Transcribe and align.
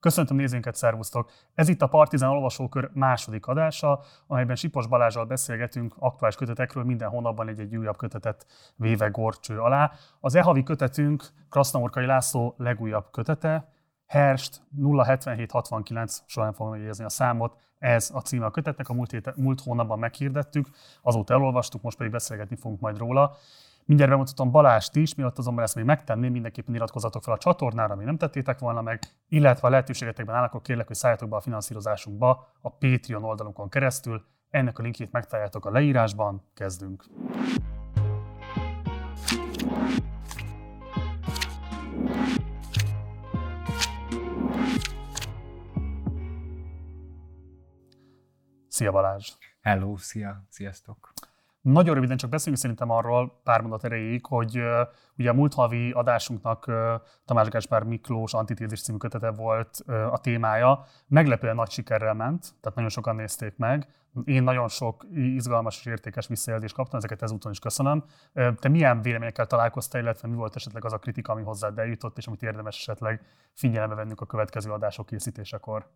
Köszöntöm 0.00 0.36
nézőinket, 0.36 0.74
szervusztok! 0.74 1.30
Ez 1.54 1.68
itt 1.68 1.82
a 1.82 1.86
Partizán 1.86 2.30
olvasókör 2.30 2.90
második 2.94 3.46
adása, 3.46 4.00
amelyben 4.26 4.56
Sipos 4.56 4.86
Balázsral 4.86 5.24
beszélgetünk 5.24 5.94
aktuális 5.98 6.36
kötetekről, 6.36 6.84
minden 6.84 7.08
hónapban 7.08 7.48
egy-egy 7.48 7.76
újabb 7.76 7.96
kötetet 7.96 8.46
véve 8.76 9.08
gorcső 9.08 9.58
alá. 9.58 9.92
Az 10.20 10.34
e-havi 10.34 10.62
kötetünk 10.62 11.24
Krasznaorkai 11.48 12.06
László 12.06 12.54
legújabb 12.58 13.10
kötete, 13.10 13.68
Herst 14.06 14.62
07769, 14.76 16.22
soha 16.26 16.46
nem 16.46 16.54
fogom 16.54 16.74
jegyezni 16.74 17.04
a 17.04 17.08
számot, 17.08 17.56
ez 17.78 18.10
a 18.14 18.20
címe 18.20 18.44
a 18.44 18.50
kötetnek, 18.50 18.88
a 18.88 18.92
múlt, 18.92 19.10
hét, 19.10 19.36
múlt 19.36 19.60
hónapban 19.60 19.98
meghirdettük, 19.98 20.68
azóta 21.02 21.34
elolvastuk, 21.34 21.82
most 21.82 21.96
pedig 21.96 22.12
beszélgetni 22.12 22.56
fogunk 22.56 22.80
majd 22.80 22.98
róla. 22.98 23.36
Mindjárt 23.90 24.12
bemutatom 24.12 24.50
Balást 24.50 24.96
is, 24.96 25.14
miatt 25.14 25.38
azonban 25.38 25.64
ezt 25.64 25.74
még 25.74 25.84
megtenném, 25.84 26.32
mindenképpen 26.32 26.74
iratkozatok 26.74 27.22
fel 27.22 27.34
a 27.34 27.38
csatornára, 27.38 27.92
ami 27.92 28.04
nem 28.04 28.16
tettétek 28.16 28.58
volna 28.58 28.82
meg, 28.82 29.02
illetve 29.28 29.68
a 29.68 29.70
lehetőségetekben 29.70 30.34
áll, 30.34 30.44
akkor 30.44 30.60
kérlek, 30.60 30.86
hogy 30.86 30.96
szálljatok 30.96 31.28
be 31.28 31.36
a 31.36 31.40
finanszírozásunkba 31.40 32.52
a 32.60 32.70
Patreon 32.70 33.24
oldalunkon 33.24 33.68
keresztül. 33.68 34.24
Ennek 34.50 34.78
a 34.78 34.82
linkjét 34.82 35.12
megtaláljátok 35.12 35.64
a 35.64 35.70
leírásban. 35.70 36.42
Kezdünk! 36.54 37.04
Szia 48.68 48.90
Balázs! 48.90 49.32
Hello, 49.60 49.96
szia, 49.96 50.46
sziasztok! 50.48 51.12
Nagyon 51.60 51.94
röviden 51.94 52.16
csak 52.16 52.30
beszéljünk 52.30 52.62
szerintem 52.62 52.90
arról 52.90 53.40
pár 53.44 53.60
mondat 53.60 53.84
erejéig, 53.84 54.26
hogy 54.26 54.58
uh, 54.58 54.80
ugye 55.18 55.30
a 55.30 55.34
múlt 55.34 55.54
havi 55.54 55.90
adásunknak 55.90 56.66
uh, 56.66 56.74
Tamás 57.24 57.48
Gáspár 57.48 57.82
Miklós 57.82 58.34
Antitézis 58.34 58.82
című 58.82 58.98
kötete 58.98 59.30
volt 59.30 59.78
uh, 59.86 60.12
a 60.12 60.18
témája. 60.18 60.84
Meglepően 61.06 61.54
nagy 61.54 61.70
sikerrel 61.70 62.14
ment, 62.14 62.40
tehát 62.60 62.74
nagyon 62.74 62.90
sokan 62.90 63.16
nézték 63.16 63.56
meg. 63.56 63.88
Én 64.24 64.42
nagyon 64.42 64.68
sok 64.68 65.04
izgalmas 65.12 65.78
és 65.78 65.86
értékes 65.86 66.26
visszajelzést 66.26 66.74
kaptam, 66.74 66.98
ezeket 66.98 67.22
ezúton 67.22 67.52
is 67.52 67.58
köszönöm. 67.58 68.04
Te 68.32 68.68
milyen 68.68 69.02
véleményekkel 69.02 69.46
találkoztál, 69.46 70.02
illetve 70.02 70.28
mi 70.28 70.34
volt 70.34 70.56
esetleg 70.56 70.84
az 70.84 70.92
a 70.92 70.98
kritika, 70.98 71.32
ami 71.32 71.42
hozzád 71.42 71.78
eljutott, 71.78 72.18
és 72.18 72.26
amit 72.26 72.42
érdemes 72.42 72.76
esetleg 72.76 73.22
figyelembe 73.52 73.94
vennünk 73.94 74.20
a 74.20 74.26
következő 74.26 74.70
adások 74.70 75.06
készítésekor? 75.06 75.86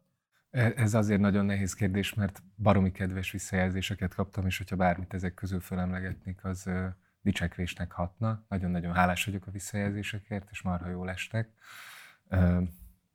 E, 0.55 0.72
ez 0.77 0.94
azért 0.94 1.20
nagyon 1.20 1.44
nehéz 1.44 1.74
kérdés, 1.74 2.14
mert 2.14 2.42
baromi 2.56 2.92
kedves 2.92 3.30
visszajelzéseket 3.30 4.14
kaptam, 4.14 4.47
és 4.47 4.58
hogyha 4.58 4.77
bármit 4.77 5.14
ezek 5.14 5.34
közül 5.34 5.60
felemlegetnék, 5.60 6.44
az 6.44 6.70
dicsekvésnek 7.22 7.92
hatna. 7.92 8.44
Nagyon-nagyon 8.48 8.94
hálás 8.94 9.25
vagyok 9.25 9.47
a 9.47 9.50
visszajelzésekért, 9.50 10.48
és 10.50 10.62
marha 10.62 10.88
jól 10.88 11.10
estek 11.10 11.48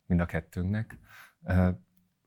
mind 0.05 0.19
a 0.19 0.25
kettőnknek. 0.25 0.97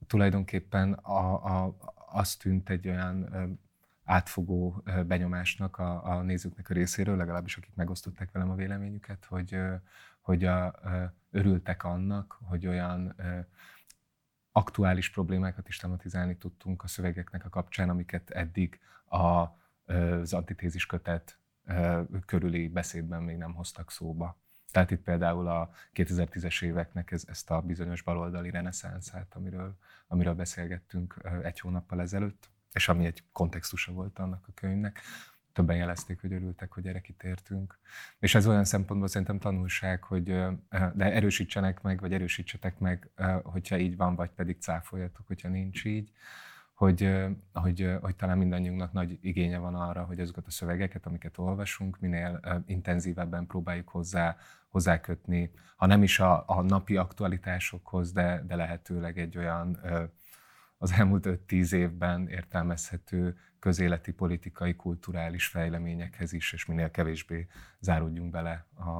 Tulajdonképpen 0.06 0.92
a, 0.92 1.44
a, 1.44 1.76
az 2.06 2.36
tűnt 2.36 2.68
egy 2.70 2.88
olyan 2.88 3.28
átfogó 4.04 4.82
benyomásnak 5.06 5.78
a, 5.78 6.04
a 6.04 6.22
nézőknek 6.22 6.70
a 6.70 6.74
részéről, 6.74 7.16
legalábbis 7.16 7.56
akik 7.56 7.74
megosztották 7.74 8.30
velem 8.30 8.50
a 8.50 8.54
véleményüket, 8.54 9.24
hogy, 9.24 9.58
hogy 10.20 10.44
a, 10.44 10.74
örültek 11.30 11.84
annak, 11.84 12.38
hogy 12.42 12.66
olyan 12.66 13.14
aktuális 14.52 15.10
problémákat 15.10 15.68
is 15.68 15.76
tematizálni 15.76 16.36
tudtunk 16.36 16.82
a 16.82 16.86
szövegeknek 16.86 17.44
a 17.44 17.48
kapcsán, 17.48 17.88
amiket 17.88 18.30
eddig 18.30 18.80
a, 19.04 19.18
az 19.86 20.32
antitézis 20.32 20.86
kötet 20.86 21.38
körüli 22.26 22.68
beszédben 22.68 23.22
még 23.22 23.36
nem 23.36 23.54
hoztak 23.54 23.90
szóba. 23.90 24.40
Tehát 24.70 24.90
itt 24.90 25.02
például 25.02 25.48
a 25.48 25.70
2010-es 25.94 26.64
éveknek 26.64 27.10
ez, 27.10 27.24
ezt 27.28 27.50
a 27.50 27.60
bizonyos 27.60 28.02
baloldali 28.02 28.50
reneszánszát, 28.50 29.34
amiről, 29.34 29.76
amiről 30.06 30.34
beszélgettünk 30.34 31.14
egy 31.42 31.60
hónappal 31.60 32.00
ezelőtt, 32.00 32.50
és 32.72 32.88
ami 32.88 33.06
egy 33.06 33.22
kontextusa 33.32 33.92
volt 33.92 34.18
annak 34.18 34.44
a 34.48 34.52
könyvnek, 34.54 35.00
többen 35.52 35.76
jelezték, 35.76 36.20
hogy 36.20 36.32
örültek, 36.32 36.72
hogy 36.72 36.86
erre 36.86 37.00
kitértünk. 37.00 37.78
És 38.18 38.34
ez 38.34 38.46
olyan 38.46 38.64
szempontból 38.64 39.08
szerintem 39.08 39.38
tanulság, 39.38 40.02
hogy 40.02 40.24
de 40.94 41.12
erősítsenek 41.12 41.82
meg, 41.82 42.00
vagy 42.00 42.12
erősítsetek 42.12 42.78
meg, 42.78 43.10
hogyha 43.42 43.78
így 43.78 43.96
van, 43.96 44.14
vagy 44.14 44.30
pedig 44.30 44.56
cáfoljatok, 44.60 45.26
hogyha 45.26 45.48
nincs 45.48 45.84
így, 45.84 46.12
hogy, 46.74 47.28
hogy, 47.52 47.96
hogy 48.00 48.16
talán 48.16 48.38
mindannyiunknak 48.38 48.92
nagy 48.92 49.18
igénye 49.20 49.58
van 49.58 49.74
arra, 49.74 50.04
hogy 50.04 50.20
azokat 50.20 50.46
a 50.46 50.50
szövegeket, 50.50 51.06
amiket 51.06 51.38
olvasunk, 51.38 51.98
minél 52.00 52.40
intenzívebben 52.66 53.46
próbáljuk 53.46 53.88
hozzá, 53.88 54.36
hozzákötni, 54.68 55.50
ha 55.76 55.86
nem 55.86 56.02
is 56.02 56.20
a, 56.20 56.44
a 56.46 56.62
napi 56.62 56.96
aktualitásokhoz, 56.96 58.12
de, 58.12 58.44
de 58.46 58.56
lehetőleg 58.56 59.18
egy 59.18 59.38
olyan 59.38 59.78
az 60.82 60.92
elmúlt 60.92 61.26
5-10 61.48 61.72
évben 61.72 62.28
értelmezhető 62.28 63.36
közéleti, 63.58 64.12
politikai, 64.12 64.76
kulturális 64.76 65.46
fejleményekhez 65.46 66.32
is, 66.32 66.52
és 66.52 66.66
minél 66.66 66.90
kevésbé 66.90 67.46
záródjunk 67.80 68.30
bele 68.30 68.66
a, 68.74 68.90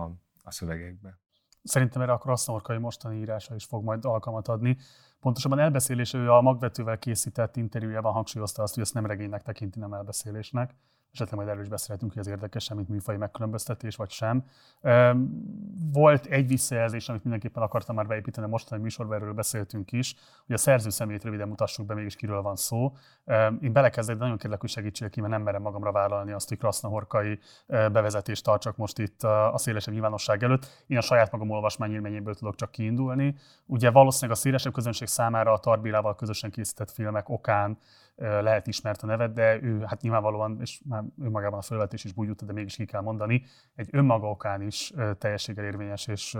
a 0.42 0.50
szövegekbe. 0.50 1.18
Szerintem 1.62 2.02
erre 2.02 2.12
a 2.12 2.18
Krasznaorkai 2.18 2.78
mostani 2.78 3.18
írása 3.18 3.54
is 3.54 3.64
fog 3.64 3.84
majd 3.84 4.04
alkalmat 4.04 4.48
adni. 4.48 4.76
Pontosabban 5.20 5.58
elbeszélés, 5.58 6.12
ő 6.12 6.30
a 6.30 6.40
magvetővel 6.40 6.98
készített 6.98 7.56
interjújában 7.56 8.12
hangsúlyozta 8.12 8.62
azt, 8.62 8.74
hogy 8.74 8.82
ezt 8.82 8.94
nem 8.94 9.06
regénynek 9.06 9.42
tekinti, 9.42 9.78
nem 9.78 9.92
elbeszélésnek 9.92 10.74
esetleg 11.12 11.36
majd 11.36 11.48
erről 11.48 11.62
is 11.62 11.68
beszélhetünk, 11.68 12.12
hogy 12.12 12.20
az 12.20 12.26
érdekes, 12.26 12.68
mint 12.68 12.88
műfai 12.88 13.16
megkülönböztetés, 13.16 13.96
vagy 13.96 14.10
sem. 14.10 14.44
Volt 15.92 16.26
egy 16.26 16.48
visszajelzés, 16.48 17.08
amit 17.08 17.22
mindenképpen 17.22 17.62
akartam 17.62 17.94
már 17.96 18.06
beépíteni, 18.06 18.46
a 18.46 18.50
mostani 18.50 18.82
műsorban 18.82 19.16
erről 19.16 19.32
beszéltünk 19.32 19.92
is, 19.92 20.14
hogy 20.46 20.54
a 20.54 20.58
szerző 20.58 20.90
szemét 20.90 21.24
röviden 21.24 21.48
mutassuk 21.48 21.86
be, 21.86 21.94
mégis 21.94 22.16
kiről 22.16 22.42
van 22.42 22.56
szó. 22.56 22.96
Én 23.60 23.72
belekezdek, 23.72 24.16
de 24.16 24.22
nagyon 24.22 24.38
kérlek, 24.38 24.60
hogy 24.60 24.70
segítsél 24.70 25.10
ki, 25.10 25.20
mert 25.20 25.32
nem 25.32 25.42
merem 25.42 25.62
magamra 25.62 25.92
vállalni 25.92 26.32
azt, 26.32 26.48
hogy 26.48 26.58
Krasznahorkai 26.58 27.38
bevezetést 27.66 28.44
tartsak 28.44 28.76
most 28.76 28.98
itt 28.98 29.22
a 29.22 29.54
szélesebb 29.56 29.94
nyilvánosság 29.94 30.42
előtt. 30.42 30.84
Én 30.86 30.98
a 30.98 31.00
saját 31.00 31.30
magam 31.30 31.50
olvasmányélményéből 31.50 32.34
tudok 32.34 32.54
csak 32.54 32.70
kiindulni. 32.70 33.34
Ugye 33.66 33.90
valószínűleg 33.90 34.36
a 34.36 34.40
szélesebb 34.40 34.72
közönség 34.72 35.08
számára 35.08 35.52
a 35.52 35.58
Tarbélával 35.58 36.14
közösen 36.14 36.50
készített 36.50 36.90
filmek 36.90 37.28
okán 37.28 37.78
lehet 38.22 38.66
ismert 38.66 39.02
a 39.02 39.06
nevet, 39.06 39.32
de 39.32 39.62
ő 39.62 39.82
hát 39.86 40.00
nyilvánvalóan, 40.00 40.58
és 40.60 40.80
már 40.88 41.04
önmagában 41.22 41.58
a 41.58 41.62
felvetés 41.62 42.04
is 42.04 42.12
bújult, 42.12 42.44
de 42.44 42.52
mégis 42.52 42.76
ki 42.76 42.84
kell 42.84 43.00
mondani, 43.00 43.42
egy 43.74 43.88
önmaga 43.92 44.30
okán 44.30 44.62
is 44.62 44.92
teljességgel 45.18 45.64
érvényes 45.64 46.06
és 46.06 46.38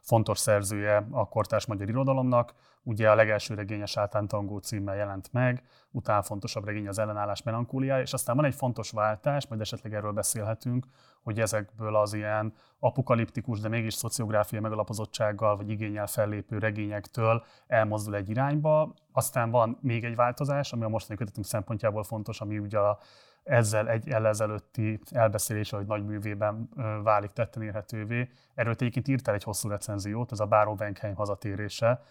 fontos 0.00 0.38
szerzője 0.38 1.06
a 1.10 1.28
kortárs 1.28 1.66
magyar 1.66 1.88
irodalomnak. 1.88 2.54
Ugye 2.82 3.10
a 3.10 3.14
legelső 3.14 3.54
regényes 3.54 3.96
Átántangó 3.96 4.58
címmel 4.58 4.96
jelent 4.96 5.32
meg, 5.32 5.62
utána 5.90 6.22
fontosabb 6.22 6.64
regény 6.64 6.88
az 6.88 6.98
ellenállás 6.98 7.42
melankóliája, 7.42 8.02
és 8.02 8.12
aztán 8.12 8.36
van 8.36 8.44
egy 8.44 8.54
fontos 8.54 8.90
váltás, 8.90 9.46
majd 9.46 9.60
esetleg 9.60 9.94
erről 9.94 10.12
beszélhetünk, 10.12 10.86
hogy 11.22 11.40
ezekből 11.40 11.96
az 11.96 12.12
ilyen 12.12 12.52
apokaliptikus, 12.78 13.60
de 13.60 13.68
mégis 13.68 13.94
szociográfiai 13.94 14.62
megalapozottsággal 14.62 15.56
vagy 15.56 15.70
igényel 15.70 16.06
fellépő 16.06 16.58
regényektől 16.58 17.44
elmozdul 17.66 18.16
egy 18.16 18.28
irányba. 18.28 18.94
Aztán 19.12 19.50
van 19.50 19.78
még 19.80 20.04
egy 20.04 20.16
változás, 20.16 20.72
ami 20.72 20.84
a 20.84 20.88
mostani 20.88 21.18
kötetünk 21.18 21.46
szempontjából 21.46 22.02
fontos, 22.02 22.40
ami 22.40 22.58
ugye 22.58 22.78
a 22.78 22.98
ezzel 23.42 23.88
egy 23.88 24.08
ezelőtti 24.08 25.00
elbeszélése, 25.10 25.76
hogy 25.76 25.86
nagy 25.86 26.04
művében 26.04 26.68
válik 27.02 27.30
tetten 27.30 27.62
érhetővé. 27.62 28.28
Erről 28.54 28.72
egyébként 28.72 29.08
írtál 29.08 29.34
egy 29.34 29.42
hosszú 29.42 29.68
recenziót, 29.68 30.32
ez 30.32 30.40
a 30.40 30.46
Báró 30.46 30.74
Benkheim 30.74 31.14
hazatérése, 31.14 32.02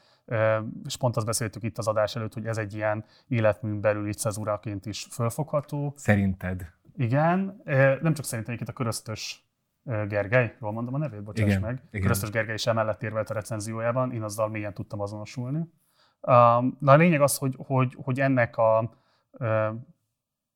és 0.86 0.98
pont 0.98 1.18
azt 1.18 1.26
beszéltük 1.26 1.64
itt 1.64 1.78
az 1.78 1.88
adás 1.88 2.16
előtt, 2.16 2.34
hogy 2.34 2.46
ez 2.46 2.58
egy 2.58 2.74
ilyen 2.74 3.06
életműn 3.28 3.82
belüli 3.82 4.14
cezúraként 4.14 4.86
is 4.86 5.08
fölfogható. 5.12 5.94
Szerinted? 5.96 6.66
Igen, 6.96 7.62
nem 8.02 8.14
csak 8.14 8.26
szerintem 8.26 8.54
itt 8.54 8.68
a 8.68 8.74
köröztös 8.74 9.48
Gergely, 9.84 10.56
jól 10.62 10.72
mondom 10.72 10.94
a 10.94 10.98
nevét, 10.98 11.24
bocsáss 11.24 11.46
igen, 11.46 11.62
meg. 11.62 11.82
Igen. 11.90 12.02
Köröztös 12.02 12.30
Gergely 12.30 12.54
is 12.54 12.68
emellett 12.68 13.04
érvelt 13.04 13.30
a 13.30 13.34
recenziójában, 13.34 14.12
én 14.12 14.24
azzal 14.24 14.50
mélyen 14.50 14.74
tudtam 14.74 15.02
azonosulni. 15.02 15.72
Na 16.80 16.92
a 16.92 16.96
lényeg 16.96 17.22
az, 17.22 17.38
hogy, 17.38 17.56
hogy, 17.58 17.96
hogy 18.04 18.20
ennek 18.20 18.58
a 18.58 18.98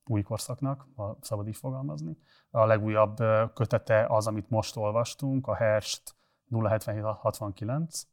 új 0.05 0.21
korszaknak, 0.21 0.87
ha 0.95 1.17
szabad 1.21 1.47
így 1.47 1.57
fogalmazni, 1.57 2.17
a 2.49 2.65
legújabb 2.65 3.15
kötete 3.53 4.05
az, 4.09 4.27
amit 4.27 4.49
most 4.49 4.75
olvastunk, 4.75 5.47
a 5.47 5.55
Herst 5.55 6.15
07769. 6.49 8.07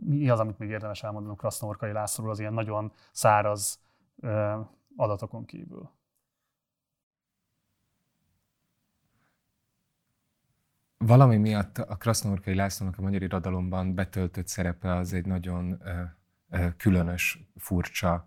Mi 0.00 0.28
az, 0.28 0.40
amit 0.40 0.58
még 0.58 0.68
érdemes 0.68 1.02
elmondanunk 1.02 1.38
Krasznaorkai 1.38 1.92
Lászlóról, 1.92 2.32
az 2.32 2.40
ilyen 2.40 2.52
nagyon 2.52 2.92
száraz 3.12 3.80
adatokon 4.96 5.44
kívül? 5.44 5.90
valami 11.06 11.36
miatt 11.36 11.78
a 11.78 11.96
Krasznorkai 11.96 12.54
Lászlónak 12.54 12.98
a 12.98 13.02
magyar 13.02 13.22
irodalomban 13.22 13.94
betöltött 13.94 14.46
szerepe 14.46 14.94
az 14.94 15.12
egy 15.12 15.26
nagyon 15.26 15.82
különös, 16.76 17.50
furcsa, 17.56 18.26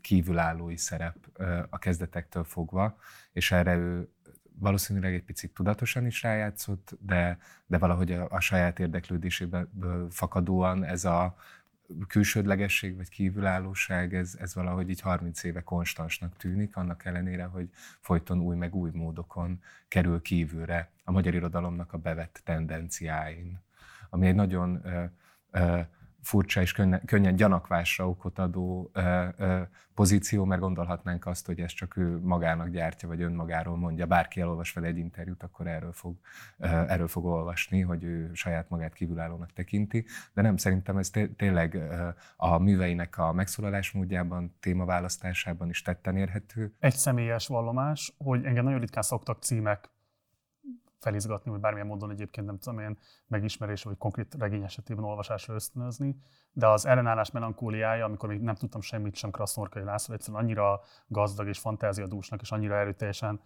kívülállói 0.00 0.76
szerep 0.76 1.16
a 1.70 1.78
kezdetektől 1.78 2.44
fogva, 2.44 2.98
és 3.32 3.52
erre 3.52 3.76
ő 3.76 4.08
valószínűleg 4.58 5.14
egy 5.14 5.24
picit 5.24 5.54
tudatosan 5.54 6.06
is 6.06 6.22
rájátszott, 6.22 6.96
de, 7.00 7.38
de 7.66 7.78
valahogy 7.78 8.12
a, 8.12 8.26
a 8.30 8.40
saját 8.40 8.78
érdeklődéséből 8.78 10.10
fakadóan 10.10 10.84
ez 10.84 11.04
a 11.04 11.36
külsődlegesség 12.06 12.96
vagy 12.96 13.08
kívülállóság, 13.08 14.14
ez, 14.14 14.36
ez 14.40 14.54
valahogy 14.54 14.90
így 14.90 15.00
30 15.00 15.42
éve 15.42 15.60
konstansnak 15.60 16.36
tűnik, 16.36 16.76
annak 16.76 17.04
ellenére, 17.04 17.44
hogy 17.44 17.70
folyton 18.00 18.40
új 18.40 18.56
meg 18.56 18.74
új 18.74 18.90
módokon 18.92 19.62
kerül 19.88 20.22
kívülre 20.22 20.90
a 21.04 21.10
magyar 21.10 21.34
irodalomnak 21.34 21.92
a 21.92 21.98
bevett 21.98 22.40
tendenciáin. 22.44 23.60
Ami 24.10 24.26
egy 24.26 24.34
nagyon 24.34 24.80
ö, 24.84 25.04
ö, 25.50 25.80
furcsa 26.26 26.60
és 26.60 26.72
könnyen, 26.72 27.02
könnyen 27.04 27.36
gyanakvásra 27.36 28.08
okot 28.08 28.38
adó 28.38 28.90
ö, 28.92 29.26
ö, 29.36 29.60
pozíció, 29.94 30.44
mert 30.44 30.60
gondolhatnánk 30.60 31.26
azt, 31.26 31.46
hogy 31.46 31.60
ez 31.60 31.72
csak 31.72 31.96
ő 31.96 32.18
magának 32.22 32.68
gyártja, 32.68 33.08
vagy 33.08 33.20
önmagáról 33.20 33.76
mondja. 33.76 34.06
Bárki 34.06 34.40
elolvas 34.40 34.72
vele 34.72 34.86
egy 34.86 34.98
interjút, 34.98 35.42
akkor 35.42 35.66
erről 35.66 35.92
fog, 35.92 36.16
ö, 36.58 36.66
erről 36.66 37.08
fog 37.08 37.24
olvasni, 37.24 37.80
hogy 37.80 38.04
ő 38.04 38.30
saját 38.34 38.68
magát 38.68 38.92
kívülállónak 38.92 39.52
tekinti. 39.52 40.04
De 40.32 40.42
nem, 40.42 40.56
szerintem 40.56 40.96
ez 40.96 41.10
tényleg 41.36 41.78
a 42.36 42.58
műveinek 42.58 43.18
a 43.18 43.32
megszólalásmódjában, 43.32 44.56
témaválasztásában 44.60 45.68
is 45.68 45.82
tetten 45.82 46.16
érhető. 46.16 46.74
Egy 46.78 46.94
személyes 46.94 47.46
vallomás, 47.46 48.14
hogy 48.18 48.44
engem 48.44 48.64
nagyon 48.64 48.80
ritkán 48.80 49.02
szoktak 49.02 49.42
címek 49.42 49.94
felizgatni, 50.98 51.50
vagy 51.50 51.60
bármilyen 51.60 51.86
módon 51.86 52.10
egyébként 52.10 52.46
nem 52.46 52.58
tudom 52.58 52.78
én 52.78 52.98
megismerés, 53.26 53.82
vagy 53.82 53.96
konkrét 53.96 54.34
regény 54.38 54.62
esetében 54.62 55.04
olvasásra 55.04 55.54
ösztönözni, 55.54 56.16
de 56.52 56.68
az 56.68 56.86
ellenállás 56.86 57.30
melankóliája, 57.30 58.04
amikor 58.04 58.28
még 58.28 58.40
nem 58.40 58.54
tudtam 58.54 58.80
semmit 58.80 59.14
sem 59.14 59.30
Krasznorkai 59.30 59.82
László, 59.82 60.14
egyszerűen 60.14 60.42
annyira 60.42 60.80
gazdag 61.06 61.46
és 61.46 61.58
fantáziadúsnak, 61.58 62.40
és 62.40 62.50
annyira 62.50 62.76
erőteljesen 62.76 63.40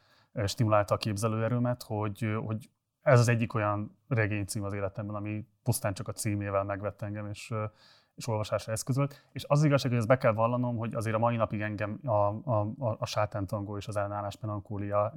stimulálta 0.44 0.94
a 0.94 0.98
képzelőerőmet, 0.98 1.82
hogy, 1.82 2.36
hogy 2.44 2.70
ez 3.02 3.20
az 3.20 3.28
egyik 3.28 3.54
olyan 3.54 3.98
regénycím 4.08 4.64
az 4.64 4.72
életemben, 4.72 5.16
ami 5.16 5.46
pusztán 5.62 5.94
csak 5.94 6.08
a 6.08 6.12
címével 6.12 6.64
megvett 6.64 7.02
engem, 7.02 7.26
és, 7.26 7.54
és 8.14 8.26
olvasásra 8.26 8.72
eszközölt. 8.72 9.24
És 9.32 9.44
az 9.48 9.64
igazság, 9.64 9.90
hogy 9.90 10.00
ezt 10.00 10.08
be 10.08 10.18
kell 10.18 10.32
vallanom, 10.32 10.76
hogy 10.76 10.94
azért 10.94 11.16
a 11.16 11.18
mai 11.18 11.36
napig 11.36 11.60
engem 11.60 12.00
a, 12.04 12.10
a, 12.10 12.72
a, 12.78 12.96
a 12.98 13.06
sátántangó 13.06 13.76
és 13.76 13.88
az 13.88 13.96
ellenállás 13.96 14.38
melankólia 14.40 15.12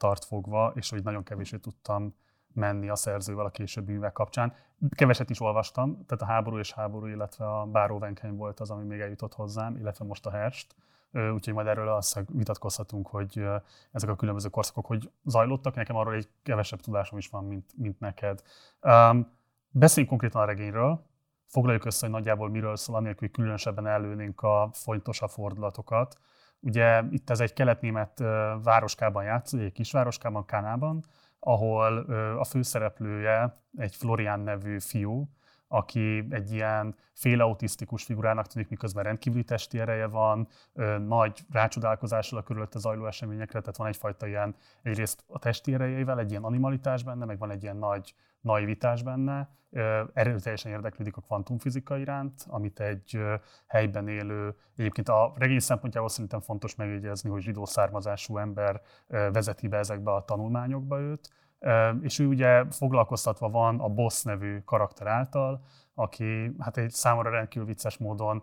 tart 0.00 0.24
fogva, 0.24 0.72
és 0.74 0.90
hogy 0.90 1.02
nagyon 1.02 1.22
kevésbé 1.22 1.56
tudtam 1.56 2.14
menni 2.52 2.88
a 2.88 2.94
szerzővel 2.94 3.44
a 3.44 3.50
későbbi 3.50 3.92
művek 3.92 4.12
kapcsán. 4.12 4.54
Keveset 4.90 5.30
is 5.30 5.40
olvastam, 5.40 6.04
tehát 6.06 6.22
a 6.22 6.32
háború 6.32 6.58
és 6.58 6.72
háború, 6.72 7.06
illetve 7.06 7.58
a 7.58 7.66
Báró 7.66 7.98
Venkeny 7.98 8.36
volt 8.36 8.60
az, 8.60 8.70
ami 8.70 8.84
még 8.84 9.00
eljutott 9.00 9.34
hozzám, 9.34 9.76
illetve 9.76 10.04
most 10.04 10.26
a 10.26 10.30
Herst. 10.30 10.74
Úgyhogy 11.12 11.54
majd 11.54 11.66
erről 11.66 11.88
azt 11.88 12.22
vitatkozhatunk, 12.32 13.06
hogy 13.06 13.46
ezek 13.92 14.10
a 14.10 14.16
különböző 14.16 14.48
korszakok 14.48 14.86
hogy 14.86 15.10
zajlottak. 15.24 15.74
Nekem 15.74 15.96
arról 15.96 16.14
egy 16.14 16.28
kevesebb 16.42 16.80
tudásom 16.80 17.18
is 17.18 17.28
van, 17.28 17.44
mint, 17.44 17.72
mint 17.76 18.00
neked. 18.00 18.42
Um, 18.82 19.30
beszéljünk 19.70 20.10
konkrétan 20.10 20.42
a 20.42 20.44
regényről. 20.44 21.06
Foglaljuk 21.46 21.84
össze, 21.84 22.06
hogy 22.06 22.14
nagyjából 22.14 22.48
miről 22.48 22.76
szól, 22.76 22.96
anélkül, 22.96 23.28
hogy 23.28 23.36
különösebben 23.36 23.86
előnénk 23.86 24.42
a 24.42 24.70
fontosabb 24.72 25.30
fordulatokat. 25.30 26.18
Ugye 26.60 27.02
itt 27.10 27.30
ez 27.30 27.40
egy 27.40 27.52
keletnémet 27.52 28.18
városkában 28.62 29.24
játszódik, 29.24 29.66
egy 29.66 29.72
kisvároskában, 29.72 30.44
Kánában, 30.44 31.04
ahol 31.38 31.98
a 32.38 32.44
főszereplője 32.44 33.62
egy 33.76 33.94
Florian 33.96 34.40
nevű 34.40 34.78
fiú, 34.78 35.28
aki 35.72 36.26
egy 36.30 36.52
ilyen 36.52 36.94
félautisztikus 37.12 38.04
figurának 38.04 38.46
tűnik, 38.46 38.68
miközben 38.68 39.04
rendkívüli 39.04 39.44
testi 39.44 39.78
ereje 39.78 40.06
van, 40.06 40.48
nagy 41.06 41.40
rácsodálkozással 41.50 42.38
a 42.38 42.42
körülötte 42.42 42.78
zajló 42.78 43.06
eseményekre, 43.06 43.60
tehát 43.60 43.76
van 43.76 43.86
egyfajta 43.86 44.26
ilyen, 44.26 44.54
egyrészt 44.82 45.24
a 45.26 45.38
testi 45.38 45.74
erejeivel, 45.74 46.18
egy 46.18 46.30
ilyen 46.30 46.44
animalitás 46.44 47.02
benne, 47.02 47.24
meg 47.24 47.38
van 47.38 47.50
egy 47.50 47.62
ilyen 47.62 47.76
nagy 47.76 48.14
naivitás 48.40 49.02
benne, 49.02 49.50
erőteljesen 50.12 50.72
érdeklődik 50.72 51.16
a 51.16 51.20
kvantumfizika 51.20 51.96
iránt, 51.96 52.44
amit 52.48 52.80
egy 52.80 53.18
helyben 53.66 54.08
élő, 54.08 54.54
egyébként 54.76 55.08
a 55.08 55.32
regény 55.36 55.58
szempontjából 55.58 56.10
szerintem 56.10 56.40
fontos 56.40 56.74
megjegyezni, 56.74 57.30
hogy 57.30 57.42
zsidó 57.42 57.64
származású 57.64 58.38
ember 58.38 58.80
vezeti 59.06 59.68
be 59.68 59.76
ezekbe 59.76 60.12
a 60.12 60.24
tanulmányokba 60.24 61.00
őt, 61.00 61.30
és 62.00 62.18
ő 62.18 62.26
ugye 62.26 62.64
foglalkoztatva 62.70 63.48
van 63.48 63.80
a 63.80 63.88
Boss 63.88 64.22
nevű 64.22 64.60
karakter 64.64 65.06
által, 65.06 65.64
aki 65.94 66.54
hát 66.58 66.76
egy 66.76 66.90
számomra 66.90 67.30
rendkívül 67.30 67.66
vicces 67.68 67.98
módon 67.98 68.42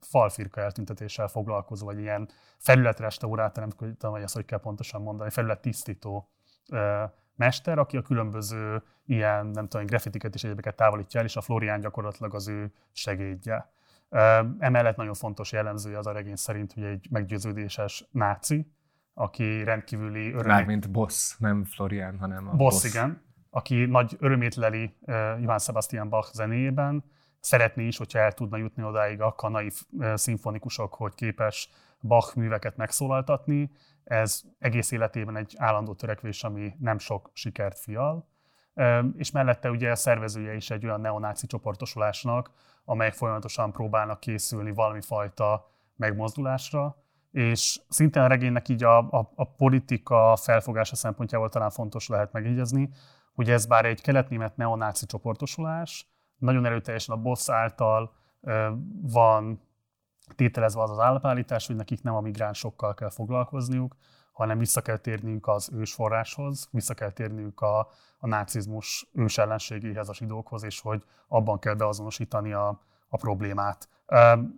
falfirka 0.00 0.60
eltüntetéssel 0.60 1.28
foglalkozó, 1.28 1.86
vagy 1.86 1.98
ilyen 1.98 2.28
felületrestaurátor, 2.58 3.62
nem 3.62 3.94
tudom, 3.96 4.12
hogy 4.12 4.22
ezt 4.22 4.34
hogy 4.34 4.44
kell 4.44 4.60
pontosan 4.60 5.02
mondani, 5.02 5.30
felülettisztító 5.30 6.28
mester, 7.34 7.78
aki 7.78 7.96
a 7.96 8.02
különböző 8.02 8.82
ilyen, 9.04 9.46
nem 9.46 9.68
tudom, 9.68 9.86
graffitiket 9.86 10.34
és 10.34 10.44
egyébeket 10.44 10.76
távolítja 10.76 11.20
el, 11.20 11.26
és 11.26 11.36
a 11.36 11.40
Florián 11.40 11.80
gyakorlatilag 11.80 12.34
az 12.34 12.48
ő 12.48 12.72
segédje. 12.92 13.70
Emellett 14.58 14.96
nagyon 14.96 15.14
fontos 15.14 15.52
jellemzője 15.52 15.98
az 15.98 16.06
a 16.06 16.12
regény 16.12 16.36
szerint, 16.36 16.72
hogy 16.72 16.84
egy 16.84 17.06
meggyőződéses 17.10 18.08
náci, 18.10 18.70
aki 19.18 19.64
rendkívüli 19.64 20.28
örömét... 20.28 20.46
Mármint 20.46 20.90
boss, 20.90 21.36
nem 21.38 21.64
Florian, 21.64 22.18
hanem 22.18 22.48
a 22.48 22.50
boss. 22.50 22.74
Boss, 22.74 22.84
igen. 22.84 23.22
Aki 23.50 23.84
nagy 23.84 24.16
örömét 24.18 24.54
leli 24.54 24.96
uh, 25.00 25.14
Johann 25.40 25.58
Sebastian 25.58 26.08
Bach 26.08 26.32
zenéjében. 26.32 27.04
Szeretné 27.40 27.86
is, 27.86 27.96
hogyha 27.96 28.18
el 28.18 28.32
tudna 28.32 28.56
jutni 28.56 28.82
odáig 28.82 29.20
a 29.20 29.32
kanai 29.32 29.70
uh, 29.90 30.14
szimfonikusok, 30.14 30.94
hogy 30.94 31.14
képes 31.14 31.70
Bach 32.00 32.36
műveket 32.36 32.76
megszólaltatni. 32.76 33.70
Ez 34.04 34.42
egész 34.58 34.90
életében 34.90 35.36
egy 35.36 35.54
állandó 35.58 35.94
törekvés, 35.94 36.44
ami 36.44 36.74
nem 36.78 36.98
sok 36.98 37.30
sikert 37.32 37.78
fial. 37.78 38.28
Uh, 38.74 39.04
és 39.16 39.30
mellette 39.30 39.70
ugye 39.70 39.90
a 39.90 39.96
szervezője 39.96 40.54
is 40.54 40.70
egy 40.70 40.84
olyan 40.84 41.00
neonáci 41.00 41.46
csoportosulásnak, 41.46 42.50
amelyek 42.84 43.14
folyamatosan 43.14 43.72
próbálnak 43.72 44.20
készülni 44.20 44.72
valami 44.72 45.00
fajta 45.00 45.70
megmozdulásra, 45.96 47.04
és 47.36 47.80
szintén 47.88 48.22
a 48.22 48.26
regénynek 48.26 48.68
így 48.68 48.84
a, 48.84 48.98
a, 48.98 49.32
a 49.34 49.44
politika 49.44 50.36
felfogása 50.36 50.96
szempontjából 50.96 51.48
talán 51.48 51.70
fontos 51.70 52.08
lehet 52.08 52.32
megjegyezni, 52.32 52.90
hogy 53.34 53.50
ez 53.50 53.66
bár 53.66 53.84
egy 53.84 54.00
keletnémet 54.00 54.56
neonáci 54.56 55.06
csoportosulás, 55.06 56.08
nagyon 56.38 56.64
erőteljesen 56.64 57.14
a 57.14 57.20
boss 57.20 57.48
által 57.48 58.12
ö, 58.40 58.70
van 59.02 59.60
tételezve 60.36 60.82
az 60.82 60.90
az 60.90 60.98
állapállítás, 60.98 61.66
hogy 61.66 61.76
nekik 61.76 62.02
nem 62.02 62.14
a 62.14 62.20
migránsokkal 62.20 62.94
kell 62.94 63.10
foglalkozniuk, 63.10 63.96
hanem 64.32 64.58
vissza 64.58 64.80
kell 64.80 64.96
térniük 64.96 65.46
az 65.46 65.70
ősforráshoz, 65.72 66.68
vissza 66.70 66.94
kell 66.94 67.10
térniük 67.10 67.60
a, 67.60 67.78
a 68.18 68.26
nácizmus 68.26 69.08
ősellenségéhez, 69.12 70.08
a 70.08 70.14
zsidókhoz, 70.14 70.64
és 70.64 70.80
hogy 70.80 71.02
abban 71.28 71.58
kell 71.58 71.74
beazonosítani 71.74 72.52
a, 72.52 72.80
a 73.08 73.16
problémát. 73.16 73.88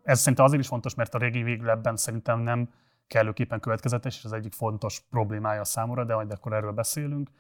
Ez 0.03 0.19
szerintem 0.19 0.45
azért 0.45 0.61
is 0.61 0.67
fontos, 0.67 0.95
mert 0.95 1.15
a 1.15 1.19
régi 1.19 1.43
végül 1.43 1.71
ebben 1.71 1.97
szerintem 1.97 2.41
nem 2.41 2.69
kellőképpen 3.07 3.61
következetes, 3.61 4.17
és 4.17 4.25
ez 4.25 4.33
egyik 4.33 4.53
fontos 4.53 5.01
problémája 5.11 5.61
a 5.61 5.65
számomra, 5.65 6.05
de 6.05 6.15
majd 6.15 6.33
akkor 6.33 6.53
erről 6.53 6.73
beszélünk. 6.73 7.31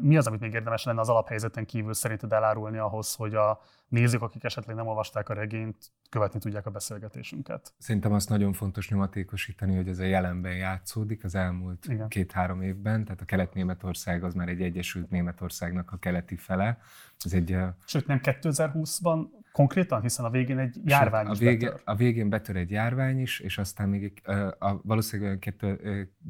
Mi 0.00 0.16
az, 0.16 0.26
amit 0.26 0.40
még 0.40 0.52
érdemes 0.52 0.84
lenne 0.84 1.00
az 1.00 1.08
alaphelyzeten 1.08 1.66
kívül 1.66 1.94
szerinted 1.94 2.32
elárulni 2.32 2.78
ahhoz, 2.78 3.14
hogy 3.14 3.34
a 3.34 3.60
nézők, 3.88 4.22
akik 4.22 4.44
esetleg 4.44 4.76
nem 4.76 4.86
olvasták 4.86 5.28
a 5.28 5.34
regényt, 5.34 5.76
követni 6.10 6.38
tudják 6.38 6.66
a 6.66 6.70
beszélgetésünket? 6.70 7.74
Szerintem 7.78 8.12
azt 8.12 8.28
nagyon 8.28 8.52
fontos 8.52 8.88
nyomatékosítani, 8.88 9.76
hogy 9.76 9.88
ez 9.88 9.98
a 9.98 10.04
jelenben 10.04 10.56
játszódik 10.56 11.24
az 11.24 11.34
elmúlt 11.34 11.88
két-három 12.08 12.62
évben, 12.62 13.04
tehát 13.04 13.20
a 13.20 13.24
Kelet-Németország 13.24 14.24
az 14.24 14.34
már 14.34 14.48
egy 14.48 14.62
Egyesült 14.62 15.10
Németországnak 15.10 15.92
a 15.92 15.96
keleti 15.96 16.36
fele. 16.36 16.78
Ez 17.24 17.32
egy, 17.32 17.58
Sőt, 17.84 18.06
nem 18.06 18.20
2020-ban 18.22 19.24
Konkrétan, 19.52 20.00
hiszen 20.00 20.24
a 20.24 20.30
végén 20.30 20.58
egy 20.58 20.76
járvány 20.84 21.30
is 21.30 21.38
a, 21.38 21.40
végén, 21.40 21.68
betör. 21.68 21.80
a 21.84 21.94
végén 21.94 22.28
betör 22.28 22.56
egy 22.56 22.70
járvány 22.70 23.20
is, 23.20 23.40
és 23.40 23.58
aztán 23.58 23.88
még 23.88 24.22
a, 24.58 24.80
valószínűleg 24.82 25.54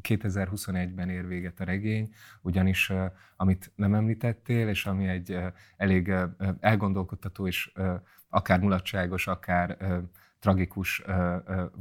2021-ben 0.01 1.09
ér 1.09 1.27
véget 1.27 1.59
a 1.59 1.63
regény, 1.63 2.13
ugyanis 2.41 2.91
amit 3.35 3.71
nem 3.75 3.93
említettél, 3.93 4.67
és 4.67 4.85
ami 4.85 5.07
egy 5.07 5.39
elég 5.77 6.13
elgondolkodtató 6.59 7.47
és 7.47 7.71
akár 8.29 8.59
mulatságos, 8.59 9.27
akár 9.27 9.77
tragikus 10.39 11.03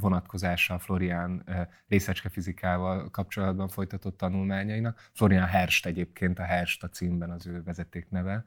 vonatkozása 0.01 0.79
Florian 0.79 1.45
részecske 1.89 2.29
fizikával 2.29 3.11
kapcsolatban 3.11 3.69
folytatott 3.69 4.17
tanulmányainak. 4.17 5.09
Florian 5.13 5.47
Herst 5.47 5.87
egyébként, 5.87 6.39
a 6.39 6.43
Herst 6.43 6.83
a 6.83 6.89
címben 6.89 7.31
az 7.31 7.47
ő 7.47 7.63
vezetékneve 7.63 8.45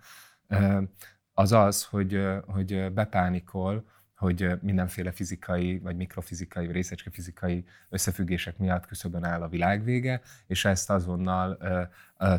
az 1.38 1.51
az, 1.51 1.84
hogy, 1.84 2.27
hogy 2.48 2.92
bepánikol, 2.94 3.86
hogy 4.15 4.60
mindenféle 4.62 5.12
fizikai, 5.12 5.80
vagy 5.80 5.96
mikrofizikai, 5.96 6.65
vagy 6.65 6.75
részecskefizikai 6.75 7.65
összefüggések 7.89 8.58
miatt 8.58 8.86
küszöbön 8.86 9.24
áll 9.24 9.42
a 9.42 9.48
világvége, 9.48 10.22
és 10.48 10.65
ezt 10.65 10.89
azonnal 10.89 11.58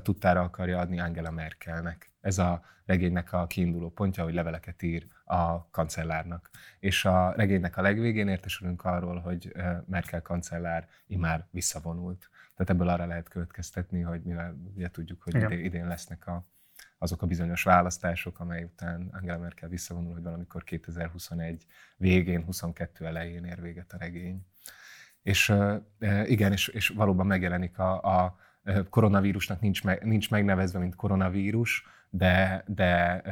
tudtára 0.03 0.41
akarja 0.41 0.79
adni 0.79 1.00
Angela 1.00 1.31
Merkelnek. 1.31 2.11
Ez 2.21 2.38
a 2.38 2.65
regénynek 2.85 3.33
a 3.33 3.47
kiinduló 3.47 3.91
pontja, 3.91 4.25
hogy 4.25 4.35
leveleket 4.35 4.83
ír 4.83 5.07
a 5.25 5.71
kancellárnak. 5.71 6.50
És 6.79 7.05
a 7.05 7.33
regénynek 7.33 7.76
a 7.76 7.83
legvégén 7.83 8.29
értesülünk 8.29 8.85
arról, 8.85 9.19
hogy 9.19 9.53
Merkel 9.87 10.23
kancellár 10.23 10.88
imár 11.07 11.47
visszavonult. 11.50 12.31
Tehát 12.55 12.73
ebből 12.73 12.88
arra 12.88 13.07
lehet 13.07 13.29
következtetni, 13.29 14.00
hogy 14.00 14.23
mivel 14.23 14.57
ugye 14.75 14.91
tudjuk, 14.91 15.23
hogy 15.23 15.35
idén, 15.35 15.65
idén 15.65 15.87
lesznek 15.87 16.26
a, 16.26 16.47
azok 16.99 17.23
a 17.23 17.26
bizonyos 17.26 17.62
választások, 17.62 18.41
amely 18.41 18.62
után 18.62 19.11
Angela 19.12 19.38
Merkel 19.38 19.69
visszavonul, 19.69 20.12
hogy 20.12 20.23
valamikor 20.23 20.65
2021 20.65 21.67
végén, 21.97 22.45
22 22.45 23.07
elején 23.07 23.45
ér 23.45 23.61
véget 23.61 23.93
a 23.93 23.97
regény. 23.99 24.47
És 25.23 25.55
igen, 26.25 26.53
és, 26.53 26.69
és 26.69 26.88
valóban 26.88 27.26
megjelenik 27.26 27.79
a, 27.79 28.00
a 28.03 28.37
koronavírusnak 28.91 29.61
nincs, 29.61 29.85
meg, 29.85 30.05
nincs 30.05 30.31
megnevezve, 30.31 30.79
mint 30.79 30.95
koronavírus, 30.95 31.85
de, 32.11 32.65
de 32.67 33.23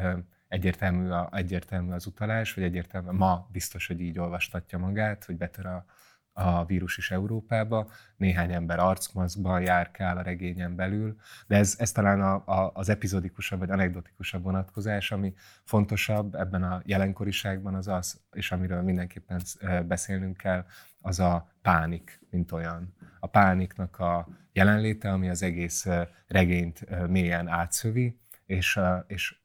egyértelmű, 0.48 1.08
a, 1.08 1.28
egyértelmű 1.32 1.92
az 1.92 2.06
utalás, 2.06 2.54
vagy 2.54 2.64
egyértelmű, 2.64 3.10
ma 3.10 3.48
biztos, 3.52 3.86
hogy 3.86 4.00
így 4.00 4.18
olvastatja 4.18 4.78
magát, 4.78 5.24
hogy 5.24 5.36
betör 5.36 5.66
a, 5.66 5.84
a 6.34 6.64
vírus 6.64 6.96
is 6.96 7.10
Európába, 7.10 7.90
néhány 8.16 8.52
ember 8.52 8.78
arcmaszkban 8.78 9.62
járkál 9.62 10.16
a 10.16 10.22
regényen 10.22 10.76
belül, 10.76 11.16
de 11.46 11.56
ez, 11.56 11.74
ez 11.78 11.92
talán 11.92 12.20
a, 12.20 12.34
a, 12.34 12.70
az 12.74 12.88
epizodikusabb 12.88 13.58
vagy 13.58 13.70
anekdotikusabb 13.70 14.42
vonatkozás, 14.42 15.12
ami 15.12 15.34
fontosabb 15.64 16.34
ebben 16.34 16.62
a 16.62 16.82
jelenkoriságban 16.84 17.74
az 17.74 17.88
az, 17.88 18.20
és 18.32 18.52
amiről 18.52 18.82
mindenképpen 18.82 19.40
beszélnünk 19.86 20.36
kell, 20.36 20.64
az 21.00 21.20
a 21.20 21.48
pánik, 21.62 22.20
mint 22.30 22.52
olyan. 22.52 22.94
A 23.20 23.26
pániknak 23.26 23.98
a 23.98 24.28
jelenléte, 24.52 25.12
ami 25.12 25.28
az 25.28 25.42
egész 25.42 25.86
regényt 26.26 27.06
mélyen 27.08 27.48
átszövi, 27.48 28.18
és, 28.46 28.80
és 29.06 29.36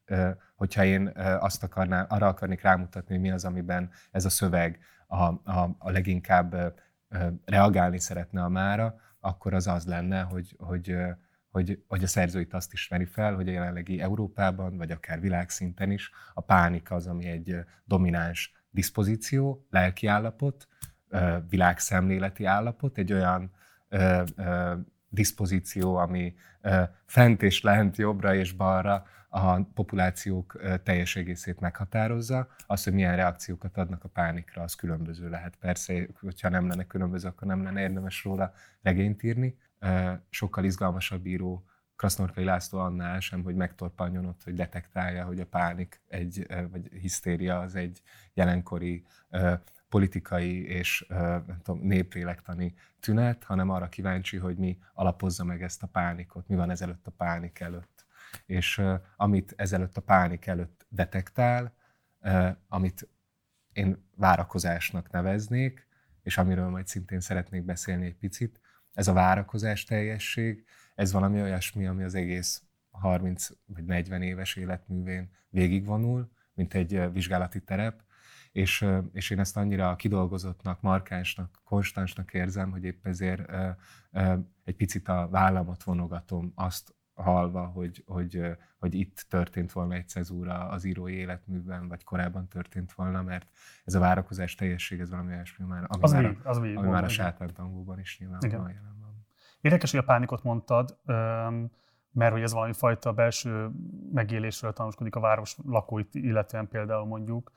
hogyha 0.55 0.84
én 0.84 1.12
azt 1.39 1.63
akarná, 1.63 2.01
arra 2.01 2.27
akarnék 2.27 2.62
rámutatni, 2.62 3.13
hogy 3.13 3.24
mi 3.24 3.31
az, 3.31 3.46
amiben 3.46 3.89
ez 4.12 4.25
a 4.25 4.29
szöveg 4.29 4.79
a, 5.10 5.24
a, 5.24 5.75
a 5.78 5.92
leginkább 5.92 6.75
reagálni 7.46 8.00
szeretne 8.00 8.44
a 8.44 8.50
mára, 8.50 8.96
akkor 9.20 9.54
az 9.54 9.68
az 9.68 9.86
lenne, 9.86 10.22
hogy, 10.22 10.56
hogy, 10.58 10.96
hogy, 11.50 11.84
hogy 11.88 12.04
a 12.04 12.08
szerző 12.08 12.39
itt 12.39 12.54
azt 12.54 12.74
ismeri 12.74 13.06
fel, 13.06 13.36
hogy 13.36 13.48
a 13.48 13.51
jelenlegi 13.51 14.01
Európában, 14.01 14.78
vagy 14.78 14.92
akár 14.92 15.20
világszinten 15.20 15.92
is 15.92 16.12
a 16.34 16.42
pánik 16.42 16.92
az, 16.92 17.08
ami 17.08 17.25
egy 17.25 17.56
domináns 17.84 18.51
diszpozíció, 18.70 19.66
lelki 19.70 20.08
állapot, 20.08 20.68
világszemléleti 21.50 22.46
állapot, 22.46 22.98
egy 22.98 23.13
olyan 23.13 23.51
diszpozíció, 25.10 25.96
ami 25.96 26.36
fent 27.06 27.42
és 27.42 27.62
lent, 27.62 27.98
jobbra 27.98 28.36
és 28.36 28.51
balra 28.51 29.06
a 29.30 29.62
populációk 29.64 30.62
teljes 30.84 31.16
egészét 31.16 31.60
meghatározza. 31.60 32.48
Az, 32.68 32.84
hogy 32.84 32.94
milyen 32.94 33.16
reakciókat 33.16 33.78
adnak 33.78 34.04
a 34.04 34.10
pánikra, 34.10 34.62
az 34.62 34.76
különböző 34.76 35.30
lehet. 35.30 35.56
Persze, 35.56 36.08
hogyha 36.20 36.50
nem 36.50 36.68
lenne 36.68 36.88
különböző, 36.88 37.28
akkor 37.28 37.48
nem 37.48 37.64
lenne 37.64 37.82
érdemes 37.82 38.24
róla 38.24 38.54
regényt 38.82 39.24
írni. 39.24 39.58
Sokkal 40.30 40.64
izgalmasabb 40.64 41.26
író 41.26 41.64
Krasznorkai 41.96 42.44
László 42.44 42.80
annál 42.80 43.20
sem, 43.20 43.44
hogy 43.44 43.56
megtorpanjon 43.56 44.26
ott, 44.26 44.44
hogy 44.44 44.54
detektálja, 44.54 45.26
hogy 45.26 45.40
a 45.40 45.46
pánik 45.46 46.02
egy, 46.08 46.48
vagy 46.72 46.90
hisztéria 46.92 47.60
az 47.60 47.76
egy 47.76 48.02
jelenkori 48.34 49.06
politikai 49.90 50.68
és 50.68 51.06
nem 51.08 51.60
tudom, 51.64 51.82
néplélektani 51.82 52.74
tünet, 53.00 53.44
hanem 53.44 53.70
arra 53.70 53.90
kíváncsi, 53.90 54.38
hogy 54.38 54.58
mi 54.58 54.78
alapozza 54.94 55.44
meg 55.44 55.64
ezt 55.64 55.84
a 55.84 55.88
pánikot, 55.88 56.48
mi 56.48 56.56
van 56.56 56.70
ezelőtt 56.70 57.08
a 57.08 57.12
pánik 57.12 57.60
előtt. 57.60 57.99
És 58.46 58.82
amit 59.18 59.54
ezelőtt 59.58 59.98
a 59.98 60.02
pánik 60.02 60.46
előtt 60.46 60.86
detektál, 60.90 61.74
amit 62.68 63.10
én 63.74 64.10
várakozásnak 64.16 65.12
neveznék, 65.12 65.88
és 66.24 66.38
amiről 66.38 66.70
majd 66.70 66.88
szintén 66.88 67.20
szeretnék 67.20 67.64
beszélni 67.64 68.06
egy 68.06 68.16
picit, 68.16 68.60
ez 68.94 69.08
a 69.08 69.14
várakozás 69.14 69.84
teljesség, 69.84 70.66
ez 70.96 71.12
valami 71.12 71.42
olyasmi, 71.42 71.88
ami 71.88 72.04
az 72.04 72.16
egész 72.16 72.64
30 72.90 73.48
vagy 73.66 73.86
40 73.86 74.22
éves 74.22 74.56
életművén 74.56 75.30
végigvonul, 75.50 76.32
mint 76.54 76.74
egy 76.74 77.12
vizsgálati 77.12 77.62
terep, 77.62 78.02
és, 78.52 78.86
és 79.14 79.30
én 79.30 79.40
ezt 79.40 79.58
annyira 79.58 79.96
kidolgozottnak, 79.96 80.82
markánsnak, 80.82 81.62
konstansnak 81.64 82.34
érzem, 82.34 82.72
hogy 82.72 82.84
épp 82.84 83.06
ezért 83.06 83.52
egy 84.64 84.76
picit 84.76 85.08
a 85.08 85.28
vállamat 85.32 85.84
vonogatom 85.84 86.52
azt 86.56 86.96
halva, 87.22 87.66
hogy, 87.66 88.04
hogy, 88.08 88.58
hogy 88.80 88.94
itt 88.94 89.26
történt 89.30 89.72
volna 89.72 89.94
egy 89.94 90.08
cezúra 90.08 90.70
az 90.70 90.84
írói 90.84 91.14
életműben, 91.14 91.88
vagy 91.88 92.04
korábban 92.04 92.48
történt 92.48 92.94
volna, 92.94 93.22
mert 93.22 93.50
ez 93.86 93.94
a 93.94 94.00
várakozás 94.00 94.56
teljesség, 94.56 95.00
ez 95.00 95.10
valami 95.10 95.34
olyasmi 95.34 95.66
ami 95.70 95.86
az 95.88 96.12
már, 96.12 96.22
mi, 96.22 96.38
az 96.44 96.58
mi 96.58 96.76
ami 96.76 96.88
már 96.88 97.04
a 97.04 97.08
sátántangóban 97.08 98.00
is 98.00 98.20
nyilván 98.20 98.40
jelen 98.52 98.98
van. 99.02 99.26
Érdekes, 99.62 99.92
hogy 99.92 100.00
a 100.00 100.04
pánikot 100.04 100.44
mondtad, 100.44 100.98
mert 102.12 102.32
hogy 102.32 102.42
ez 102.42 102.54
valami 102.54 102.74
fajta 102.74 103.14
belső 103.14 103.70
megélésről 104.14 104.74
tanúskodik 104.74 105.16
a 105.16 105.20
város 105.20 105.58
lakóit, 105.66 106.16
illetően 106.16 106.68
például 106.68 107.06
mondjuk, 107.06 107.52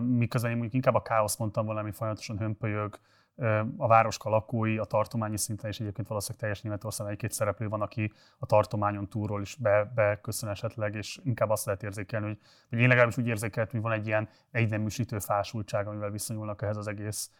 miközben 0.00 0.50
én 0.50 0.56
mondjuk 0.56 0.74
inkább 0.74 0.94
a 0.94 1.02
káosz 1.02 1.36
mondtam 1.36 1.66
valami 1.66 1.92
folyamatosan 1.92 2.38
hömpölyög, 2.38 2.98
a 3.76 3.86
városka 3.86 4.30
lakói, 4.30 4.78
a 4.78 4.84
tartományi 4.84 5.36
szinten, 5.36 5.70
és 5.70 5.80
egyébként 5.80 6.08
valószínűleg 6.08 6.40
teljes 6.40 6.62
Németországban 6.62 7.14
egy-két 7.14 7.32
szereplő 7.32 7.68
van, 7.68 7.80
aki 7.80 8.12
a 8.38 8.46
tartományon 8.46 9.08
túlról 9.08 9.40
is 9.40 9.54
be, 9.54 9.92
beköszön 9.94 10.48
esetleg, 10.48 10.94
és 10.94 11.20
inkább 11.24 11.50
azt 11.50 11.64
lehet 11.64 11.82
érzékelni, 11.82 12.26
hogy, 12.26 12.38
hogy 12.68 12.78
én 12.78 12.88
legalábbis 12.88 13.16
úgy 13.16 13.26
érzékeltem, 13.26 13.80
hogy 13.80 13.90
van 13.90 13.98
egy 13.98 14.06
ilyen 14.06 14.28
egyneműsítő 14.50 15.18
fásultság, 15.18 15.86
amivel 15.86 16.10
viszonyulnak 16.10 16.62
ehhez 16.62 16.76
az 16.76 16.86
egész 16.86 17.30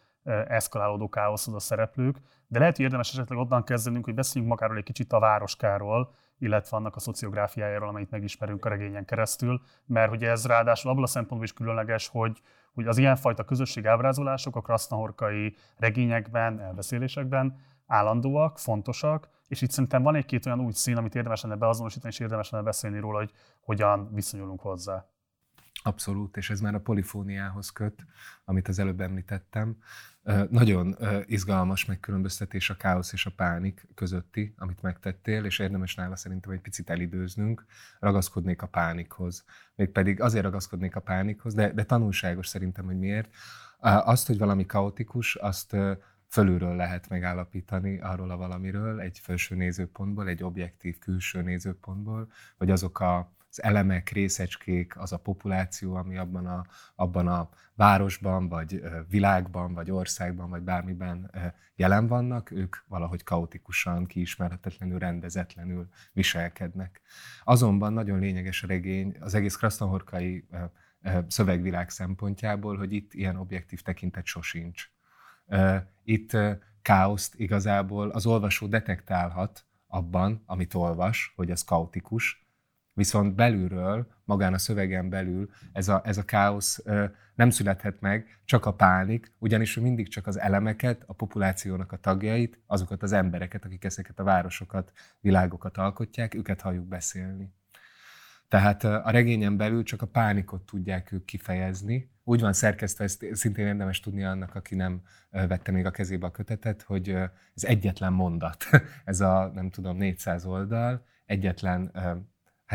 eszkalálódó 0.49 1.09
káoszhoz 1.09 1.55
a 1.55 1.59
szereplők. 1.59 2.17
De 2.47 2.59
lehet, 2.59 2.77
hogy 2.77 2.85
érdemes 2.85 3.13
esetleg 3.13 3.39
onnan 3.39 3.65
kezdenünk, 3.65 4.05
hogy 4.05 4.15
beszéljünk 4.15 4.53
magáról 4.55 4.77
egy 4.77 4.85
kicsit 4.85 5.13
a 5.13 5.19
városkáról, 5.19 6.15
illetve 6.39 6.77
annak 6.77 6.97
a 6.97 7.01
szociográfiájáról, 7.01 7.89
amit 7.89 8.11
megismerünk 8.11 8.65
a 8.65 8.69
regényen 8.69 9.05
keresztül, 9.05 9.61
mert 9.87 10.13
ugye 10.13 10.31
ez 10.31 10.47
ráadásul 10.47 10.91
abból 10.91 11.03
a 11.03 11.07
szempontból 11.07 11.45
is 11.45 11.53
különleges, 11.53 12.09
hogy, 12.09 12.41
hogy 12.75 12.87
az 12.87 12.99
ilyenfajta 12.99 13.45
közösség 13.45 13.87
ábrázolások 13.87 14.57
a 14.57 14.61
krasznahorkai 14.61 15.57
regényekben, 15.77 16.61
elbeszélésekben 16.61 17.57
állandóak, 17.87 18.59
fontosak, 18.59 19.29
és 19.49 19.63
itt 19.63 19.71
szerintem 19.71 20.03
van 20.03 20.15
egy-két 20.15 20.47
olyan 20.47 20.61
új 20.61 20.73
szín, 20.73 20.97
amit 20.97 21.15
érdemes 21.15 21.43
lenne 21.43 21.57
beazonosítani, 21.57 22.13
és 22.13 22.21
érdemes 22.21 22.51
lenne 22.51 22.65
beszélni 22.65 22.99
róla, 22.99 23.19
hogy 23.19 23.33
hogyan 23.61 24.15
viszonyulunk 24.15 24.61
hozzá. 24.61 25.07
Abszolút, 25.87 26.37
és 26.37 26.51
ez 26.51 26.61
már 26.61 26.75
a 26.75 26.81
polifóniához 26.81 27.71
köt, 27.71 28.05
amit 28.45 28.69
az 28.69 28.79
előbb 28.79 29.01
említettem. 29.01 29.77
Nagyon 30.51 30.97
izgalmas 31.27 31.85
megkülönböztetés 31.85 32.71
a 32.71 32.77
káosz 32.77 33.13
és 33.13 33.27
a 33.27 33.31
pánik 33.37 33.89
közötti, 33.95 34.55
amit 34.59 34.83
megtettél, 34.83 35.45
és 35.45 35.59
érdemes 35.59 35.95
nála 35.95 36.17
szerintem 36.17 36.53
egy 36.53 36.61
picit 36.61 36.91
elidőznünk, 36.91 37.65
ragaszkodnék 37.99 38.63
a 38.63 38.67
pánikhoz. 38.67 39.45
Mégpedig 39.75 40.21
azért 40.21 40.45
ragaszkodnék 40.45 40.97
a 40.97 41.01
pánikhoz, 41.01 41.55
de, 41.55 41.73
de 41.73 41.85
tanulságos 41.85 42.47
szerintem, 42.47 42.85
hogy 42.85 42.99
miért. 42.99 43.29
Azt, 43.81 44.27
hogy 44.27 44.39
valami 44.39 44.67
kaotikus, 44.67 45.35
azt 45.35 45.77
fölülről 46.29 46.77
lehet 46.77 47.09
megállapítani 47.09 48.01
arról 48.01 48.31
a 48.31 48.37
valamiről, 48.37 49.01
egy 49.01 49.19
felső 49.19 49.55
nézőpontból, 49.55 50.29
egy 50.29 50.43
objektív 50.43 50.99
külső 50.99 51.43
nézőpontból, 51.43 52.33
hogy 52.57 52.71
azok 52.71 53.01
a 53.01 53.33
az 53.57 53.63
elemek, 53.63 54.09
részecskék, 54.09 54.99
az 54.99 55.13
a 55.13 55.19
populáció, 55.19 55.95
ami 55.95 56.17
abban 56.17 56.47
a, 56.47 56.67
abban 56.95 57.29
a 57.29 57.49
városban, 57.75 58.49
vagy 58.49 58.83
világban, 59.09 59.75
vagy 59.75 59.91
országban, 59.91 60.51
vagy 60.51 60.63
bármiben 60.63 61.31
jelen 61.77 62.07
vannak, 62.07 62.51
ők 62.51 62.77
valahogy 62.87 63.23
kaotikusan, 63.23 64.07
kiismerhetetlenül, 64.07 64.99
rendezetlenül 64.99 65.89
viselkednek. 66.13 67.01
Azonban 67.45 67.93
nagyon 67.93 68.19
lényeges 68.19 68.63
a 68.63 68.67
regény 68.67 69.17
az 69.21 69.35
egész 69.35 69.57
krasznahorkai 69.57 70.49
szövegvilág 71.29 71.91
szempontjából, 71.91 72.77
hogy 72.77 72.93
itt 72.93 73.15
ilyen 73.15 73.37
objektív 73.37 73.83
tekintet 73.83 74.27
sosincs. 74.27 74.91
Itt 76.05 76.37
káoszt 76.83 77.35
igazából 77.35 78.11
az 78.11 78.27
olvasó 78.27 78.67
detektálhat 78.67 79.67
abban, 79.87 80.43
amit 80.47 80.75
olvas, 80.75 81.33
hogy 81.37 81.51
ez 81.51 81.65
kaotikus, 81.65 82.44
Viszont 82.95 83.35
belülről, 83.35 84.07
magán 84.25 84.55
a 84.55 84.59
szövegen 84.59 85.09
belül 85.09 85.51
ez 85.73 85.89
a, 85.89 86.01
ez 86.05 86.19
a 86.19 86.25
káosz 86.25 86.83
nem 87.35 87.51
születhet 87.51 88.01
meg, 88.01 88.41
csak 88.45 88.67
a 88.67 88.75
pánik, 88.75 89.33
ugyanis 89.39 89.77
mindig 89.77 90.09
csak 90.09 90.27
az 90.27 90.39
elemeket, 90.39 91.03
a 91.07 91.13
populációnak 91.13 91.93
a 91.93 91.97
tagjait, 91.97 92.61
azokat 92.67 93.03
az 93.03 93.13
embereket, 93.13 93.65
akik 93.65 93.85
ezeket 93.85 94.19
a 94.19 94.25
városokat, 94.25 94.93
világokat 95.21 95.77
alkotják, 95.77 96.35
őket 96.35 96.61
halljuk 96.61 96.87
beszélni. 96.87 97.53
Tehát 98.49 98.85
a 98.85 99.11
regényen 99.11 99.57
belül 99.57 99.83
csak 99.83 100.03
a 100.03 100.07
pánikot 100.07 100.63
tudják 100.63 101.13
ők 101.13 101.25
kifejezni. 101.25 102.11
Úgy 102.25 102.41
van 102.41 102.53
szerkesztve, 102.53 103.05
ezt 103.05 103.27
szintén 103.33 103.67
érdemes 103.67 104.01
tudni 104.01 104.25
annak, 104.25 104.55
aki 104.55 104.75
nem 104.75 105.03
vette 105.31 105.73
még 105.73 105.87
a 105.87 105.91
kezébe 105.91 106.27
a 106.27 106.31
kötetet, 106.31 106.83
hogy 106.83 107.09
ez 107.55 107.65
egyetlen 107.65 108.13
mondat. 108.13 108.65
Ez 109.05 109.21
a, 109.21 109.51
nem 109.55 109.71
tudom, 109.71 109.97
400 109.97 110.45
oldal, 110.45 111.05
egyetlen 111.27 111.91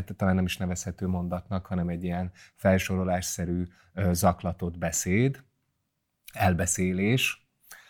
hát 0.08 0.18
talán 0.18 0.36
nem 0.36 0.46
is 0.46 0.58
nevezhető 0.58 1.08
mondatnak, 1.08 1.66
hanem 1.66 1.90
egy 1.90 2.04
ilyen 2.04 2.32
felsorolásszerű 2.56 3.68
zaklatott 4.12 4.78
beszéd, 4.78 5.44
elbeszélés, 6.34 7.48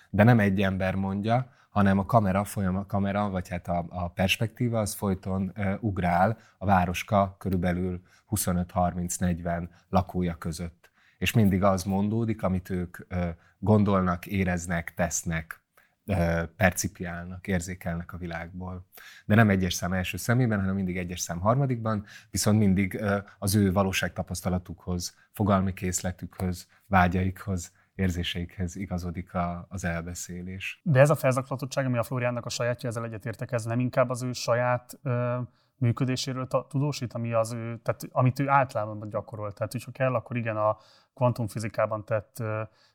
de 0.09 0.23
nem 0.23 0.39
egy 0.39 0.61
ember 0.61 0.95
mondja, 0.95 1.51
hanem 1.69 1.97
a 1.97 2.05
kamera, 2.05 2.43
folyam 2.43 2.75
a 2.75 2.85
kamera, 2.85 3.29
vagy 3.29 3.49
hát 3.49 3.67
a, 3.67 3.85
a 3.89 4.07
perspektíva 4.07 4.79
az 4.79 4.93
folyton 4.93 5.53
ugrál 5.79 6.37
a 6.57 6.65
városka 6.65 7.35
körülbelül 7.37 8.01
25-30-40 8.29 9.67
lakója 9.89 10.35
között. 10.35 10.91
És 11.17 11.33
mindig 11.33 11.63
az 11.63 11.83
mondódik, 11.83 12.43
amit 12.43 12.69
ők 12.69 12.97
gondolnak, 13.59 14.25
éreznek, 14.25 14.93
tesznek, 14.93 15.58
percipiálnak, 16.55 17.47
érzékelnek 17.47 18.13
a 18.13 18.17
világból. 18.17 18.85
De 19.25 19.35
nem 19.35 19.49
egyes 19.49 19.73
szám 19.73 19.93
első 19.93 20.17
szemében, 20.17 20.59
hanem 20.59 20.75
mindig 20.75 20.97
egyes 20.97 21.19
szám 21.19 21.39
harmadikban, 21.39 22.05
viszont 22.31 22.57
mindig 22.57 23.03
az 23.39 23.55
ő 23.55 23.71
valóságtapasztalatukhoz, 23.71 25.15
fogalmi 25.31 25.73
készletükhöz, 25.73 26.67
vágyaikhoz, 26.87 27.71
érzéseikhez 27.95 28.75
igazodik 28.75 29.33
a, 29.33 29.65
az 29.69 29.83
elbeszélés. 29.83 30.81
De 30.83 30.99
ez 30.99 31.09
a 31.09 31.15
felzaklatottság, 31.15 31.85
ami 31.85 31.97
a 31.97 32.03
Flóriánnak 32.03 32.45
a 32.45 32.49
sajátja, 32.49 32.89
ezzel 32.89 33.03
egyetértek, 33.03 33.51
ez 33.51 33.65
nem 33.65 33.79
inkább 33.79 34.09
az 34.09 34.23
ő 34.23 34.31
saját 34.31 34.99
ö, 35.03 35.39
működéséről 35.79 36.47
tudósít, 36.67 37.13
ami 37.13 37.33
az 37.33 37.53
ő, 37.53 37.79
tehát, 37.83 38.01
amit 38.11 38.39
ő 38.39 38.49
általában 38.49 39.09
gyakorol. 39.09 39.53
Tehát, 39.53 39.71
hogyha 39.71 39.91
kell, 39.91 40.15
akkor 40.15 40.37
igen, 40.37 40.57
a 40.57 40.77
kvantumfizikában 41.13 42.05
tett 42.05 42.43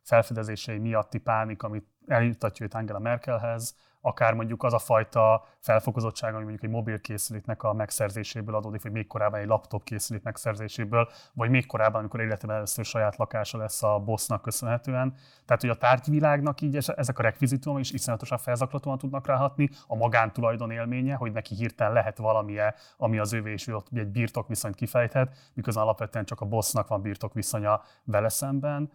felfedezései 0.02 0.78
miatti 0.78 1.18
pánik, 1.18 1.62
amit 1.62 1.86
eljutatja 2.06 2.64
őt 2.64 2.74
Angela 2.74 2.98
Merkelhez, 2.98 3.76
akár 4.06 4.34
mondjuk 4.34 4.62
az 4.62 4.72
a 4.72 4.78
fajta 4.78 5.44
felfokozottság, 5.58 6.34
ami 6.34 6.42
mondjuk 6.42 6.62
egy 6.62 6.70
mobil 6.70 7.00
készüléknek 7.00 7.62
a 7.62 7.72
megszerzéséből 7.72 8.54
adódik, 8.54 8.82
vagy 8.82 8.92
még 8.92 9.06
korábban 9.06 9.40
egy 9.40 9.46
laptop 9.46 9.84
készülék 9.84 10.22
megszerzéséből, 10.22 11.08
vagy 11.32 11.50
még 11.50 11.66
korábban, 11.66 12.00
amikor 12.00 12.20
életében 12.20 12.56
először 12.56 12.84
saját 12.84 13.16
lakása 13.16 13.58
lesz 13.58 13.82
a 13.82 13.98
bossnak 13.98 14.42
köszönhetően. 14.42 15.14
Tehát, 15.46 15.60
hogy 15.60 15.70
a 15.70 15.74
tárgyvilágnak 15.74 16.60
így 16.60 16.76
ezek 16.76 17.18
a 17.18 17.22
rekvizitumok 17.22 17.80
is 17.80 17.92
iszonyatosan 17.92 18.38
felzaklatóan 18.38 18.98
tudnak 18.98 19.26
ráhatni, 19.26 19.70
a 19.86 19.96
magántulajdon 19.96 20.70
élménye, 20.70 21.14
hogy 21.14 21.32
neki 21.32 21.54
hirtelen 21.54 21.92
lehet 21.92 22.18
valamie, 22.18 22.74
ami 22.96 23.18
az 23.18 23.32
övé, 23.32 23.52
és 23.52 23.66
ott 23.66 23.86
egy 23.92 24.08
birtok 24.08 24.48
viszonyt 24.48 24.74
kifejthet, 24.74 25.36
miközben 25.54 25.82
alapvetően 25.82 26.24
csak 26.24 26.40
a 26.40 26.46
bossnak 26.46 26.88
van 26.88 27.02
birtok 27.02 27.32
viszonya 27.32 27.82
vele 28.04 28.28
szemben. 28.28 28.90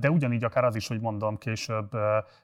De 0.00 0.10
ugyanígy 0.10 0.44
akár 0.44 0.64
az 0.64 0.74
is, 0.74 0.88
hogy 0.88 1.00
mondom, 1.00 1.38
később 1.38 1.90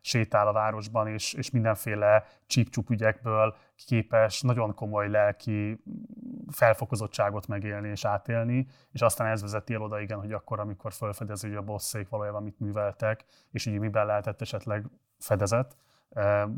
sétál 0.01 0.47
a 0.49 0.53
városban, 0.53 1.07
és, 1.07 1.33
és 1.33 1.51
mindenféle 1.51 1.98
csípcsup 2.47 2.91
ügyekből 2.91 3.57
képes 3.87 4.41
nagyon 4.41 4.75
komoly 4.75 5.09
lelki 5.09 5.83
felfokozottságot 6.51 7.47
megélni 7.47 7.89
és 7.89 8.05
átélni, 8.05 8.67
és 8.93 9.01
aztán 9.01 9.27
ez 9.27 9.41
vezeti 9.41 9.75
el 9.75 9.83
oda, 9.83 10.01
igen, 10.01 10.19
hogy 10.19 10.33
akkor, 10.33 10.61
amikor 10.61 10.93
felfedezi, 10.93 11.49
hogy 11.49 11.57
a 11.57 11.63
bosszék 11.63 12.09
valójában 12.09 12.43
mit 12.43 12.61
műveltek, 12.61 13.25
és 13.51 13.67
így 13.67 13.79
miben 13.79 14.07
lehetett 14.07 14.41
esetleg 14.41 14.87
fedezet, 15.19 15.77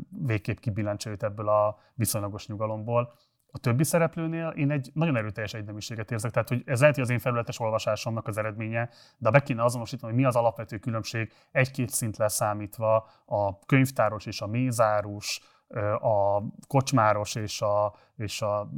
végképp 0.09 0.57
kibillentse 0.57 1.15
ebből 1.19 1.49
a 1.49 1.77
viszonylagos 1.93 2.47
nyugalomból, 2.47 3.13
a 3.51 3.57
többi 3.57 3.83
szereplőnél 3.83 4.47
én 4.47 4.71
egy 4.71 4.89
nagyon 4.93 5.15
erőteljes 5.15 5.53
egynemiséget 5.53 6.11
érzek. 6.11 6.31
Tehát, 6.31 6.49
hogy 6.49 6.63
ez 6.65 6.79
lehet, 6.79 6.95
hogy 6.95 7.03
az 7.03 7.09
én 7.09 7.19
felületes 7.19 7.59
olvasásomnak 7.59 8.27
az 8.27 8.37
eredménye, 8.37 8.89
de 9.17 9.29
be 9.29 9.39
kéne 9.39 9.63
azonosítani, 9.63 10.11
hogy 10.11 10.21
mi 10.21 10.27
az 10.27 10.35
alapvető 10.35 10.77
különbség 10.77 11.31
egy-két 11.51 11.89
szint 11.89 12.17
leszámítva 12.17 13.09
a 13.25 13.59
könyvtáros 13.59 14.25
és 14.25 14.41
a 14.41 14.47
mézárus, 14.47 15.41
a 15.99 16.41
kocsmáros 16.67 17.35
és 17.35 17.61
a, 17.61 17.95
és 18.15 18.41
a 18.41 18.69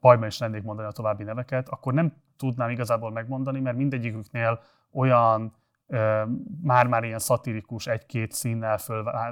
bajban 0.00 0.28
is 0.28 0.38
lennék 0.38 0.62
mondani 0.62 0.88
a 0.88 0.92
további 0.92 1.24
neveket, 1.24 1.68
akkor 1.68 1.92
nem 1.94 2.12
tudnám 2.36 2.70
igazából 2.70 3.10
megmondani, 3.10 3.60
mert 3.60 3.76
mindegyiküknél 3.76 4.60
olyan 4.92 5.56
már-már 6.62 7.04
ilyen 7.04 7.18
szatirikus, 7.18 7.86
egy-két 7.86 8.32
színnel 8.32 8.78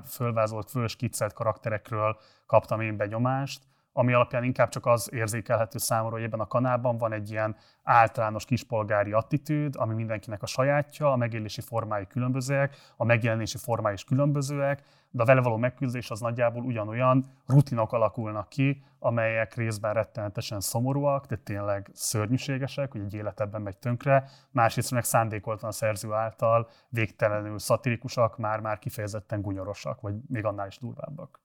fölvázolt, 0.05 0.71
fölskiccelt 0.71 1.33
karakterekről 1.33 2.17
kaptam 2.47 2.81
én 2.81 2.97
benyomást, 2.97 3.65
ami 3.93 4.13
alapján 4.13 4.45
inkább 4.45 4.69
csak 4.69 4.87
az 4.87 5.13
érzékelhető 5.13 5.79
számomra, 5.79 6.15
hogy 6.17 6.25
ebben 6.25 6.41
a 6.41 6.47
kanálban 6.47 6.99
van 6.99 7.13
egy 7.13 7.31
ilyen 7.31 7.57
általános 7.83 8.45
kispolgári 8.45 9.13
attitűd, 9.13 9.75
ami 9.77 9.95
mindenkinek 9.95 10.43
a 10.43 10.47
sajátja, 10.47 11.13
a 11.13 11.17
megélési 11.17 11.61
formái 11.61 12.07
különbözőek, 12.07 12.77
a 12.97 13.05
megjelenési 13.05 13.59
formái 13.59 13.93
is 13.93 14.05
különbözőek, 14.05 14.83
de 15.11 15.23
a 15.23 15.27
vele 15.27 15.41
való 15.41 15.57
megküzdés 15.57 16.11
az 16.11 16.21
nagyjából 16.21 16.63
ugyanolyan 16.63 17.25
rutinok 17.47 17.93
alakulnak 17.93 18.49
ki, 18.49 18.85
amelyek 18.99 19.55
részben 19.55 19.95
rettenetesen 19.95 20.61
szomorúak, 20.61 21.27
de 21.27 21.37
tényleg 21.37 21.91
szörnyűségesek, 21.93 22.93
hogy 22.93 23.01
egy 23.01 23.15
életebben 23.15 23.63
megy 23.63 23.77
tönkre, 23.77 24.29
másrészt 24.51 24.91
meg 24.91 25.05
szándékoltan 25.05 25.69
a 25.69 25.73
szerző 25.73 26.13
által 26.13 26.69
végtelenül 26.89 27.59
szatirikusak, 27.59 28.39
már-már 28.39 28.79
kifejezetten 28.79 29.41
gunyorosak, 29.41 30.01
vagy 30.01 30.15
még 30.29 30.45
annál 30.45 30.67
is 30.67 30.79
durvábbak. 30.79 31.42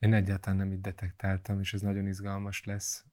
Én 0.00 0.14
egyáltalán 0.14 0.58
nem 0.58 0.72
így 0.72 0.80
detektáltam, 0.80 1.60
és 1.60 1.74
ez 1.74 1.80
nagyon 1.80 2.06
izgalmas 2.06 2.64
lesz. 2.64 3.04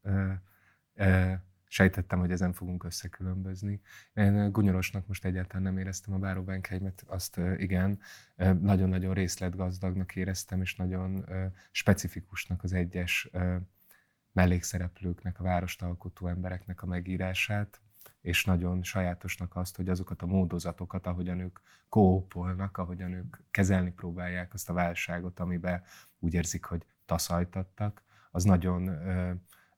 Sejtettem, 1.69 2.19
hogy 2.19 2.31
ezen 2.31 2.53
fogunk 2.53 2.83
összekülönbözni. 2.83 3.81
Én 4.13 4.51
Gunyorosnak 4.51 5.07
most 5.07 5.25
egyáltalán 5.25 5.63
nem 5.63 5.77
éreztem 5.77 6.13
a 6.13 6.17
Báró 6.17 6.43
Benkheimet, 6.43 7.03
azt 7.07 7.39
igen, 7.57 7.99
nagyon-nagyon 8.61 9.13
részletgazdagnak 9.13 10.15
éreztem, 10.15 10.61
és 10.61 10.75
nagyon 10.75 11.25
specifikusnak 11.71 12.63
az 12.63 12.73
egyes 12.73 13.29
mellékszereplőknek, 14.31 15.39
a 15.39 15.43
várost 15.43 15.81
alkotó 15.81 16.27
embereknek 16.27 16.81
a 16.81 16.85
megírását 16.85 17.81
és 18.21 18.45
nagyon 18.45 18.83
sajátosnak 18.83 19.55
azt, 19.55 19.75
hogy 19.75 19.89
azokat 19.89 20.21
a 20.21 20.25
módozatokat, 20.25 21.07
ahogyan 21.07 21.39
ők 21.39 21.59
kópolnak, 21.89 22.77
ahogyan 22.77 23.11
ők 23.11 23.37
kezelni 23.51 23.91
próbálják 23.91 24.53
azt 24.53 24.69
a 24.69 24.73
válságot, 24.73 25.39
amiben 25.39 25.83
úgy 26.19 26.33
érzik, 26.33 26.65
hogy 26.65 26.85
taszajtattak, 27.05 28.03
az 28.31 28.43
nagyon, 28.43 28.97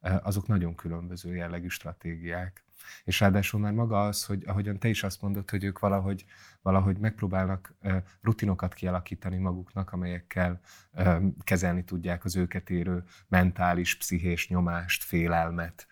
azok 0.02 0.48
nagyon 0.48 0.76
különböző 0.76 1.36
jellegű 1.36 1.68
stratégiák. 1.68 2.64
És 3.04 3.20
ráadásul 3.20 3.60
már 3.60 3.74
maga 3.74 4.06
az, 4.06 4.26
hogy 4.26 4.44
ahogyan 4.48 4.80
te 4.80 4.88
is 4.88 5.04
azt 5.04 5.22
mondod, 5.22 5.50
hogy 5.50 5.64
ők 5.64 5.80
valahogy, 5.80 6.26
valahogy 6.62 6.98
megpróbálnak 6.98 7.74
rutinokat 8.22 8.74
kialakítani 8.74 9.38
maguknak, 9.38 9.92
amelyekkel 9.92 10.60
kezelni 11.44 11.84
tudják 11.84 12.26
az 12.26 12.36
őket 12.36 12.70
érő 12.70 13.04
mentális, 13.28 13.98
pszichés 13.98 14.50
nyomást, 14.50 15.04
félelmet, 15.04 15.88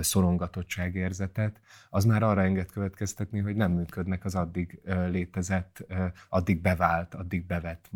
szorongatottságérzetet, 0.00 1.60
az 1.90 2.04
már 2.04 2.22
arra 2.22 2.42
enged 2.42 2.70
következtetni, 2.70 3.40
hogy 3.40 3.56
nem 3.56 3.72
működnek 3.72 4.24
az 4.24 4.34
addig 4.34 4.80
létezett, 4.84 5.86
addig 6.28 6.60
bevált, 6.60 7.14
addig 7.14 7.46
bevett 7.46 7.90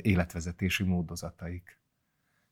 életvezetési 0.00 0.84
módozataik. 0.84 1.78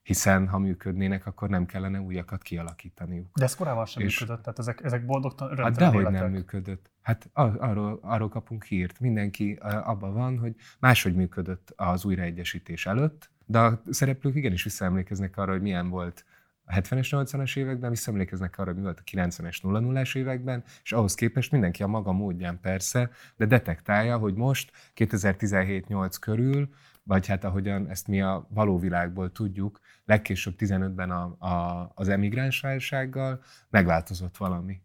Hiszen 0.03 0.49
ha 0.49 0.59
működnének, 0.59 1.27
akkor 1.27 1.49
nem 1.49 1.67
kellene 1.67 2.01
újakat 2.01 2.43
kialakítaniuk. 2.43 3.39
De 3.39 3.45
ez 3.45 3.55
korábban 3.55 3.87
sem 3.87 4.03
és, 4.03 4.21
működött, 4.21 4.43
tehát 4.43 4.59
ezek, 4.59 4.81
ezek 4.85 5.07
boldogtan 5.07 5.57
Hát 5.57 5.77
dehogy 5.77 6.01
életek. 6.01 6.21
nem 6.21 6.31
működött. 6.31 6.91
Hát 7.03 7.31
arról, 7.33 7.99
arról 8.03 8.29
kapunk 8.29 8.65
hírt. 8.65 9.01
Mindenki 9.01 9.59
abban 9.61 10.15
van, 10.15 10.39
hogy 10.39 10.55
máshogy 10.79 11.15
működött 11.15 11.73
az 11.77 12.05
újraegyesítés 12.05 12.87
előtt, 12.87 13.31
de 13.47 13.59
a 13.59 13.83
szereplők 13.91 14.35
igenis 14.35 14.63
visszaemlékeznek 14.65 15.37
arra, 15.37 15.53
hogy 15.53 15.63
milyen 15.63 15.89
volt 15.89 16.25
a 16.69 16.73
70-es, 16.73 17.09
80-as 17.11 17.57
években, 17.57 17.91
visszaemlékeznek 17.91 18.59
arra, 18.59 18.73
mi 18.73 18.81
volt 18.81 18.99
a 18.99 19.03
90-es, 19.11 19.59
00-es 19.63 20.17
években, 20.17 20.65
és 20.83 20.93
ahhoz 20.93 21.15
képest 21.15 21.53
mindenki 21.53 21.83
a 21.83 21.87
maga 21.87 22.13
módján 22.13 22.61
persze, 22.61 23.11
de 23.37 23.47
detektálja, 23.47 24.19
hogy 24.19 24.35
most 24.35 24.73
2017-8 24.97 26.17
körül, 26.21 26.69
vagy 27.03 27.27
hát 27.27 27.45
ahogyan 27.45 27.89
ezt 27.89 28.07
mi 28.07 28.21
a 28.23 28.47
való 28.49 28.79
világból 28.79 29.33
tudjuk, 29.33 29.81
legkésőbb 30.05 30.55
15-ben 30.59 31.11
a, 31.11 31.47
a, 31.47 31.93
az 31.95 32.09
emigráns 32.09 32.61
válsággal 32.61 33.43
megváltozott 33.71 34.37
valami. 34.37 34.81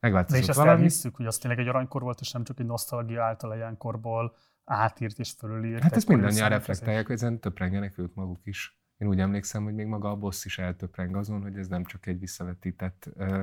Megváltozott 0.00 0.38
De 0.38 0.42
és 0.42 0.48
ezt 0.48 0.58
valami. 0.58 0.76
elhisszük, 0.76 1.16
hogy 1.16 1.26
az 1.26 1.38
tényleg 1.38 1.60
egy 1.60 1.68
aranykor 1.68 2.02
volt, 2.02 2.20
és 2.20 2.32
nem 2.32 2.44
csak 2.44 2.60
egy 2.60 2.66
nosztalgia 2.66 3.24
által 3.24 3.56
ilyenkorból 3.56 4.36
átírt 4.64 5.18
és 5.18 5.30
fölülírt. 5.30 5.82
Hát 5.82 5.96
ezt 5.96 6.08
mindannyian 6.08 6.48
reflektálják, 6.48 7.08
ezen 7.08 7.40
töprengenek 7.40 7.98
ők 7.98 8.14
maguk 8.14 8.40
is. 8.46 8.79
Én 9.00 9.08
úgy 9.08 9.20
emlékszem, 9.20 9.64
hogy 9.64 9.74
még 9.74 9.86
maga 9.86 10.10
a 10.10 10.16
boss 10.16 10.44
is 10.44 10.58
eltöpreng 10.58 11.16
azon, 11.16 11.42
hogy 11.42 11.56
ez 11.56 11.68
nem 11.68 11.84
csak 11.84 12.06
egy 12.06 12.18
visszavetített 12.18 13.08
ö, 13.16 13.42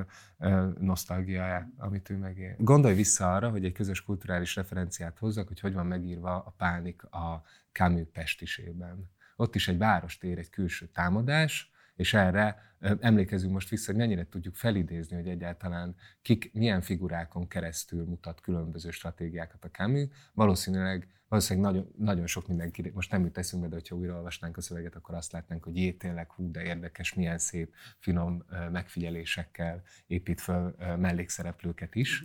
amit 1.76 2.10
ő 2.10 2.16
megél. 2.16 2.54
Gondolj 2.58 2.94
vissza 2.94 3.34
arra, 3.34 3.50
hogy 3.50 3.64
egy 3.64 3.72
közös 3.72 4.02
kulturális 4.02 4.56
referenciát 4.56 5.18
hozzak, 5.18 5.48
hogy 5.48 5.60
hogy 5.60 5.72
van 5.72 5.86
megírva 5.86 6.34
a 6.34 6.54
pánik 6.56 7.02
a 7.02 7.42
Camus 7.72 8.06
pestisében. 8.12 9.10
Ott 9.36 9.54
is 9.54 9.68
egy 9.68 9.78
várostér, 9.78 10.38
egy 10.38 10.50
külső 10.50 10.86
támadás, 10.86 11.70
és 11.98 12.14
erre 12.14 12.56
emlékezünk 13.00 13.52
most 13.52 13.68
vissza, 13.68 13.90
hogy 13.90 14.00
mennyire 14.00 14.26
tudjuk 14.28 14.54
felidézni, 14.54 15.16
hogy 15.16 15.28
egyáltalán 15.28 15.94
kik, 16.22 16.50
milyen 16.52 16.80
figurákon 16.80 17.48
keresztül 17.48 18.04
mutat 18.04 18.40
különböző 18.40 18.90
stratégiákat 18.90 19.64
a 19.64 19.70
Camus. 19.70 20.08
Valószínűleg 20.32 21.08
valószínűleg 21.28 21.72
nagyon, 21.72 21.92
nagyon 21.98 22.26
sok 22.26 22.48
mindenki, 22.48 22.90
most 22.94 23.10
nem 23.10 23.24
jut 23.24 23.38
eszünkbe, 23.38 23.68
de 23.68 23.74
hogyha 23.74 23.96
újraolvasnánk 23.96 24.56
a 24.56 24.60
szöveget, 24.60 24.94
akkor 24.94 25.14
azt 25.14 25.32
látnánk, 25.32 25.64
hogy 25.64 25.76
jé, 25.76 25.92
tényleg 25.92 26.30
hú, 26.30 26.50
de 26.50 26.62
érdekes, 26.62 27.14
milyen 27.14 27.38
szép, 27.38 27.74
finom 27.98 28.44
megfigyelésekkel 28.72 29.82
épít 30.06 30.40
föl 30.40 30.74
mellékszereplőket 30.96 31.94
is. 31.94 32.24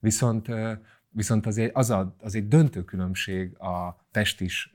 Viszont, 0.00 0.48
viszont 1.08 1.46
azért 1.46 1.76
az, 1.76 1.90
a, 1.90 2.16
az 2.18 2.34
egy 2.34 2.48
döntő 2.48 2.84
különbség 2.84 3.58
a 3.58 4.06
pestis 4.10 4.72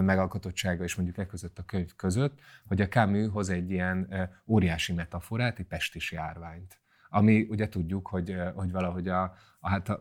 megalkotottsága 0.00 0.84
és 0.84 0.94
mondjuk 0.94 1.18
e 1.18 1.26
között 1.26 1.58
a 1.58 1.62
könyv 1.62 1.94
között, 1.96 2.40
hogy 2.66 2.80
a 2.80 2.88
Camus 2.88 3.28
hoz 3.32 3.48
egy 3.48 3.70
ilyen 3.70 4.08
óriási 4.46 4.92
metaforát, 4.92 5.58
egy 5.58 5.66
pestis 5.66 6.12
járványt. 6.12 6.80
Ami 7.08 7.46
ugye 7.50 7.68
tudjuk, 7.68 8.08
hogy, 8.08 8.36
hogy 8.54 8.70
valahogy 8.70 9.08
a, 9.08 9.22
a, 9.60 9.68
hát 9.68 9.88
a, 9.88 10.00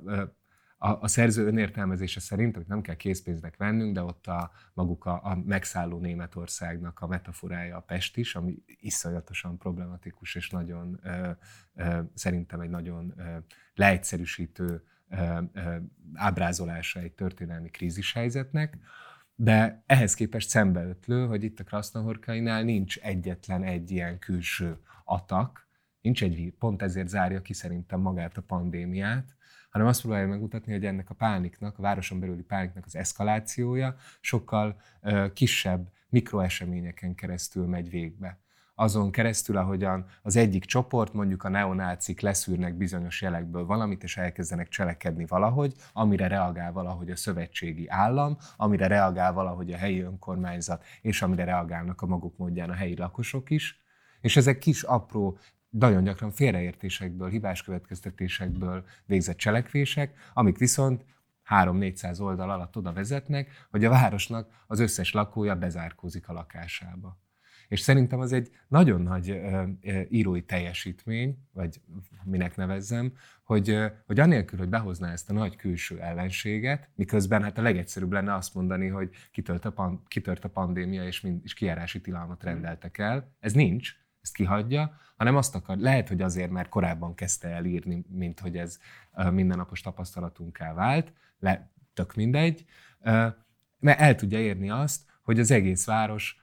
a, 0.78 1.02
a 1.02 1.08
szerző 1.08 1.46
önértelmezése 1.46 2.20
szerint, 2.20 2.56
hogy 2.56 2.66
nem 2.68 2.82
kell 2.82 2.96
készpénznek 2.96 3.58
vennünk, 3.58 3.94
de 3.94 4.02
ott 4.02 4.28
a 4.28 4.52
maguk 4.74 5.06
a, 5.06 5.20
a 5.24 5.36
megszálló 5.46 6.00
Németországnak 6.00 7.00
a 7.00 7.08
metaforája 7.08 7.78
a 7.78 7.80
Pest 7.80 8.18
is, 8.18 8.36
ami 8.36 8.56
iszonyatosan 8.66 9.58
problematikus, 9.58 10.36
és 10.36 10.50
nagyon 10.50 11.00
ö, 11.04 11.30
ö, 11.76 12.00
szerintem 12.14 12.60
egy 12.60 12.70
nagyon 12.70 13.14
ö, 13.18 13.38
leegyszerűsítő 13.74 14.84
ö, 15.10 15.40
ö, 15.54 15.76
ábrázolása 16.14 17.00
egy 17.00 17.14
történelmi 17.14 17.70
krízishelyzetnek. 17.70 18.78
De 19.40 19.84
ehhez 19.86 20.14
képest 20.14 20.50
szembeötlő, 20.50 21.26
hogy 21.26 21.44
itt 21.44 21.60
a 21.60 21.64
Krasznahorkainál 21.64 22.64
nincs 22.64 22.98
egyetlen 22.98 23.64
egy 23.64 23.92
ilyen 23.92 24.20
külső 24.20 24.78
atak, 25.04 25.68
nincs 26.02 26.24
egy, 26.24 26.54
pont 26.60 26.82
ezért 26.82 27.08
zárja 27.08 27.42
ki 27.42 27.54
szerintem 27.54 28.00
magát 28.00 28.38
a 28.38 28.42
pandémiát, 28.42 29.36
hanem 29.70 29.88
azt 29.88 30.02
próbálja 30.02 30.28
megmutatni, 30.28 30.72
hogy 30.72 30.86
ennek 30.86 31.10
a 31.10 31.14
pániknak, 31.14 31.78
a 31.78 31.82
városon 31.82 32.20
belüli 32.20 32.44
pániknak 32.44 32.86
az 32.86 32.96
eszkalációja 32.96 33.96
sokkal 34.22 34.82
ö, 35.02 35.34
kisebb 35.34 35.92
mikroeseményeken 36.10 37.16
keresztül 37.16 37.68
megy 37.68 37.90
végbe. 37.90 38.40
Azon 38.80 39.12
keresztül, 39.12 39.58
ahogyan 39.58 40.06
az 40.22 40.36
egyik 40.36 40.66
csoport, 40.66 41.14
mondjuk 41.14 41.44
a 41.44 41.50
neonácik 41.50 42.20
leszűrnek 42.20 42.76
bizonyos 42.76 43.22
jelekből 43.22 43.66
valamit, 43.66 44.04
és 44.04 44.18
elkezdenek 44.18 44.68
cselekedni 44.68 45.26
valahogy, 45.26 45.74
amire 45.94 46.28
reagál 46.28 46.72
valahogy 46.72 47.12
a 47.12 47.16
szövetségi 47.16 47.88
állam, 47.88 48.38
amire 48.58 48.88
reagál 48.88 49.34
valahogy 49.34 49.72
a 49.74 49.78
helyi 49.78 50.02
önkormányzat, 50.02 50.84
és 51.02 51.22
amire 51.22 51.44
reagálnak 51.44 52.02
a 52.02 52.06
maguk 52.06 52.38
módján 52.38 52.70
a 52.70 52.74
helyi 52.74 52.96
lakosok 52.96 53.50
is. 53.50 53.82
És 54.22 54.36
ezek 54.36 54.58
kis, 54.58 54.84
apró 54.84 55.38
nagyon 55.70 56.04
gyakran 56.04 56.32
félreértésekből, 56.32 57.30
hibás 57.30 57.64
következtetésekből 57.64 58.86
végzett 59.06 59.38
cselekvések, 59.38 60.14
amik 60.34 60.58
viszont 60.58 61.06
3-400 61.50 62.22
oldal 62.22 62.50
alatt 62.50 62.78
oda 62.78 62.94
vezetnek, 62.94 63.68
hogy 63.72 63.86
a 63.86 63.90
városnak 63.90 64.64
az 64.68 64.80
összes 64.80 65.12
lakója 65.12 65.56
bezárkózik 65.56 66.30
a 66.30 66.34
lakásába. 66.34 67.18
És 67.68 67.80
szerintem 67.80 68.20
az 68.20 68.34
egy 68.34 68.50
nagyon 68.68 69.02
nagy 69.02 69.42
írói 70.10 70.42
teljesítmény, 70.42 71.38
vagy 71.54 71.82
minek 72.24 72.56
nevezzem, 72.56 73.14
hogy, 73.44 73.78
hogy 74.06 74.20
anélkül, 74.20 74.60
hogy 74.60 74.70
behozná 74.70 75.12
ezt 75.12 75.30
a 75.30 75.34
nagy 75.34 75.56
külső 75.56 76.00
ellenséget, 76.00 76.90
miközben 76.96 77.44
hát 77.44 77.58
a 77.58 77.62
legegyszerűbb 77.62 78.12
lenne 78.12 78.34
azt 78.34 78.54
mondani, 78.54 78.88
hogy 78.88 79.10
kitört 79.32 79.66
a, 79.66 79.72
pan, 79.72 80.04
kitört 80.08 80.44
a 80.44 80.50
pandémia, 80.50 81.04
és, 81.04 81.22
mind, 81.22 81.42
és 81.44 81.54
kiárási 81.54 82.02
tilalmat 82.02 82.44
rendeltek 82.44 82.98
el. 82.98 83.36
Ez 83.40 83.54
nincs, 83.54 83.96
ezt 84.22 84.34
kihagyja, 84.34 84.98
hanem 85.18 85.36
azt 85.36 85.56
akar, 85.56 85.78
lehet, 85.78 86.08
hogy 86.08 86.22
azért, 86.22 86.52
mert 86.52 86.70
korábban 86.70 87.16
kezdte 87.16 87.48
el 87.48 87.66
írni, 87.66 88.06
mint 88.10 88.40
hogy 88.40 88.58
ez 88.58 88.80
mindennapos 89.32 89.82
tapasztalatunká 89.82 90.74
vált, 90.74 91.14
le, 91.40 91.72
tök 91.94 92.16
mindegy, 92.16 92.66
mert 93.80 94.00
el 94.00 94.16
tudja 94.16 94.40
érni 94.40 94.70
azt, 94.70 95.02
hogy 95.22 95.40
az 95.40 95.52
egész 95.52 95.86
város 95.86 96.40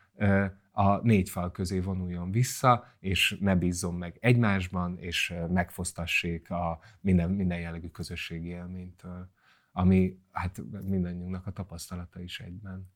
a 0.76 1.02
négy 1.02 1.28
fal 1.28 1.50
közé 1.50 1.80
vonuljon 1.80 2.30
vissza, 2.30 2.86
és 2.98 3.36
ne 3.40 3.56
bízzon 3.56 3.94
meg 3.94 4.16
egymásban, 4.20 4.98
és 4.98 5.34
megfosztassék 5.48 6.50
a 6.50 6.80
minden, 7.00 7.30
minden 7.30 7.60
jellegű 7.60 7.88
közösségi 7.88 8.48
élménytől, 8.48 9.30
ami 9.72 10.18
hát 10.30 10.62
mindannyiunknak 10.82 11.46
a 11.46 11.52
tapasztalata 11.52 12.20
is 12.20 12.40
egyben 12.40 12.92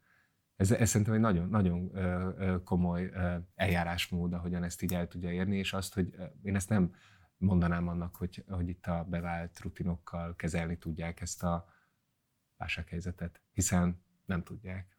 ez, 0.58 0.70
ez 0.70 0.88
szerintem 0.88 1.14
egy 1.14 1.20
nagyon, 1.20 1.48
nagyon 1.48 1.90
komoly 2.64 3.10
eljárásmód, 3.54 4.32
ahogyan 4.32 4.62
ezt 4.62 4.82
így 4.82 4.94
el 4.94 5.08
tudja 5.08 5.32
érni, 5.32 5.56
és 5.56 5.72
azt, 5.72 5.94
hogy 5.94 6.14
én 6.42 6.54
ezt 6.54 6.68
nem 6.68 6.94
mondanám 7.36 7.88
annak, 7.88 8.16
hogy, 8.16 8.44
hogy 8.48 8.68
itt 8.68 8.86
a 8.86 9.06
bevált 9.08 9.60
rutinokkal 9.60 10.36
kezelni 10.36 10.78
tudják 10.78 11.20
ezt 11.20 11.42
a 11.42 11.68
válsághelyzetet, 12.56 13.40
hiszen 13.52 14.02
nem 14.24 14.42
tudják. 14.42 14.97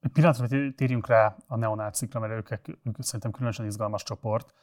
Egy 0.00 0.10
pillanatra 0.10 0.46
térjünk 0.76 1.06
rá 1.06 1.36
a 1.46 1.56
neonácikra, 1.56 2.20
mert 2.20 2.32
ők, 2.32 2.68
ők 2.84 2.94
szerintem 2.98 3.30
különösen 3.30 3.66
izgalmas 3.66 4.02
csoport, 4.02 4.54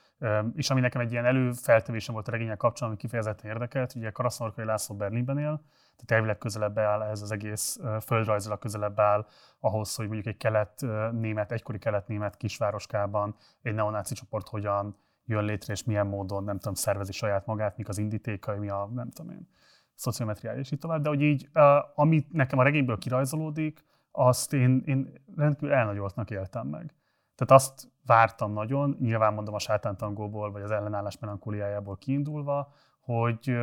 és 0.54 0.70
ami 0.70 0.80
nekem 0.80 1.02
egy 1.02 1.12
ilyen 1.12 1.26
előfeltevésem 1.26 2.14
volt 2.14 2.28
a 2.28 2.32
regények 2.32 2.58
kapcsolatban, 2.58 2.90
ami 2.90 2.98
kifejezetten 2.98 3.52
érdekelt, 3.52 3.96
ugye 3.96 4.12
Karasznorkai 4.12 4.66
László 4.66 4.96
Berlinben 4.96 5.38
él, 5.38 5.62
tehát 5.96 6.12
elvileg 6.12 6.38
közelebb 6.38 6.78
áll 6.78 7.02
ez 7.02 7.22
az 7.22 7.32
egész 7.32 7.80
földrajzilag 8.02 8.60
közelebb 8.60 9.00
áll 9.00 9.26
ahhoz, 9.60 9.96
hogy 9.96 10.06
mondjuk 10.06 10.28
egy 10.28 10.38
kelet-német, 10.38 11.52
egykori 11.52 11.80
kelet-német 11.80 12.38
kisvároskában 12.38 13.36
egy 13.62 13.74
neonáci 13.74 14.14
csoport 14.14 14.48
hogyan 14.48 14.98
jön 15.26 15.44
létre, 15.44 15.74
és 15.74 15.84
milyen 15.84 16.08
módon, 16.08 16.44
nem 16.44 16.58
tudom, 16.58 16.74
szervezi 16.74 17.12
saját 17.12 17.46
magát, 17.46 17.78
mik 17.78 17.90
az 17.90 17.98
indítékai, 17.98 18.58
mi 18.58 18.70
a, 18.70 18.90
nem 18.94 19.10
tudom 19.10 19.32
én, 19.32 19.50
szociometriája, 19.96 20.60
és 20.60 20.72
így 20.72 20.80
tovább. 20.80 21.02
De 21.02 21.10
hogy 21.10 21.22
így, 21.22 21.50
amit 21.96 22.32
nekem 22.32 22.60
a 22.60 22.64
regényből 22.64 22.98
kirajzolódik, 22.98 23.86
azt 24.18 24.54
én, 24.54 24.84
én 24.86 25.14
rendkívül 25.36 25.74
elnagyoltnak 25.74 26.30
éltem 26.30 26.68
meg. 26.68 26.94
Tehát 27.36 27.62
azt 27.62 27.92
vártam 28.06 28.54
nagyon, 28.54 28.98
nyilván 29.00 29.34
mondom 29.34 29.54
a 29.54 29.60
sátántangóból, 29.60 30.52
vagy 30.52 30.62
az 30.62 30.72
ellenállás 30.72 31.20
melankóliájából 31.20 31.98
kiindulva, 31.98 32.72
hogy, 33.00 33.58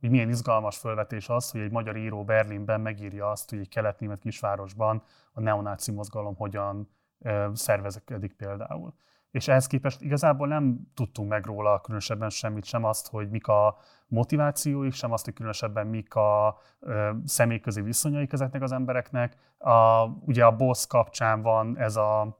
hogy 0.00 0.10
milyen 0.10 0.28
izgalmas 0.28 0.78
fölvetés 0.78 1.28
az, 1.28 1.50
hogy 1.50 1.60
egy 1.60 1.70
magyar 1.70 1.96
író 1.96 2.24
Berlinben 2.24 2.80
megírja 2.80 3.30
azt, 3.30 3.50
hogy 3.50 3.58
egy 3.58 3.68
kelet-német 3.68 4.18
kisvárosban 4.18 5.02
a 5.32 5.40
neonáci 5.40 5.92
mozgalom 5.92 6.36
hogyan 6.36 6.88
szervezekedik 7.52 8.32
például. 8.32 8.94
És 9.34 9.48
ehhez 9.48 9.66
képest 9.66 10.02
igazából 10.02 10.46
nem 10.46 10.80
tudtunk 10.94 11.28
meg 11.28 11.44
róla 11.44 11.80
különösebben 11.80 12.30
semmit, 12.30 12.64
sem 12.64 12.84
azt, 12.84 13.08
hogy 13.08 13.30
mik 13.30 13.46
a 13.46 13.76
motivációik, 14.06 14.92
sem 14.92 15.12
azt, 15.12 15.24
hogy 15.24 15.34
különösebben 15.34 15.86
mik 15.86 16.14
a 16.14 16.58
ö, 16.80 17.10
személyközi 17.24 17.80
viszonyaik 17.80 18.32
ezeknek 18.32 18.62
az 18.62 18.72
embereknek. 18.72 19.36
A, 19.58 20.04
ugye 20.04 20.44
a 20.44 20.56
boss 20.56 20.86
kapcsán 20.86 21.42
van 21.42 21.78
ez 21.78 21.96
a, 21.96 22.38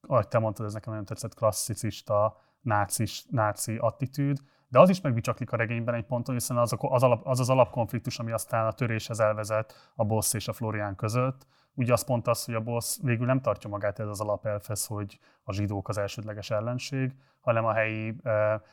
ahogy 0.00 0.28
te 0.28 0.38
mondtad, 0.38 0.66
ez 0.66 0.72
nekem 0.72 0.90
nagyon 0.90 1.06
tetszett, 1.06 1.34
klasszicista, 1.34 2.36
nácis, 2.60 3.24
náci 3.30 3.76
attitűd, 3.76 4.38
de 4.68 4.78
az 4.78 4.88
is 4.88 5.00
megbicsaklik 5.00 5.52
a 5.52 5.56
regényben 5.56 5.94
egy 5.94 6.06
ponton, 6.06 6.34
hiszen 6.34 6.56
az, 6.56 6.74
az, 6.78 7.02
alap, 7.02 7.26
az 7.26 7.40
az 7.40 7.50
alapkonfliktus, 7.50 8.18
ami 8.18 8.32
aztán 8.32 8.66
a 8.66 8.72
töréshez 8.72 9.20
elvezet 9.20 9.92
a 9.94 10.04
boss 10.04 10.34
és 10.34 10.48
a 10.48 10.52
Florián 10.52 10.96
között, 10.96 11.46
ugye 11.74 11.92
az 11.92 12.04
pont 12.04 12.26
az, 12.26 12.44
hogy 12.44 12.54
a 12.54 12.60
boss 12.60 12.98
végül 13.02 13.26
nem 13.26 13.40
tartja 13.40 13.70
magát 13.70 13.98
ez 13.98 14.08
az 14.08 14.20
alapelfesz, 14.20 14.86
hogy 14.86 15.18
a 15.42 15.52
zsidók 15.52 15.88
az 15.88 15.98
elsődleges 15.98 16.50
ellenség, 16.50 17.14
hanem 17.40 17.64
a 17.64 17.72
helyi 17.72 18.16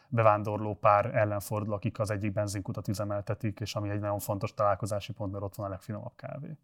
bevándorló 0.07 0.75
pár 0.75 1.15
ellen 1.15 1.39
fordul, 1.39 1.73
akik 1.73 1.99
az 1.99 2.11
egyik 2.11 2.33
benzinkutat 2.33 2.87
üzemeltetik, 2.87 3.59
és 3.59 3.75
ami 3.75 3.89
egy 3.89 3.99
nagyon 3.99 4.19
fontos 4.19 4.53
találkozási 4.53 5.13
pont, 5.13 5.31
mert 5.31 5.43
ott 5.43 5.55
van 5.55 5.65
a 5.65 5.69
legfinomabb 5.69 6.15
kávé. 6.15 6.57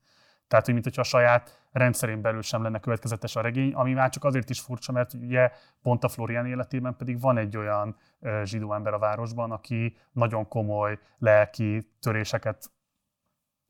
Tehát, 0.48 0.66
hogy 0.66 0.74
mint 0.74 0.98
a 0.98 1.04
saját 1.04 1.62
rendszerén 1.72 2.22
belül 2.22 2.42
sem 2.42 2.64
lenne 2.64 2.80
következetes 2.80 3.36
a 3.36 3.42
regény, 3.42 3.74
ami 3.74 3.94
már 3.94 4.10
csak 4.10 4.24
azért 4.24 4.50
is 4.50 4.60
furcsa, 4.60 4.92
mert 4.92 5.14
ugye 5.14 5.52
pont 5.82 6.04
a 6.04 6.08
Florian 6.08 6.46
életében 6.46 6.96
pedig 6.96 7.22
van 7.22 7.38
egy 7.38 7.58
olyan 7.58 7.98
zsidó 8.44 8.74
ember 8.74 8.94
a 8.94 9.00
városban, 9.00 9.52
aki 9.52 9.98
nagyon 10.12 10.48
komoly 10.48 11.00
lelki 11.18 11.92
töréseket 12.00 12.72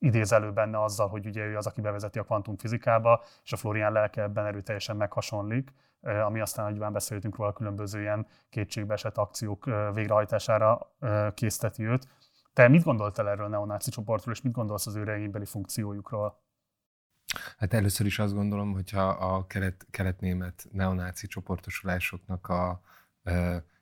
idéz 0.04 0.32
elő 0.32 0.52
benne 0.52 0.84
azzal, 0.84 1.08
hogy 1.08 1.26
ugye 1.26 1.46
ő 1.46 1.58
az, 1.58 1.68
aki 1.68 1.82
bevezeti 1.82 2.20
a 2.20 2.24
kvantumfizikába, 2.24 3.24
és 3.44 3.54
a 3.54 3.58
Florian 3.58 3.92
lelke 3.92 4.22
ebben 4.22 4.46
erőteljesen 4.46 4.96
meghasonlik, 4.96 5.74
ami 6.02 6.40
aztán, 6.40 6.66
ahogy 6.66 6.92
beszéltünk 6.92 7.36
róla, 7.36 7.54
különböző 7.54 8.02
ilyen 8.02 8.28
kétségbeesett 8.50 9.18
akciók 9.18 9.66
végrehajtására 9.94 10.96
készteti 11.34 11.84
őt. 11.86 12.08
Te 12.54 12.68
mit 12.68 12.84
gondoltál 12.84 13.30
erről 13.30 13.46
a 13.46 13.50
neonáci 13.50 13.90
csoportról, 13.90 14.34
és 14.34 14.42
mit 14.42 14.54
gondolsz 14.54 14.88
az 14.88 14.96
ő 14.96 15.04
regénybeli 15.04 15.46
funkciójukról? 15.46 16.42
Hát 17.58 17.74
először 17.74 18.06
is 18.06 18.20
azt 18.20 18.34
gondolom, 18.34 18.74
hogyha 18.74 19.08
a 19.08 19.48
kelet, 19.48 19.86
kelet-német 19.92 20.66
neonáci 20.72 21.28
csoportosulásoknak 21.28 22.50
a 22.50 22.82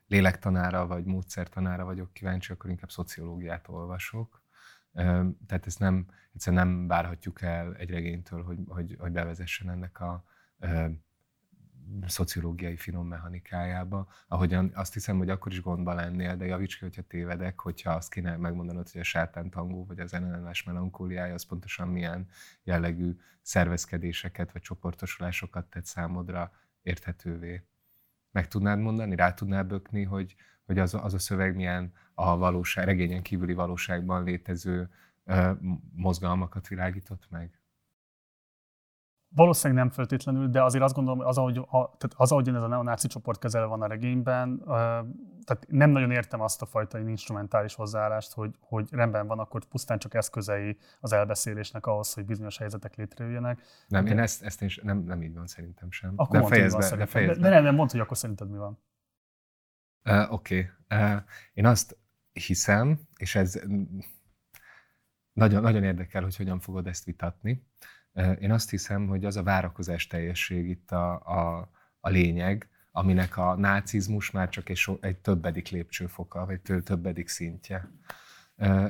lélektanára 0.06 0.86
vagy 0.86 1.04
módszertanára 1.04 1.84
vagyok 1.84 2.12
kíváncsi, 2.12 2.52
akkor 2.52 2.70
inkább 2.70 2.90
szociológiát 2.90 3.68
olvasok. 3.68 4.41
Tehát 5.46 5.66
ezt 5.66 5.78
nem, 5.78 6.06
egyszerűen 6.34 6.66
nem 6.66 6.86
várhatjuk 6.86 7.42
el 7.42 7.74
egy 7.76 7.90
regénytől, 7.90 8.42
hogy, 8.42 8.58
hogy, 8.66 8.96
hogy 8.98 9.12
bevezessen 9.12 9.70
ennek 9.70 10.00
a 10.00 10.24
szociológiai 12.06 12.76
finom 12.76 13.06
mechanikájába, 13.06 14.08
ahogyan 14.28 14.70
azt 14.74 14.92
hiszem, 14.92 15.18
hogy 15.18 15.30
akkor 15.30 15.52
is 15.52 15.62
gondba 15.62 15.94
lennél, 15.94 16.36
de 16.36 16.44
javíts 16.44 16.78
ki, 16.78 16.84
hogyha 16.84 17.02
tévedek, 17.02 17.60
hogyha 17.60 17.92
azt 17.92 18.10
kéne 18.10 18.36
megmondanod, 18.36 18.88
hogy 18.90 19.00
a 19.00 19.04
sátán 19.04 19.50
tangó 19.50 19.84
vagy 19.84 20.00
az 20.00 20.14
ellenállás 20.14 20.62
melankóliája 20.62 21.34
az 21.34 21.44
pontosan 21.44 21.88
milyen 21.88 22.28
jellegű 22.62 23.16
szervezkedéseket 23.42 24.52
vagy 24.52 24.62
csoportosulásokat 24.62 25.66
tett 25.66 25.84
számodra 25.84 26.52
érthetővé. 26.82 27.62
Meg 28.30 28.48
tudnád 28.48 28.78
mondani, 28.78 29.16
rá 29.16 29.34
tudnád 29.34 29.66
bökni, 29.66 30.02
hogy, 30.02 30.34
hogy 30.72 30.80
az, 30.82 30.94
az 30.94 31.14
a 31.14 31.18
szöveg 31.18 31.54
milyen 31.54 31.92
a 32.14 32.36
valóság, 32.36 32.84
regényen 32.84 33.22
kívüli 33.22 33.54
valóságban 33.54 34.24
létező 34.24 34.88
mozgalmakat 35.94 36.68
világított 36.68 37.26
meg? 37.30 37.56
Valószínűleg 39.34 39.82
nem 39.82 39.92
feltétlenül, 39.92 40.48
de 40.48 40.62
azért 40.62 40.84
azt 40.84 40.94
gondolom, 40.94 41.18
hogy 41.18 41.28
az, 41.28 41.38
ahogy, 41.38 41.56
a, 41.56 41.66
tehát 41.68 42.12
az, 42.16 42.32
ahogy 42.32 42.48
ez 42.48 42.62
a 42.62 42.66
neonáci 42.66 43.08
csoport 43.08 43.38
kezelve 43.38 43.66
van 43.66 43.82
a 43.82 43.86
regényben, 43.86 44.62
tehát 45.44 45.64
nem 45.68 45.90
nagyon 45.90 46.10
értem 46.10 46.40
azt 46.40 46.62
a 46.62 46.66
fajta 46.66 46.98
instrumentális 46.98 47.74
hozzáállást, 47.74 48.32
hogy, 48.32 48.54
hogy 48.60 48.88
rendben 48.90 49.26
van, 49.26 49.38
akkor 49.38 49.64
pusztán 49.64 49.98
csak 49.98 50.14
eszközei 50.14 50.76
az 51.00 51.12
elbeszélésnek 51.12 51.86
ahhoz, 51.86 52.12
hogy 52.12 52.24
bizonyos 52.24 52.58
helyzetek 52.58 52.96
létrejöjjenek. 52.96 53.60
Nem, 53.88 54.06
én 54.06 54.18
ezt, 54.18 54.42
ezt 54.42 54.62
is, 54.62 54.80
nem, 54.82 54.98
nem 54.98 55.22
így 55.22 55.34
van 55.34 55.46
szerintem 55.46 55.90
sem. 55.90 56.12
Akkor 56.16 56.40
de 56.40 56.46
fejezd 56.46 56.78
be, 56.78 56.96
de, 56.96 57.06
fejezd 57.06 57.40
de, 57.40 57.48
de 57.48 57.54
nem, 57.54 57.64
nem 57.64 57.74
mondd, 57.74 57.90
hogy 57.90 58.00
akkor 58.00 58.16
szerinted 58.16 58.50
mi 58.50 58.56
van. 58.56 58.78
Uh, 60.04 60.32
Oké. 60.32 60.70
Okay. 60.88 61.00
Uh, 61.14 61.22
én 61.54 61.66
azt 61.66 61.96
hiszem, 62.32 63.00
és 63.16 63.34
ez 63.34 63.60
nagyon, 65.32 65.62
nagyon 65.62 65.84
érdekel, 65.84 66.22
hogy 66.22 66.36
hogyan 66.36 66.60
fogod 66.60 66.86
ezt 66.86 67.04
vitatni. 67.04 67.66
Én 68.38 68.52
azt 68.52 68.70
hiszem, 68.70 69.06
hogy 69.06 69.24
az 69.24 69.36
a 69.36 69.42
várakozás 69.42 70.06
teljesség 70.06 70.68
itt 70.68 70.90
a, 70.90 71.12
a, 71.12 71.70
a 72.00 72.08
lényeg, 72.08 72.68
aminek 72.90 73.36
a 73.36 73.56
nácizmus 73.56 74.30
már 74.30 74.48
csak 74.48 74.68
egy, 74.68 74.76
so, 74.76 74.96
egy 75.00 75.16
többedik 75.16 75.68
lépcsőfoka, 75.68 76.46
vagy 76.46 76.60
többedik 76.84 77.28
szintje. 77.28 77.90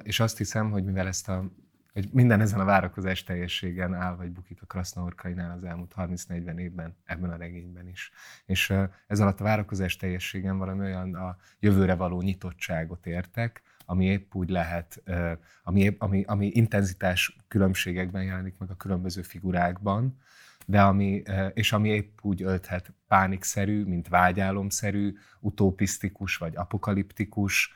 És 0.02 0.20
azt 0.20 0.38
hiszem, 0.38 0.70
hogy 0.70 0.84
mivel 0.84 1.06
ezt 1.06 1.28
a 1.28 1.52
hogy 1.92 2.08
minden 2.12 2.40
ezen 2.40 2.60
a 2.60 2.64
várakozás 2.64 3.22
teljességen 3.22 3.94
áll, 3.94 4.16
vagy 4.16 4.30
bukik 4.30 4.62
a 4.62 4.66
Krasznaorkainál 4.66 5.56
az 5.56 5.64
elmúlt 5.64 5.94
30-40 5.96 6.58
évben, 6.58 6.96
ebben 7.04 7.30
a 7.30 7.36
regényben 7.36 7.88
is. 7.88 8.10
És 8.46 8.72
ez 9.06 9.20
alatt 9.20 9.40
a 9.40 9.44
várakozás 9.44 9.96
teljességen 9.96 10.58
valami 10.58 10.80
olyan 10.80 11.14
a 11.14 11.36
jövőre 11.60 11.94
való 11.94 12.22
nyitottságot 12.22 13.06
értek, 13.06 13.62
ami 13.86 14.04
épp 14.04 14.34
úgy 14.34 14.50
lehet, 14.50 15.02
ami, 15.62 15.96
ami, 15.98 16.24
ami 16.26 16.46
intenzitás 16.46 17.36
különbségekben 17.48 18.24
jelenik 18.24 18.58
meg 18.58 18.70
a 18.70 18.76
különböző 18.76 19.22
figurákban, 19.22 20.18
de 20.66 20.82
ami, 20.82 21.22
és 21.54 21.72
ami 21.72 21.88
épp 21.88 22.18
úgy 22.22 22.42
ölthet 22.42 22.92
pánikszerű, 23.08 23.84
mint 23.84 24.08
vágyálomszerű, 24.08 25.12
utopisztikus 25.40 26.36
vagy 26.36 26.56
apokaliptikus, 26.56 27.74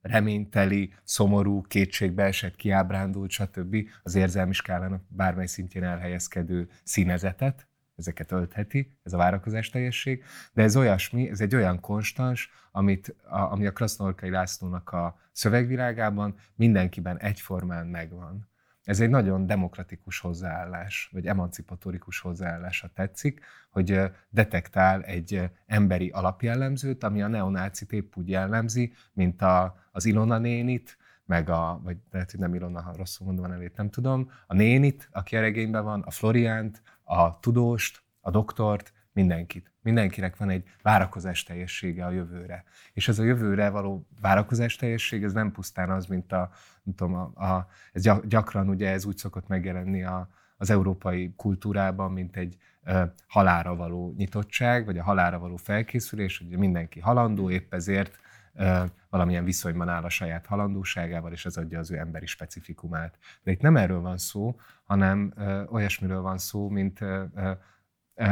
reményteli, 0.00 0.94
szomorú, 1.04 1.62
kétségbeesett, 1.62 2.56
kiábrándult, 2.56 3.30
stb. 3.30 3.76
az 4.02 4.14
érzelmi 4.14 4.52
skálának 4.52 5.02
bármely 5.08 5.46
szintjén 5.46 5.84
elhelyezkedő 5.84 6.68
színezetet, 6.84 7.68
ezeket 7.96 8.32
öltheti, 8.32 8.96
ez 9.02 9.12
a 9.12 9.16
várakozás 9.16 9.68
teljesség, 9.68 10.24
de 10.52 10.62
ez 10.62 10.76
olyasmi, 10.76 11.28
ez 11.28 11.40
egy 11.40 11.54
olyan 11.54 11.80
konstans, 11.80 12.50
amit, 12.72 13.16
a, 13.28 13.38
ami 13.38 13.66
a 13.66 13.72
Krasznorkai 13.72 14.30
Lászlónak 14.30 14.90
a 14.90 15.18
szövegvilágában 15.32 16.34
mindenkiben 16.54 17.18
egyformán 17.18 17.86
megvan. 17.86 18.47
Ez 18.88 19.00
egy 19.00 19.10
nagyon 19.10 19.46
demokratikus 19.46 20.18
hozzáállás, 20.18 21.08
vagy 21.12 21.26
emancipatorikus 21.26 22.20
hozzáállás, 22.20 22.80
ha 22.80 22.88
tetszik, 22.94 23.40
hogy 23.70 24.00
detektál 24.30 25.02
egy 25.02 25.50
emberi 25.66 26.10
alapjellemzőt, 26.10 27.04
ami 27.04 27.22
a 27.22 27.26
neonácit 27.26 27.92
épp 27.92 28.16
úgy 28.16 28.28
jellemzi, 28.28 28.92
mint 29.12 29.42
a, 29.42 29.76
az 29.92 30.04
Ilona 30.04 30.38
nénit, 30.38 30.96
meg 31.24 31.48
a, 31.48 31.80
vagy 31.84 31.96
lehet, 32.10 32.30
hogy 32.30 32.40
nem 32.40 32.54
Ilona, 32.54 32.80
ha 32.80 32.96
rosszul 32.96 33.26
mondom 33.26 33.44
a 33.44 33.48
nevét, 33.48 33.76
nem 33.76 33.90
tudom, 33.90 34.30
a 34.46 34.54
nénit, 34.54 35.08
aki 35.12 35.36
a 35.36 35.40
regényben 35.40 35.84
van, 35.84 36.00
a 36.00 36.10
Floriánt, 36.10 36.82
a 37.04 37.38
tudóst, 37.40 38.02
a 38.20 38.30
doktort, 38.30 38.92
mindenkit. 39.12 39.72
Mindenkinek 39.82 40.36
van 40.36 40.50
egy 40.50 40.64
várakozás 40.82 41.42
teljessége 41.42 42.04
a 42.04 42.10
jövőre. 42.10 42.64
És 42.92 43.08
ez 43.08 43.18
a 43.18 43.24
jövőre 43.24 43.68
való 43.68 44.06
várakozás 44.20 44.76
teljesség, 44.76 45.24
ez 45.24 45.32
nem 45.32 45.52
pusztán 45.52 45.90
az, 45.90 46.06
mint 46.06 46.32
a, 46.32 46.50
nem 46.88 46.96
tudom, 46.96 47.14
a, 47.14 47.44
a, 47.44 47.68
ez 47.92 48.02
gyakran 48.28 48.68
ugye 48.68 48.90
ez 48.90 49.04
úgy 49.04 49.16
szokott 49.16 49.48
megjelenni 49.48 50.04
a, 50.04 50.28
az 50.56 50.70
európai 50.70 51.32
kultúrában, 51.36 52.12
mint 52.12 52.36
egy 52.36 52.56
ö, 52.84 53.02
halára 53.26 53.76
való 53.76 54.14
nyitottság, 54.16 54.84
vagy 54.84 54.98
a 54.98 55.02
halára 55.02 55.38
való 55.38 55.56
felkészülés, 55.56 56.38
hogy 56.38 56.58
mindenki 56.58 57.00
halandó, 57.00 57.50
épp 57.50 57.74
ezért 57.74 58.18
ö, 58.54 58.84
valamilyen 59.10 59.44
viszonyban 59.44 59.88
áll 59.88 60.02
a 60.02 60.08
saját 60.08 60.46
halandóságával, 60.46 61.32
és 61.32 61.46
ez 61.46 61.56
adja 61.56 61.78
az 61.78 61.90
ő 61.90 61.98
emberi 61.98 62.26
specifikumát. 62.26 63.18
De 63.42 63.50
itt 63.50 63.60
nem 63.60 63.76
erről 63.76 64.00
van 64.00 64.18
szó, 64.18 64.58
hanem 64.84 65.32
ö, 65.36 65.64
olyasmiről 65.64 66.20
van 66.20 66.38
szó, 66.38 66.68
mint 66.68 67.00
ö, 67.00 67.24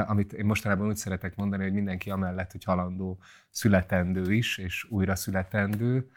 amit 0.07 0.33
én 0.33 0.45
mostanában 0.45 0.87
úgy 0.87 0.97
szeretek 0.97 1.37
mondani, 1.37 1.62
hogy 1.62 1.73
mindenki 1.73 2.11
amellett, 2.11 2.53
hogy 2.53 2.64
halandó 2.64 3.19
születendő 3.51 4.33
is, 4.33 4.59
és 4.59 4.87
újra 4.90 5.14
születendő. 5.14 6.11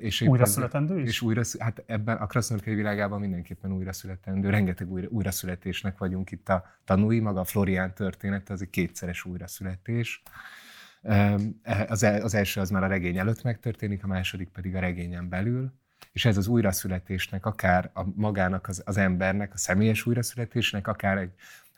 És 0.00 0.20
újra 0.20 0.46
születendő 0.46 1.00
is? 1.00 1.08
És 1.08 1.20
újra, 1.20 1.42
hát 1.58 1.82
ebben 1.86 2.16
a 2.16 2.26
Krasznorkai 2.26 2.74
világában 2.74 3.20
mindenképpen 3.20 3.72
újra 3.72 3.92
születendő. 3.92 4.50
Rengeteg 4.50 4.90
újra, 4.90 5.08
újra 5.08 5.30
születésnek 5.30 5.98
vagyunk 5.98 6.30
itt 6.30 6.48
a 6.48 6.64
tanúi, 6.84 7.20
maga 7.20 7.40
a 7.40 7.44
Florián 7.44 7.94
története, 7.94 8.52
az 8.52 8.62
egy 8.62 8.70
kétszeres 8.70 9.24
újra 9.24 9.46
születés. 9.46 10.22
Az, 11.86 12.02
az 12.02 12.34
első 12.34 12.60
az 12.60 12.70
már 12.70 12.82
a 12.82 12.86
regény 12.86 13.18
előtt 13.18 13.42
megtörténik, 13.42 14.04
a 14.04 14.06
második 14.06 14.48
pedig 14.48 14.74
a 14.74 14.80
regényen 14.80 15.28
belül 15.28 15.72
és 16.14 16.24
ez 16.24 16.36
az 16.36 16.46
újraszületésnek, 16.46 17.46
akár 17.46 17.90
a 17.94 18.02
magának 18.14 18.68
az, 18.68 18.82
az 18.84 18.96
embernek, 18.96 19.52
a 19.52 19.56
személyes 19.56 20.06
újraszületésnek, 20.06 20.88
akár 20.88 21.18
egy 21.18 21.32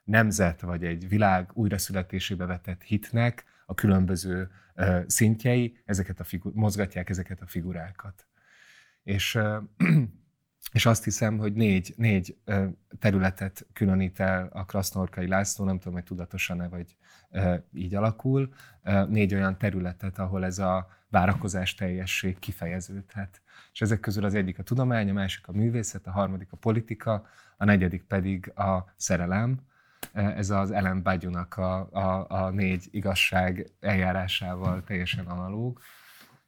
nemzet 0.04 0.60
vagy 0.60 0.84
egy 0.84 1.08
világ 1.08 1.50
újraszületésébe 1.52 2.46
vetett 2.46 2.82
hitnek 2.82 3.44
a 3.66 3.74
különböző 3.74 4.50
szintjei 5.06 5.78
ezeket 5.84 6.20
a 6.20 6.24
figu- 6.24 6.54
mozgatják 6.54 7.10
ezeket 7.10 7.40
a 7.40 7.46
figurákat. 7.46 8.26
És, 9.02 9.38
és 10.72 10.86
azt 10.86 11.04
hiszem, 11.04 11.38
hogy 11.38 11.52
négy, 11.52 11.94
négy 11.96 12.38
területet 12.98 13.66
különít 13.72 14.20
el 14.20 14.48
a 14.52 14.64
Krasznorkai 14.64 15.28
László, 15.28 15.64
nem 15.64 15.78
tudom, 15.78 15.94
hogy 15.94 16.04
tudatosan-e 16.04 16.68
vagy 16.68 16.96
így 17.72 17.94
alakul, 17.94 18.54
négy 19.08 19.34
olyan 19.34 19.58
területet, 19.58 20.18
ahol 20.18 20.44
ez 20.44 20.58
a 20.58 20.88
várakozás 21.08 21.74
teljesség 21.74 22.38
kifejeződhet. 22.38 23.40
És 23.72 23.80
ezek 23.80 24.00
közül 24.00 24.24
az 24.24 24.34
egyik 24.34 24.58
a 24.58 24.62
tudomány, 24.62 25.10
a 25.10 25.12
másik 25.12 25.48
a 25.48 25.52
művészet, 25.52 26.06
a 26.06 26.10
harmadik 26.10 26.52
a 26.52 26.56
politika, 26.56 27.26
a 27.56 27.64
negyedik 27.64 28.02
pedig 28.02 28.52
a 28.54 28.92
szerelem, 28.96 29.60
ez 30.12 30.50
az 30.50 30.70
Ellen 30.70 31.02
Bagyunak 31.02 31.56
a, 31.56 31.88
a, 31.92 32.26
a 32.28 32.50
négy 32.50 32.88
igazság 32.90 33.70
eljárásával 33.80 34.84
teljesen 34.84 35.26
analóg, 35.26 35.80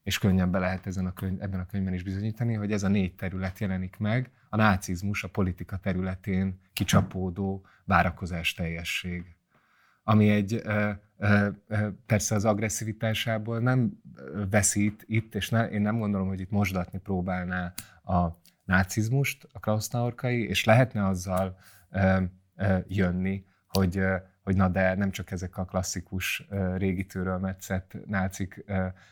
és 0.03 0.18
könnyen 0.18 0.51
be 0.51 0.59
lehet 0.59 0.87
ezen 0.87 1.07
a 1.07 1.12
könyv, 1.12 1.42
ebben 1.42 1.61
a 1.61 1.66
könyvben 1.66 1.94
is 1.94 2.03
bizonyítani, 2.03 2.55
hogy 2.55 2.73
ez 2.73 2.83
a 2.83 2.88
négy 2.88 3.14
terület 3.14 3.59
jelenik 3.59 3.97
meg, 3.99 4.31
a 4.49 4.57
nácizmus 4.57 5.25
a 5.25 5.29
politika 5.29 5.77
területén 5.77 6.61
kicsapódó 6.73 7.66
várakozás 7.85 8.55
teljesség. 8.55 9.37
Ami 10.03 10.31
egy 10.31 10.61
ö, 10.64 10.90
ö, 11.16 11.49
persze 12.07 12.35
az 12.35 12.44
agresszivitásából 12.44 13.59
nem 13.59 14.03
veszít 14.51 15.05
itt, 15.07 15.35
és 15.35 15.49
ne, 15.49 15.68
én 15.68 15.81
nem 15.81 15.99
gondolom, 15.99 16.29
hogy 16.29 16.40
itt 16.40 16.51
mosdatni 16.51 16.99
próbálná 16.99 17.73
a 18.05 18.29
nácizmust, 18.64 19.49
a 19.53 19.61
Krausznaorkai, 19.61 20.49
és 20.49 20.64
lehetne 20.64 21.07
azzal 21.07 21.59
jönni, 22.87 23.44
hogy, 23.68 24.04
hogy 24.42 24.57
na 24.57 24.68
de 24.68 24.94
nem 24.94 25.11
csak 25.11 25.31
ezek 25.31 25.57
a 25.57 25.64
klasszikus 25.64 26.46
régi 26.76 27.07
metszett 27.40 27.96
nácik 28.07 28.64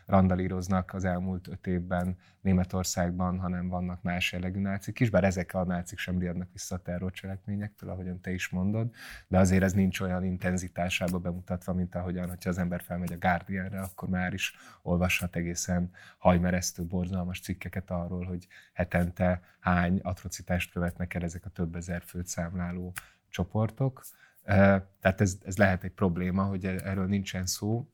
randalíroznak 0.06 0.94
az 0.94 1.04
elmúlt 1.04 1.48
öt 1.48 1.66
évben 1.66 2.16
Németországban, 2.40 3.38
hanem 3.38 3.68
vannak 3.68 4.02
más 4.02 4.32
jellegű 4.32 4.60
nácik 4.60 5.00
is, 5.00 5.10
bár 5.10 5.24
ezek 5.24 5.54
a 5.54 5.64
nácik 5.64 5.98
sem 5.98 6.18
riadnak 6.18 6.52
vissza 6.52 6.74
a 6.74 6.78
terrorcselekményektől, 6.78 7.90
ahogyan 7.90 8.20
te 8.20 8.30
is 8.30 8.48
mondod, 8.48 8.94
de 9.28 9.38
azért 9.38 9.62
ez 9.62 9.72
nincs 9.72 10.00
olyan 10.00 10.24
intenzitásába 10.24 11.18
bemutatva, 11.18 11.72
mint 11.72 11.94
ahogyan, 11.94 12.28
hogyha 12.28 12.50
az 12.50 12.58
ember 12.58 12.82
felmegy 12.82 13.12
a 13.12 13.18
Guardianre, 13.18 13.80
akkor 13.80 14.08
már 14.08 14.32
is 14.32 14.54
olvashat 14.82 15.36
egészen 15.36 15.90
hajmeresztő, 16.18 16.84
borzalmas 16.84 17.40
cikkeket 17.40 17.90
arról, 17.90 18.24
hogy 18.24 18.46
hetente 18.72 19.40
hány 19.60 20.00
atrocitást 20.02 20.72
követnek 20.72 21.14
el 21.14 21.22
ezek 21.22 21.44
a 21.44 21.50
több 21.50 21.76
ezer 21.76 22.02
főt 22.02 22.26
számláló 22.26 22.92
csoportok. 23.28 24.02
Tehát 24.46 25.20
ez, 25.20 25.37
ez 25.44 25.56
lehet 25.56 25.85
egy 25.85 25.92
probléma, 25.92 26.42
hogy 26.42 26.64
e, 26.64 26.80
erről 26.85 27.06
nincsen 27.06 27.46
szó. 27.46 27.87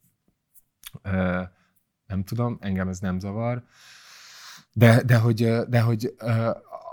Nem 2.07 2.25
tudom, 2.25 2.59
engem 2.61 2.89
ez 2.89 2.99
nem 2.99 3.19
zavar. 3.19 3.63
De, 4.73 5.03
de 5.03 5.17
hogy, 5.17 5.59
de 5.69 5.81
hogy 5.81 6.15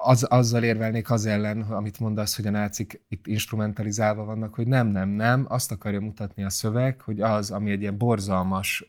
az, 0.01 0.23
azzal 0.23 0.63
érvelnék 0.63 1.11
az 1.11 1.25
ellen, 1.25 1.61
amit 1.61 1.99
mondasz, 1.99 2.35
hogy 2.35 2.47
a 2.47 2.49
nácik 2.49 3.01
itt 3.07 3.27
instrumentalizálva 3.27 4.23
vannak, 4.23 4.53
hogy 4.53 4.67
nem, 4.67 4.87
nem, 4.87 5.09
nem, 5.09 5.45
azt 5.49 5.71
akarja 5.71 5.99
mutatni 5.99 6.43
a 6.43 6.49
szöveg, 6.49 7.01
hogy 7.01 7.21
az, 7.21 7.51
ami 7.51 7.71
egy 7.71 7.81
ilyen 7.81 7.97
borzalmas, 7.97 8.85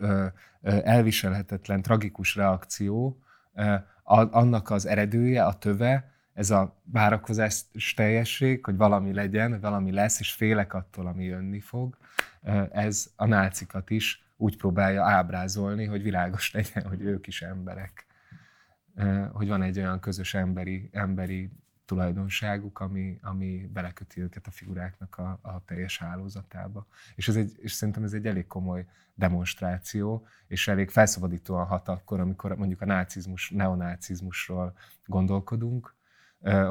elviselhetetlen, 0.63 1.83
tragikus 1.83 2.37
reakció, 2.37 3.23
annak 4.31 4.71
az 4.71 4.87
eredője, 4.87 5.45
a 5.45 5.59
töve, 5.59 6.11
ez 6.41 6.51
a 6.51 6.81
várakozás 6.85 7.65
teljesség, 7.97 8.65
hogy 8.65 8.77
valami 8.77 9.13
legyen, 9.13 9.61
valami 9.61 9.93
lesz, 9.93 10.21
és 10.21 10.33
félek 10.33 10.75
attól, 10.75 11.07
ami 11.07 11.25
jönni 11.25 11.61
fog, 11.61 11.97
ez 12.73 13.13
a 13.17 13.27
nácikat 13.27 13.91
is 13.91 14.25
úgy 14.37 14.57
próbálja 14.57 15.05
ábrázolni, 15.05 15.85
hogy 15.85 16.03
világos 16.03 16.51
legyen, 16.55 16.87
hogy 16.89 17.01
ők 17.01 17.27
is 17.27 17.43
emberek. 17.43 18.07
Hogy 19.33 19.49
van 19.49 19.63
egy 19.63 19.79
olyan 19.79 20.01
közös 20.01 20.35
emberi, 20.35 20.89
emberi 20.93 21.51
tulajdonságuk, 21.85 22.81
ami, 22.81 23.19
ami 23.23 23.71
beleköti 23.73 24.21
őket 24.21 24.47
a 24.47 24.51
figuráknak 24.51 25.19
a, 25.19 25.39
a 25.43 25.65
teljes 25.65 25.99
hálózatába. 25.99 26.87
És, 27.15 27.29
ez 27.29 27.37
egy, 27.37 27.53
és 27.59 27.73
szerintem 27.73 28.05
ez 28.05 28.13
egy 28.13 28.27
elég 28.27 28.47
komoly 28.47 28.87
demonstráció, 29.15 30.27
és 30.47 30.69
elég 30.69 30.91
felszabadítóan 30.91 31.67
hat 31.67 31.89
akkor, 31.89 32.21
amikor 32.21 32.57
mondjuk 32.57 32.81
a 32.81 32.85
nácizmus, 32.85 33.51
neonácizmusról 33.51 34.77
gondolkodunk, 35.07 35.99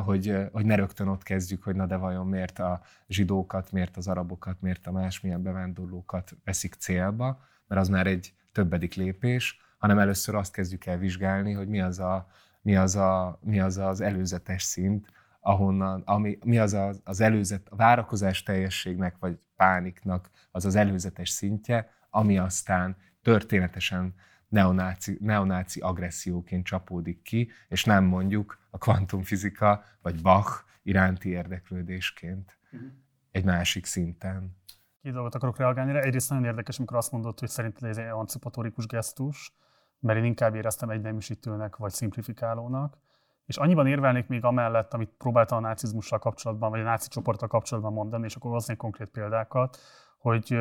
hogy, 0.03 0.35
hogy 0.51 0.65
ne 0.65 0.75
rögtön 0.75 1.07
ott 1.07 1.23
kezdjük, 1.23 1.63
hogy 1.63 1.75
na 1.75 1.85
de 1.85 1.95
vajon 1.95 2.27
miért 2.27 2.59
a 2.59 2.81
zsidókat, 3.07 3.71
miért 3.71 3.97
az 3.97 4.07
arabokat, 4.07 4.61
miért 4.61 4.87
a 4.87 4.91
másmilyen 4.91 5.43
bevándorlókat 5.43 6.37
veszik 6.43 6.73
célba, 6.73 7.39
mert 7.67 7.81
az 7.81 7.89
már 7.89 8.07
egy 8.07 8.33
többedik 8.51 8.93
lépés, 8.93 9.59
hanem 9.77 9.99
először 9.99 10.35
azt 10.35 10.53
kezdjük 10.53 10.85
el 10.85 10.97
vizsgálni, 10.97 11.53
hogy 11.53 11.67
mi 11.67 11.81
az 11.81 11.99
a, 11.99 12.27
mi 12.61 12.75
az, 12.75 12.95
a, 12.95 13.39
mi 13.41 13.59
az, 13.59 13.77
az 13.77 14.01
előzetes 14.01 14.63
szint, 14.63 15.11
ahonnan, 15.39 16.01
ami, 16.05 16.37
mi 16.43 16.57
az 16.57 16.73
a, 16.73 16.93
az 17.03 17.21
előzet, 17.21 17.67
a 17.69 17.75
várakozás 17.75 18.43
teljességnek, 18.43 19.15
vagy 19.19 19.39
pániknak 19.55 20.29
az 20.51 20.65
az 20.65 20.75
előzetes 20.75 21.29
szintje, 21.29 21.89
ami 22.09 22.37
aztán 22.37 22.97
történetesen 23.21 24.13
neonáci, 24.49 25.17
neonáci 25.21 25.79
agresszióként 25.79 26.65
csapódik 26.65 27.21
ki, 27.21 27.51
és 27.67 27.83
nem 27.83 28.03
mondjuk 28.03 28.59
a 28.69 28.77
kvantumfizika 28.77 29.83
vagy 30.01 30.21
Bach 30.21 30.63
iránti 30.83 31.29
érdeklődésként 31.29 32.57
uh-huh. 32.71 32.89
egy 33.31 33.45
másik 33.45 33.85
szinten. 33.85 34.57
Két 35.01 35.13
dolgot 35.13 35.35
akarok 35.35 35.57
reagálni 35.57 35.91
rá. 35.91 35.99
Egyrészt 35.99 36.29
nagyon 36.29 36.45
érdekes, 36.45 36.77
amikor 36.77 36.97
azt 36.97 37.11
mondod, 37.11 37.39
hogy 37.39 37.49
szerinted 37.49 37.89
ez 37.89 37.97
egy 37.97 38.05
emancipatórikus 38.05 38.85
gesztus, 38.85 39.53
mert 39.99 40.17
én 40.17 40.23
inkább 40.23 40.55
éreztem 40.55 40.89
egyneműsítőnek 40.89 41.75
vagy 41.75 41.91
szimplifikálónak. 41.91 42.97
És 43.45 43.57
annyiban 43.57 43.87
érvelnék 43.87 44.27
még 44.27 44.43
amellett, 44.43 44.93
amit 44.93 45.09
próbáltam 45.17 45.57
a 45.57 45.61
nácizmussal 45.67 46.19
kapcsolatban, 46.19 46.69
vagy 46.69 46.79
a 46.79 46.83
náci 46.83 47.07
csoporttal 47.07 47.47
kapcsolatban 47.47 47.93
mondani, 47.93 48.25
és 48.25 48.35
akkor 48.35 48.51
hoznék 48.51 48.77
konkrét 48.77 49.07
példákat, 49.07 49.77
hogy 50.17 50.57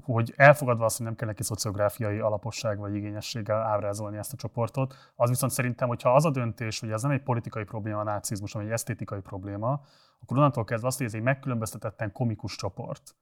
hogy 0.00 0.32
elfogadva 0.36 0.84
azt, 0.84 0.96
hogy 0.96 1.06
nem 1.06 1.14
kell 1.14 1.28
neki 1.28 1.42
szociográfiai 1.42 2.18
alaposság 2.18 2.78
vagy 2.78 2.94
igényességgel 2.94 3.62
ábrázolni 3.62 4.16
ezt 4.16 4.32
a 4.32 4.36
csoportot, 4.36 4.94
az 5.14 5.28
viszont 5.28 5.52
szerintem, 5.52 5.88
hogyha 5.88 6.14
az 6.14 6.24
a 6.24 6.30
döntés, 6.30 6.80
hogy 6.80 6.90
ez 6.90 7.02
nem 7.02 7.10
egy 7.10 7.22
politikai 7.22 7.64
probléma 7.64 8.00
a 8.00 8.02
nácizmus, 8.02 8.52
hanem 8.52 8.66
egy 8.66 8.72
esztétikai 8.72 9.20
probléma, 9.20 9.80
akkor 10.20 10.36
onnantól 10.36 10.64
kezdve 10.64 10.88
azt, 10.88 10.96
hogy 10.96 11.06
ez 11.06 11.14
egy 11.14 11.22
megkülönböztetetten 11.22 12.12
komikus 12.12 12.56
csoport. 12.56 13.16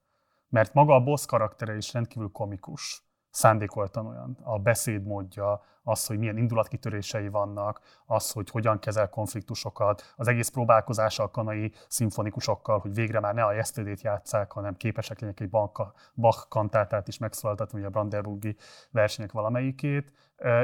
Mert 0.49 0.73
maga 0.73 0.95
a 0.95 1.03
boss 1.03 1.25
karaktere 1.25 1.75
is 1.75 1.93
rendkívül 1.93 2.31
komikus 2.31 3.10
szándékoltan 3.31 4.05
olyan. 4.05 4.37
A 4.43 4.59
beszédmódja, 4.59 5.61
az, 5.83 6.05
hogy 6.05 6.17
milyen 6.17 6.37
indulatkitörései 6.37 7.29
vannak, 7.29 7.79
az, 8.05 8.31
hogy 8.31 8.49
hogyan 8.49 8.79
kezel 8.79 9.09
konfliktusokat, 9.09 10.13
az 10.15 10.27
egész 10.27 10.49
próbálkozása 10.49 11.23
a 11.23 11.31
kanai 11.31 11.71
szimfonikusokkal, 11.87 12.79
hogy 12.79 12.93
végre 12.93 13.19
már 13.19 13.33
ne 13.33 13.43
a 13.43 13.53
yesterday 13.53 13.95
játszák, 14.01 14.51
hanem 14.51 14.77
képesek 14.77 15.19
legyenek 15.19 15.39
egy 15.39 15.77
Bach 16.15 16.47
kantátát 16.47 17.07
is 17.07 17.17
megszólaltatni, 17.17 17.77
ugye 17.77 17.87
a 17.87 17.89
Brandenburgi 17.89 18.55
versenyek 18.91 19.31
valamelyikét. 19.31 20.13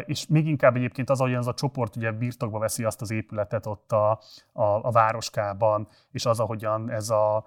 És 0.06 0.28
még 0.28 0.48
inkább 0.48 0.76
egyébként 0.76 1.10
az, 1.10 1.20
hogy 1.20 1.34
az 1.34 1.48
a 1.48 1.54
csoport 1.54 1.96
ugye 1.96 2.12
birtokba 2.12 2.60
veszi 2.60 2.84
azt 2.84 3.02
az 3.02 3.12
épületet 3.12 3.66
ott 3.66 3.92
a, 3.92 4.12
a, 4.52 4.64
a 4.64 4.92
városkában, 4.92 5.88
és 6.12 6.26
az, 6.26 6.40
ahogyan 6.40 6.90
ez 6.90 7.10
a 7.10 7.46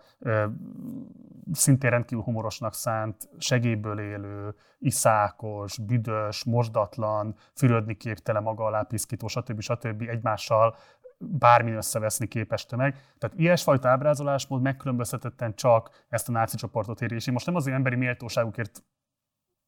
szintén 1.53 1.91
rendkívül 1.91 2.25
humorosnak 2.25 2.75
szánt, 2.75 3.29
segélyből 3.39 4.01
élő, 4.01 4.55
iszákos, 4.79 5.79
büdös, 5.79 6.45
mosdatlan, 6.45 7.35
fürödni 7.55 7.97
képtelen, 7.97 8.43
maga 8.43 8.65
alá 8.65 8.83
piszkító, 8.83 9.27
stb. 9.27 9.61
stb. 9.61 10.03
egymással 10.09 10.77
bármi 11.19 11.73
összeveszni 11.73 12.27
képes 12.27 12.67
tömeg. 12.67 12.97
Tehát 13.19 13.39
ilyesfajta 13.39 13.89
ábrázolásmód 13.89 14.63
megkülönböztetetten 14.63 15.55
csak 15.55 16.05
ezt 16.09 16.29
a 16.29 16.33
náci 16.33 16.57
csoportot 16.57 17.01
éri. 17.01 17.15
És 17.15 17.31
most 17.31 17.47
nem 17.47 17.55
az 17.55 17.67
emberi 17.67 17.97
méltóságukért 17.97 18.83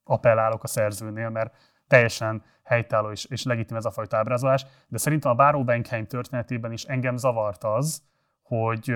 appellálok 0.05 0.62
a 0.62 0.66
szerzőnél, 0.66 1.31
mert 1.31 1.71
teljesen 1.92 2.42
helytálló 2.62 3.11
és, 3.11 3.24
és 3.24 3.44
legitim 3.44 3.76
ez 3.76 3.85
a 3.85 3.90
fajta 3.90 4.16
ábrázolás, 4.16 4.66
de 4.88 4.98
szerintem 4.98 5.31
a 5.31 5.35
Báró 5.35 5.64
Benkheim 5.64 6.07
történetében 6.07 6.72
is 6.72 6.85
engem 6.85 7.16
zavart 7.16 7.64
az, 7.64 8.02
hogy 8.42 8.94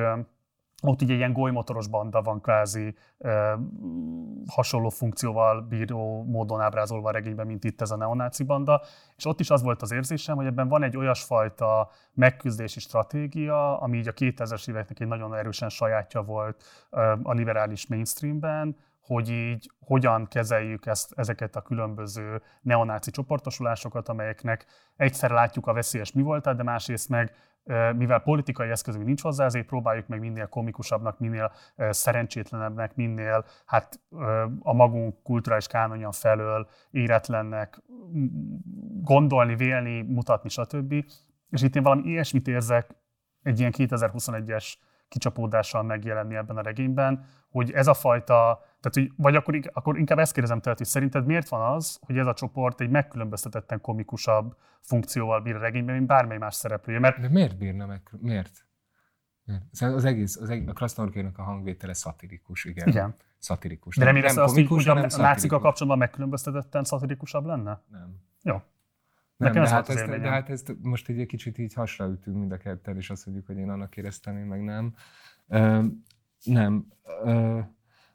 ott 0.82 1.02
ugye 1.02 1.14
ilyen 1.14 1.32
golymotoros 1.32 1.88
banda 1.88 2.22
van 2.22 2.40
kvázi 2.40 2.94
ö, 3.18 3.54
hasonló 4.50 4.88
funkcióval 4.88 5.60
bíró 5.60 6.24
módon 6.24 6.60
ábrázolva 6.60 7.08
a 7.08 7.12
regényben, 7.12 7.46
mint 7.46 7.64
itt 7.64 7.80
ez 7.80 7.90
a 7.90 7.96
neonáci 7.96 8.44
banda, 8.44 8.82
és 9.16 9.24
ott 9.24 9.40
is 9.40 9.50
az 9.50 9.62
volt 9.62 9.82
az 9.82 9.92
érzésem, 9.92 10.36
hogy 10.36 10.46
ebben 10.46 10.68
van 10.68 10.82
egy 10.82 10.96
olyasfajta 10.96 11.90
megküzdési 12.12 12.80
stratégia, 12.80 13.80
ami 13.80 13.98
így 13.98 14.08
a 14.08 14.12
2000-es 14.12 14.68
éveknek 14.68 15.00
egy 15.00 15.08
nagyon 15.08 15.34
erősen 15.34 15.68
sajátja 15.68 16.22
volt 16.22 16.64
ö, 16.90 17.14
a 17.22 17.32
liberális 17.32 17.86
mainstreamben, 17.86 18.76
hogy 19.06 19.28
így 19.28 19.70
hogyan 19.78 20.26
kezeljük 20.28 20.86
ezt, 20.86 21.12
ezeket 21.16 21.56
a 21.56 21.62
különböző 21.62 22.42
neonáci 22.60 23.10
csoportosulásokat, 23.10 24.08
amelyeknek 24.08 24.66
egyszer 24.96 25.30
látjuk 25.30 25.66
a 25.66 25.72
veszélyes 25.72 26.12
mi 26.12 26.22
voltát, 26.22 26.56
de 26.56 26.62
másrészt 26.62 27.08
meg 27.08 27.34
mivel 27.96 28.18
politikai 28.18 28.70
eszközünk 28.70 29.04
nincs 29.04 29.22
hozzá, 29.22 29.44
ezért 29.44 29.66
próbáljuk 29.66 30.06
meg 30.06 30.20
minél 30.20 30.46
komikusabbnak, 30.46 31.18
minél 31.18 31.52
szerencsétlenebbnek, 31.76 32.94
minél 32.94 33.44
hát 33.64 34.00
a 34.58 34.72
magunk 34.72 35.22
kulturális 35.22 35.66
kánonja 35.66 36.12
felől 36.12 36.68
éretlennek 36.90 37.82
gondolni, 39.02 39.56
vélni, 39.56 40.02
mutatni, 40.02 40.48
stb. 40.48 40.92
És 41.50 41.62
itt 41.62 41.76
én 41.76 41.82
valami 41.82 42.08
ilyesmit 42.08 42.48
érzek 42.48 42.94
egy 43.42 43.58
ilyen 43.58 43.72
2021-es 43.76 44.74
kicsapódással 45.08 45.82
megjelenni 45.82 46.36
ebben 46.36 46.56
a 46.56 46.62
regényben, 46.62 47.24
hogy 47.56 47.70
ez 47.72 47.86
a 47.86 47.94
fajta, 47.94 48.64
tehát 48.80 48.92
hogy, 48.92 49.12
vagy 49.16 49.36
akkor, 49.36 49.60
akkor 49.72 49.98
inkább 49.98 50.18
ezt 50.18 50.32
kérdezem 50.32 50.60
tehát, 50.60 50.78
hogy 50.78 50.86
szerinted 50.86 51.26
miért 51.26 51.48
van 51.48 51.74
az, 51.74 51.98
hogy 52.00 52.18
ez 52.18 52.26
a 52.26 52.34
csoport 52.34 52.80
egy 52.80 52.90
megkülönböztetetten 52.90 53.80
komikusabb 53.80 54.56
funkcióval 54.80 55.40
bír 55.40 55.54
a 55.54 55.58
regényben, 55.58 55.94
mint 55.94 56.06
bármely 56.06 56.38
más 56.38 56.54
szereplője? 56.54 56.98
Mert... 56.98 57.20
De 57.20 57.28
miért 57.28 57.58
bírna 57.58 57.86
meg? 57.86 58.02
Miért? 58.20 58.66
Az 59.80 60.04
egész, 60.04 60.36
az 60.36 60.50
egész 60.50 60.68
a 60.68 60.72
Krasznorkének 60.72 61.38
a 61.38 61.42
hangvétele 61.42 61.92
szatirikus, 61.92 62.64
igen. 62.64 62.88
Igen. 62.88 63.14
Szatirikus. 63.38 63.96
De 63.96 64.04
nem, 64.04 64.14
nem 64.14 64.38
azt, 64.38 64.54
hogy 64.54 64.88
a 64.88 64.94
nácikkal 65.16 65.60
kapcsolatban 65.60 65.98
megkülönböztetetten 65.98 66.84
szatirikusabb 66.84 67.44
lenne? 67.44 67.82
Nem. 67.90 68.20
Jó. 68.42 68.62
Nem, 69.36 69.52
de 69.52 69.68
hát, 69.68 69.88
ezt, 69.88 70.06
de 70.06 70.28
hát 70.28 70.48
ezt 70.50 70.76
most 70.82 71.08
egy 71.08 71.26
kicsit 71.26 71.58
így 71.58 71.74
hasraütünk 71.74 72.36
mind 72.36 72.52
a 72.52 72.56
ketten, 72.56 72.96
és 72.96 73.10
azt 73.10 73.26
mondjuk, 73.26 73.46
hogy 73.46 73.56
én 73.56 73.70
annak 73.70 73.96
éreztem, 73.96 74.36
én 74.36 74.46
meg 74.46 74.62
nem. 74.62 74.94
Nem. 76.46 76.92
Ö, 77.24 77.60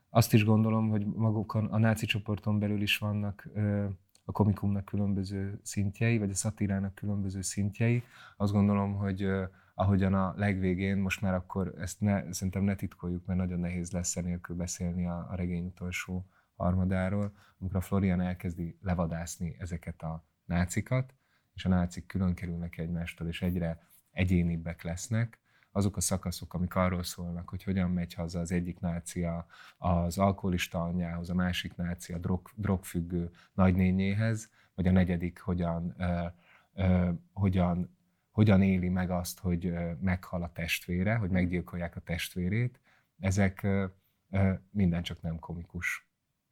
azt 0.10 0.34
is 0.34 0.46
gondolom, 0.46 0.90
hogy 0.90 1.06
magukon 1.06 1.66
a 1.66 1.78
náci 1.78 2.06
csoporton 2.06 2.60
belül 2.60 2.82
is 2.82 2.98
vannak 2.98 3.50
ö, 3.54 3.86
a 4.26 4.32
komikumnak 4.32 4.86
különböző 4.86 5.60
szintjei, 5.64 6.18
vagy 6.18 6.30
a 6.30 6.36
szatírának 6.36 6.96
különböző 6.96 7.42
szintjei. 7.42 8.04
Azt 8.38 8.52
gondolom, 8.52 8.94
hogy 8.94 9.24
ö, 9.24 9.44
ahogyan 9.74 10.14
a 10.14 10.34
legvégén, 10.38 10.98
most 10.98 11.22
már 11.22 11.34
akkor 11.34 11.74
ezt 11.80 12.00
ne, 12.00 12.32
szerintem 12.34 12.64
ne 12.64 12.76
titkoljuk, 12.76 13.26
mert 13.26 13.40
nagyon 13.40 13.60
nehéz 13.60 13.92
lesz 13.92 14.18
enélkül 14.18 14.56
beszélni 14.56 15.08
a, 15.08 15.28
a 15.30 15.36
regény 15.36 15.66
utolsó 15.66 16.26
harmadáról, 16.56 17.34
amikor 17.60 17.78
a 17.78 17.82
Florian 17.82 18.22
elkezdi 18.22 18.78
levadászni 18.82 19.56
ezeket 19.60 20.02
a 20.02 20.26
nácikat, 20.46 21.14
és 21.54 21.66
a 21.66 21.70
nácik 21.70 22.06
külön 22.06 22.34
kerülnek 22.34 22.78
egymástól, 22.78 23.28
és 23.28 23.42
egyre 23.42 23.80
egyénibbek 24.12 24.84
lesznek, 24.84 25.40
azok 25.72 25.98
a 25.98 26.02
szakaszok, 26.02 26.54
amik 26.54 26.76
arról 26.76 27.04
szólnak, 27.04 27.50
hogy 27.50 27.64
hogyan 27.64 27.92
megy 27.92 28.14
haza 28.14 28.40
az 28.40 28.52
egyik 28.52 28.80
nácia 28.80 29.46
az 29.78 30.18
alkoholista 30.18 30.84
anyjához, 30.84 31.30
a 31.30 31.34
másik 31.34 31.76
nácia 31.76 32.18
drog, 32.18 32.50
drogfüggő 32.56 33.32
nagynényéhez, 33.54 34.50
vagy 34.76 34.88
a 34.88 34.92
negyedik 34.92 35.40
hogyan, 35.40 35.96
ö, 35.98 36.26
ö, 36.74 37.10
hogyan, 37.34 37.98
hogyan 38.32 38.62
éli 38.62 38.90
meg 38.90 39.10
azt, 39.10 39.40
hogy 39.40 39.74
meghal 40.00 40.44
a 40.44 40.52
testvére, 40.52 41.16
hogy 41.16 41.30
meggyilkolják 41.30 41.96
a 41.96 42.00
testvérét, 42.00 42.80
ezek 43.20 43.64
ö, 43.64 43.86
ö, 44.30 44.54
minden 44.72 45.04
csak 45.04 45.22
nem 45.22 45.40
komikus. 45.40 46.08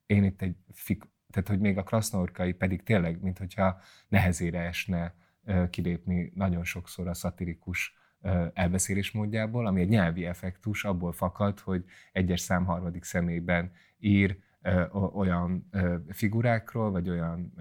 Én 0.06 0.24
itt 0.24 0.42
egy 0.42 0.56
fik, 0.72 1.04
tehát 1.30 1.50
hogy 1.50 1.60
még 1.60 1.78
a 1.78 1.84
krasznorkai 1.84 2.54
pedig 2.54 2.84
tényleg, 2.84 3.22
mint 3.22 3.38
hogyha 3.38 3.80
nehezére 4.08 4.60
esne 4.60 5.16
kilépni 5.70 6.32
nagyon 6.36 6.64
sokszor 6.64 7.08
a 7.08 7.14
szatirikus 7.14 7.99
elbeszélés 8.54 9.12
módjából, 9.12 9.68
ami 9.68 9.82
egy 9.82 9.90
nyelvi 9.90 10.26
effektus, 10.26 10.84
abból 10.84 11.12
fakad, 11.12 11.60
hogy 11.60 11.84
egyes 12.12 12.40
szám 12.40 12.66
harmadik 12.66 13.04
személyben 13.04 13.72
ír 14.00 14.38
olyan 15.14 15.70
figurákról, 16.10 16.92
vagy 16.92 17.10
olyan 17.10 17.54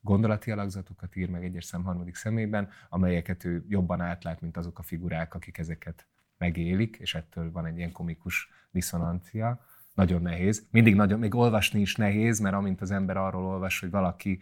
gondolati 0.00 0.50
alakzatokat 0.50 1.16
ír 1.16 1.30
meg 1.30 1.44
egyes 1.44 1.64
szám 1.64 1.82
harmadik 1.82 2.14
személyben, 2.14 2.68
amelyeket 2.88 3.44
ő 3.44 3.64
jobban 3.68 4.00
átlát, 4.00 4.40
mint 4.40 4.56
azok 4.56 4.78
a 4.78 4.82
figurák, 4.82 5.34
akik 5.34 5.58
ezeket 5.58 6.06
megélik, 6.38 6.96
és 6.96 7.14
ettől 7.14 7.52
van 7.52 7.66
egy 7.66 7.76
ilyen 7.76 7.92
komikus 7.92 8.48
diszonancia 8.70 9.64
nagyon 9.94 10.22
nehéz. 10.22 10.66
Mindig 10.70 10.94
nagyon, 10.94 11.18
még 11.18 11.34
olvasni 11.34 11.80
is 11.80 11.96
nehéz, 11.96 12.40
mert 12.40 12.54
amint 12.54 12.80
az 12.80 12.90
ember 12.90 13.16
arról 13.16 13.44
olvas, 13.44 13.80
hogy 13.80 13.90
valaki, 13.90 14.40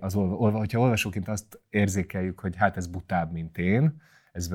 az, 0.00 0.14
olva, 0.14 0.58
hogyha 0.58 0.80
olvasóként 0.80 1.28
azt 1.28 1.60
érzékeljük, 1.70 2.40
hogy 2.40 2.56
hát 2.56 2.76
ez 2.76 2.86
butább, 2.86 3.32
mint 3.32 3.58
én, 3.58 4.00
ez 4.36 4.50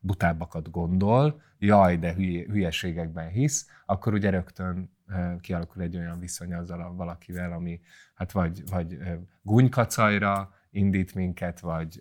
butábbakat 0.00 0.70
gondol, 0.70 1.42
jaj, 1.58 1.96
de 1.96 2.14
hülyeségekben 2.14 3.28
hisz, 3.28 3.68
akkor 3.86 4.12
ugye 4.12 4.30
rögtön 4.30 4.90
kialakul 5.40 5.82
egy 5.82 5.96
olyan 5.96 6.18
viszony 6.18 6.54
azzal 6.54 6.80
a 6.80 6.94
valakivel, 6.94 7.52
ami 7.52 7.80
hát 8.14 8.32
vagy, 8.32 8.62
vagy 8.70 8.98
gúnykacajra 9.42 10.54
indít 10.70 11.14
minket, 11.14 11.60
vagy 11.60 12.00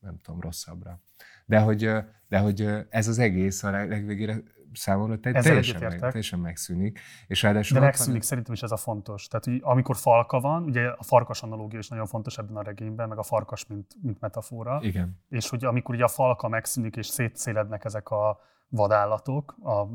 nem 0.00 0.20
tudom, 0.22 0.40
rosszabbra. 0.40 1.00
De 1.44 1.58
hogy, 1.58 1.90
de 2.28 2.38
hogy 2.38 2.68
ez 2.88 3.08
az 3.08 3.18
egész 3.18 3.62
a 3.62 3.70
legvégére 3.70 4.42
számomra 4.72 5.18
te, 5.18 5.32
teljesen, 5.32 5.80
meg, 5.80 5.98
teljesen 5.98 6.38
megszűnik. 6.38 7.00
És 7.26 7.42
ráadásul 7.42 7.78
De 7.78 7.84
megszűnik, 7.84 8.12
van... 8.12 8.28
szerintem 8.28 8.54
is 8.54 8.62
ez 8.62 8.70
a 8.70 8.76
fontos. 8.76 9.26
Tehát, 9.26 9.44
hogy 9.44 9.60
amikor 9.62 9.96
falka 9.96 10.40
van, 10.40 10.62
ugye 10.62 10.88
a 10.88 11.02
farkas 11.02 11.42
analógia 11.42 11.78
is 11.78 11.88
nagyon 11.88 12.06
fontos 12.06 12.38
ebben 12.38 12.56
a 12.56 12.62
regényben, 12.62 13.08
meg 13.08 13.18
a 13.18 13.22
farkas, 13.22 13.66
mint, 13.66 13.94
mint 14.02 14.20
metafora. 14.20 14.78
Igen. 14.82 15.20
És 15.28 15.48
hogy 15.48 15.64
amikor 15.64 15.94
ugye 15.94 16.04
a 16.04 16.08
falka 16.08 16.48
megszűnik, 16.48 16.96
és 16.96 17.06
szétszélednek 17.06 17.84
ezek 17.84 18.10
a 18.10 18.40
vadállatok, 18.68 19.56
a, 19.62 19.86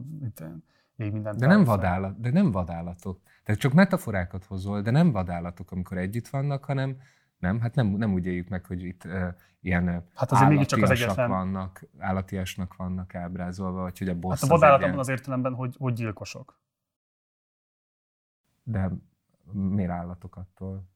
még 0.95 1.11
mindent 1.11 1.39
de 1.39 1.47
nem, 1.47 1.63
vadállat, 1.63 2.19
de 2.19 2.31
nem 2.31 2.51
vadállatok. 2.51 3.21
Tehát 3.43 3.61
csak 3.61 3.73
metaforákat 3.73 4.45
hozol, 4.45 4.81
de 4.81 4.91
nem 4.91 5.11
vadállatok, 5.11 5.71
amikor 5.71 5.97
együtt 5.97 6.27
vannak, 6.27 6.65
hanem 6.65 6.97
nem, 7.41 7.59
hát 7.59 7.75
nem, 7.75 7.87
nem 7.87 8.13
úgy 8.13 8.25
éljük 8.25 8.47
meg, 8.49 8.65
hogy 8.65 8.83
itt 8.83 9.05
uh, 9.05 9.27
ilyen 9.61 10.05
hát 10.15 10.31
azért 10.31 10.49
mégiscsak 10.49 10.81
az 10.81 10.89
egyetlen... 10.89 11.29
vannak, 11.29 11.83
állatiasnak 11.97 12.75
vannak 12.75 13.15
ábrázolva, 13.15 13.81
vagy 13.81 13.97
hogy 13.97 14.09
a 14.09 14.15
boss 14.15 14.41
Hát 14.41 14.49
a 14.49 14.53
vadállat 14.53 14.83
abban 14.83 14.99
az 14.99 15.09
értelemben, 15.09 15.53
hogy, 15.53 15.75
hogy 15.79 15.93
gyilkosok. 15.93 16.59
De 18.63 18.91
miért 19.51 19.91
állatok 19.91 20.35
attól, 20.35 20.89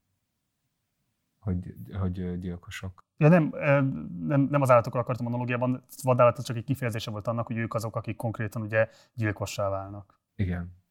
hogy, 1.39 1.75
hogy 1.99 2.39
gyilkosok? 2.39 3.03
Ja, 3.17 3.27
nem, 3.27 3.53
nem, 4.19 4.41
nem 4.41 4.61
az 4.61 4.69
állatokról 4.69 5.01
akartam 5.01 5.25
monológiában, 5.25 5.83
vadállat 6.03 6.45
csak 6.45 6.55
egy 6.55 6.63
kifejezése 6.63 7.11
volt 7.11 7.27
annak, 7.27 7.47
hogy 7.47 7.57
ők 7.57 7.73
azok, 7.73 7.95
akik 7.95 8.15
konkrétan 8.15 8.61
ugye 8.61 8.89
gyilkossá 9.13 9.69
válnak. 9.69 10.19
Igen. 10.35 10.83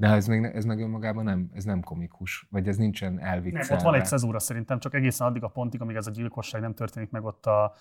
De 0.00 0.08
ez 0.08 0.26
meg, 0.26 0.44
ez 0.44 0.64
meg 0.64 0.80
önmagában 0.80 1.24
nem, 1.24 1.50
ez 1.54 1.64
nem 1.64 1.80
komikus, 1.80 2.46
vagy 2.50 2.68
ez 2.68 2.76
nincsen 2.76 3.18
elviccelve. 3.18 3.66
Nem, 3.68 3.76
ott 3.76 3.82
van 3.84 3.94
egy 3.94 4.06
cezúra 4.06 4.38
szerintem, 4.38 4.78
csak 4.78 4.94
egészen 4.94 5.26
addig 5.26 5.42
a 5.42 5.48
pontig, 5.48 5.80
amíg 5.80 5.96
ez 5.96 6.06
a 6.06 6.10
gyilkosság 6.10 6.60
nem 6.60 6.74
történik 6.74 7.10
meg 7.10 7.24
ott 7.24 7.46
a 7.46 7.74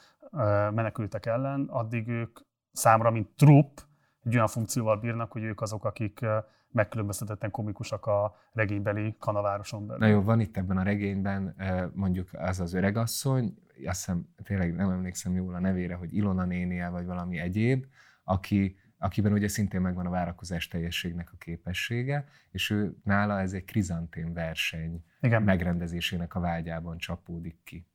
menekültek 0.71 1.25
ellen, 1.25 1.67
addig 1.69 2.07
ők 2.07 2.39
számra, 2.71 3.11
mint 3.11 3.27
trupp, 3.35 3.77
egy 4.23 4.35
olyan 4.35 4.47
funkcióval 4.47 4.97
bírnak, 4.97 5.31
hogy 5.31 5.43
ők 5.43 5.61
azok, 5.61 5.85
akik 5.85 6.25
megkülönböztetetten 6.71 7.51
komikusak 7.51 8.05
a 8.05 8.35
regénybeli 8.51 9.15
kanavároson 9.19 9.87
belül. 9.87 10.07
Na 10.07 10.13
jó, 10.13 10.21
van 10.21 10.39
itt 10.39 10.57
ebben 10.57 10.77
a 10.77 10.83
regényben 10.83 11.55
mondjuk 11.93 12.29
az 12.31 12.59
az 12.59 12.73
öregasszony, 12.73 13.53
azt 13.85 14.05
hiszem, 14.05 14.27
tényleg 14.43 14.75
nem 14.75 14.89
emlékszem 14.89 15.33
jól 15.33 15.53
a 15.55 15.59
nevére, 15.59 15.95
hogy 15.95 16.13
Ilona 16.13 16.45
nénie, 16.45 16.89
vagy 16.89 17.05
valami 17.05 17.37
egyéb, 17.37 17.85
aki 18.23 18.77
akiben 18.99 19.33
ugye 19.33 19.47
szintén 19.47 19.81
megvan 19.81 20.05
a 20.05 20.09
várakozás 20.09 20.67
teljességnek 20.67 21.31
a 21.31 21.37
képessége, 21.37 22.27
és 22.51 22.69
ő 22.69 22.95
nála 23.03 23.39
ez 23.39 23.53
egy 23.53 23.65
krizantén 23.65 24.33
verseny 24.33 25.03
Igen. 25.21 25.43
megrendezésének 25.43 26.35
a 26.35 26.39
vágyában 26.39 26.97
csapódik 26.97 27.57
ki. 27.63 27.85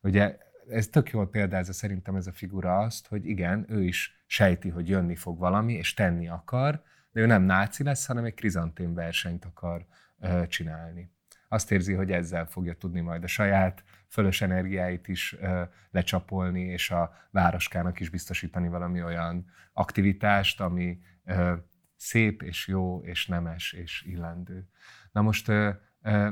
Ugye 0.00 0.38
ez 0.68 0.88
tök 0.88 1.10
jól 1.10 1.30
példázza 1.30 1.72
szerintem 1.72 2.16
ez 2.16 2.26
a 2.26 2.32
figura 2.32 2.78
azt, 2.78 3.06
hogy 3.06 3.26
igen, 3.26 3.66
ő 3.68 3.82
is 3.82 4.22
sejti, 4.26 4.68
hogy 4.68 4.88
jönni 4.88 5.16
fog 5.16 5.38
valami, 5.38 5.72
és 5.72 5.94
tenni 5.94 6.28
akar, 6.28 6.82
de 7.12 7.20
ő 7.20 7.26
nem 7.26 7.42
náci 7.42 7.82
lesz, 7.82 8.06
hanem 8.06 8.24
egy 8.24 8.34
krizantén 8.34 8.94
versenyt 8.94 9.44
akar 9.44 9.86
ö, 10.20 10.46
csinálni. 10.46 11.10
Azt 11.52 11.70
érzi, 11.70 11.92
hogy 11.92 12.12
ezzel 12.12 12.46
fogja 12.46 12.74
tudni 12.74 13.00
majd 13.00 13.24
a 13.24 13.26
saját 13.26 13.84
fölös 14.08 14.40
energiáit 14.40 15.08
is 15.08 15.36
ö, 15.40 15.62
lecsapolni, 15.90 16.60
és 16.60 16.90
a 16.90 17.12
városkának 17.30 18.00
is 18.00 18.08
biztosítani 18.08 18.68
valami 18.68 19.02
olyan 19.02 19.46
aktivitást, 19.72 20.60
ami 20.60 20.98
ö, 21.24 21.54
szép 21.96 22.42
és 22.42 22.68
jó 22.68 23.02
és 23.02 23.26
nemes 23.26 23.72
és 23.72 24.02
illendő. 24.02 24.68
Na 25.12 25.22
most, 25.22 25.48
ö, 25.48 25.70
ö, 26.02 26.30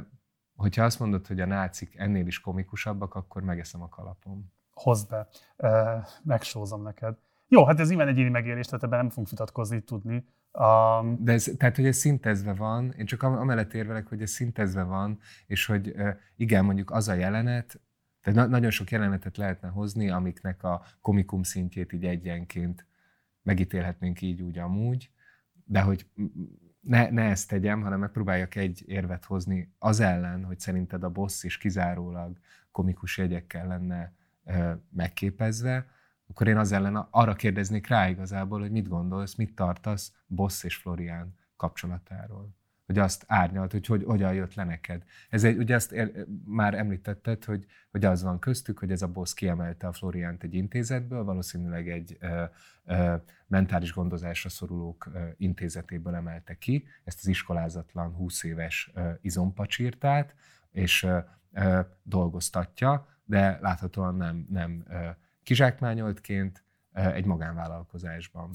hogyha 0.54 0.84
azt 0.84 0.98
mondod, 0.98 1.26
hogy 1.26 1.40
a 1.40 1.46
nácik 1.46 1.98
ennél 1.98 2.26
is 2.26 2.40
komikusabbak, 2.40 3.14
akkor 3.14 3.42
megeszem 3.42 3.82
a 3.82 3.88
kalapom. 3.88 4.52
Hozd 4.70 5.10
be, 5.10 5.28
megsózom 6.22 6.82
neked. 6.82 7.16
Jó, 7.52 7.64
hát 7.64 7.80
ez 7.80 7.88
nyilván 7.88 8.08
egyéni 8.08 8.28
megélés, 8.28 8.66
tehát 8.66 8.82
ebben 8.82 8.98
nem 8.98 9.08
fogunk 9.08 9.28
vitatkozni, 9.28 9.80
tudni. 9.80 10.24
Um, 10.52 11.24
De 11.24 11.32
ez, 11.32 11.52
tehát, 11.56 11.76
hogy 11.76 11.86
ez 11.86 11.96
szintezve 11.96 12.52
van, 12.52 12.92
én 12.92 13.06
csak 13.06 13.22
amellett 13.22 13.74
érvelek, 13.74 14.06
hogy 14.06 14.22
ez 14.22 14.30
szintezve 14.30 14.82
van, 14.82 15.18
és 15.46 15.66
hogy 15.66 15.94
igen, 16.36 16.64
mondjuk 16.64 16.90
az 16.90 17.08
a 17.08 17.14
jelenet, 17.14 17.80
tehát 18.22 18.38
na- 18.38 18.46
nagyon 18.46 18.70
sok 18.70 18.90
jelenetet 18.90 19.36
lehetne 19.36 19.68
hozni, 19.68 20.10
amiknek 20.10 20.62
a 20.62 20.82
komikum 21.00 21.42
szintjét 21.42 21.92
így 21.92 22.04
egyenként 22.04 22.86
megítélhetnénk 23.42 24.20
így 24.20 24.42
úgy 24.42 24.58
amúgy, 24.58 25.10
de 25.64 25.80
hogy 25.80 26.06
ne, 26.80 27.10
ne 27.10 27.22
ezt 27.22 27.48
tegyem, 27.48 27.82
hanem 27.82 27.98
megpróbáljak 27.98 28.54
egy 28.54 28.82
érvet 28.86 29.24
hozni 29.24 29.74
az 29.78 30.00
ellen, 30.00 30.44
hogy 30.44 30.60
szerinted 30.60 31.02
a 31.02 31.10
boss 31.10 31.44
is 31.44 31.58
kizárólag 31.58 32.38
komikus 32.70 33.18
jegyekkel 33.18 33.66
lenne 33.66 34.12
megképezve, 34.90 35.86
akkor 36.30 36.48
én 36.48 36.56
az 36.56 36.72
ellen 36.72 36.96
arra 36.96 37.34
kérdeznék 37.34 37.86
rá 37.86 38.08
igazából, 38.08 38.60
hogy 38.60 38.70
mit 38.70 38.88
gondolsz, 38.88 39.34
mit 39.34 39.54
tartasz 39.54 40.12
Boss 40.26 40.64
és 40.64 40.76
Florián 40.76 41.34
kapcsolatáról. 41.56 42.58
Hogy 42.86 42.98
azt 42.98 43.24
árnyalt, 43.26 43.72
hogy, 43.72 43.86
hogy 43.86 44.04
hogyan 44.04 44.34
jött 44.34 44.54
le 44.54 44.64
neked. 44.64 45.02
Ez 45.28 45.44
egy, 45.44 45.56
ugye 45.56 45.74
azt 45.74 45.92
ér, 45.92 46.26
már 46.44 46.74
említetted, 46.74 47.44
hogy, 47.44 47.66
hogy 47.90 48.04
az 48.04 48.22
van 48.22 48.38
köztük, 48.38 48.78
hogy 48.78 48.90
ez 48.90 49.02
a 49.02 49.08
Boss 49.08 49.34
kiemelte 49.34 49.86
a 49.86 49.92
Floriánt 49.92 50.42
egy 50.42 50.54
intézetből, 50.54 51.24
valószínűleg 51.24 51.88
egy 51.88 52.16
ö, 52.20 52.44
ö, 52.84 53.14
mentális 53.46 53.92
gondozásra 53.92 54.48
szorulók 54.48 55.08
ö, 55.12 55.28
intézetéből 55.36 56.14
emelte 56.14 56.54
ki, 56.54 56.86
ezt 57.04 57.18
az 57.20 57.26
iskolázatlan 57.26 58.14
20 58.14 58.42
éves 58.42 58.90
ö, 58.94 59.10
izompacsírtát, 59.20 60.34
és 60.70 61.02
ö, 61.02 61.18
ö, 61.52 61.80
dolgoztatja, 62.02 63.08
de 63.24 63.58
láthatóan 63.60 64.14
nem, 64.14 64.46
nem 64.50 64.84
ö, 64.88 65.08
kizsákmányoltként 65.50 66.64
egy 66.92 67.24
magánvállalkozásban. 67.24 68.50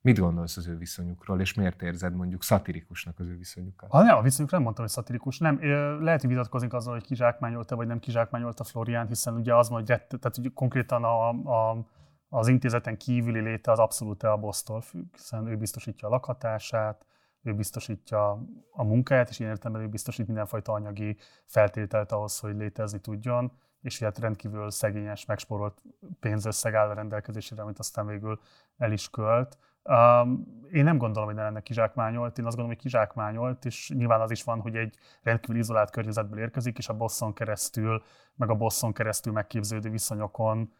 Mit 0.00 0.18
gondolsz 0.18 0.56
az 0.56 0.68
ő 0.68 0.76
viszonyukról, 0.76 1.40
és 1.40 1.54
miért 1.54 1.82
érzed 1.82 2.14
mondjuk 2.14 2.42
szatirikusnak 2.42 3.18
az 3.18 3.26
ő 3.26 3.36
viszonyukat? 3.36 3.90
Ha 3.90 4.02
nem, 4.02 4.16
a 4.16 4.22
viszonyuk 4.22 4.50
nem 4.50 4.62
mondtam, 4.62 4.84
hogy 4.84 4.94
szatirikus. 4.94 5.38
Nem, 5.38 5.58
lehet, 6.02 6.20
hogy 6.20 6.30
vitatkozni 6.30 6.68
azzal, 6.70 6.92
hogy 6.92 7.04
kizsákmányolta, 7.04 7.76
vagy 7.76 7.86
nem 7.86 7.98
kizsákmányolta 7.98 8.64
Florián, 8.64 9.06
hiszen 9.06 9.34
ugye 9.34 9.54
az 9.54 9.68
hogy, 9.68 9.84
tehát 9.84 10.38
ugye 10.38 10.48
konkrétan 10.54 11.04
a, 11.04 11.28
a, 11.28 11.86
az 12.28 12.48
intézeten 12.48 12.96
kívüli 12.96 13.40
léte 13.40 13.70
az 13.70 13.78
abszolút 13.78 14.22
a 14.22 14.36
bosztól 14.36 14.80
függ, 14.80 15.06
hiszen 15.12 15.46
ő 15.46 15.56
biztosítja 15.56 16.08
a 16.08 16.10
lakhatását, 16.10 17.06
ő 17.42 17.54
biztosítja 17.54 18.30
a 18.70 18.84
munkáját, 18.84 19.28
és 19.28 19.38
ilyen 19.38 19.50
értelemben 19.50 19.86
ő 19.86 19.90
biztosít 19.90 20.26
mindenfajta 20.26 20.72
anyagi 20.72 21.16
feltételt 21.44 22.12
ahhoz, 22.12 22.38
hogy 22.38 22.56
létezni 22.56 23.00
tudjon 23.00 23.52
és 23.84 23.98
hát 23.98 24.18
rendkívül 24.18 24.70
szegényes, 24.70 25.24
megsporolt 25.24 25.82
pénzösszeg 26.20 26.74
áll 26.74 26.88
a 26.88 26.94
rendelkezésére, 26.94 27.62
amit 27.62 27.78
aztán 27.78 28.06
végül 28.06 28.40
el 28.78 28.92
is 28.92 29.10
költ. 29.10 29.58
Um, 29.82 30.46
én 30.72 30.84
nem 30.84 30.98
gondolom, 30.98 31.28
hogy 31.28 31.36
ne 31.36 31.42
lenne 31.42 31.60
kizsákmányolt, 31.60 32.38
én 32.38 32.44
azt 32.44 32.56
gondolom, 32.56 32.66
hogy 32.66 32.82
kizsákmányolt, 32.82 33.64
és 33.64 33.90
nyilván 33.94 34.20
az 34.20 34.30
is 34.30 34.42
van, 34.42 34.60
hogy 34.60 34.76
egy 34.76 34.96
rendkívül 35.22 35.56
izolált 35.56 35.90
környezetből 35.90 36.38
érkezik, 36.38 36.78
és 36.78 36.88
a 36.88 36.96
bosszon 36.96 37.32
keresztül, 37.32 38.02
meg 38.34 38.50
a 38.50 38.54
bosszon 38.54 38.92
keresztül 38.92 39.32
megképződő 39.32 39.90
viszonyokon 39.90 40.72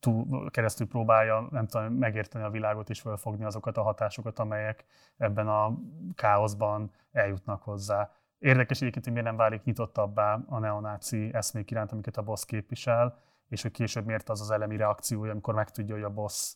túl, 0.00 0.50
keresztül 0.50 0.86
próbálja 0.86 1.48
nem 1.50 1.66
tudom, 1.66 1.92
megérteni 1.92 2.44
a 2.44 2.50
világot 2.50 2.90
és 2.90 3.00
fölfogni 3.00 3.44
azokat 3.44 3.76
a 3.76 3.82
hatásokat, 3.82 4.38
amelyek 4.38 4.84
ebben 5.16 5.48
a 5.48 5.78
káoszban 6.14 6.90
eljutnak 7.12 7.62
hozzá. 7.62 8.10
Érdekes 8.38 8.80
egyébként, 8.80 9.04
hogy 9.04 9.12
miért 9.12 9.28
nem 9.28 9.36
válik 9.36 9.62
nyitottabbá 9.62 10.44
a 10.46 10.58
neonáci 10.58 11.30
eszmék 11.32 11.70
iránt, 11.70 11.92
amiket 11.92 12.16
a 12.16 12.22
boss 12.22 12.44
képvisel, 12.44 13.18
és 13.48 13.62
hogy 13.62 13.70
később 13.70 14.04
miért 14.04 14.28
az 14.28 14.40
az 14.40 14.50
elemi 14.50 14.76
reakciója, 14.76 15.30
amikor 15.30 15.54
megtudja, 15.54 15.94
hogy 15.94 16.04
a 16.04 16.10
boss 16.10 16.54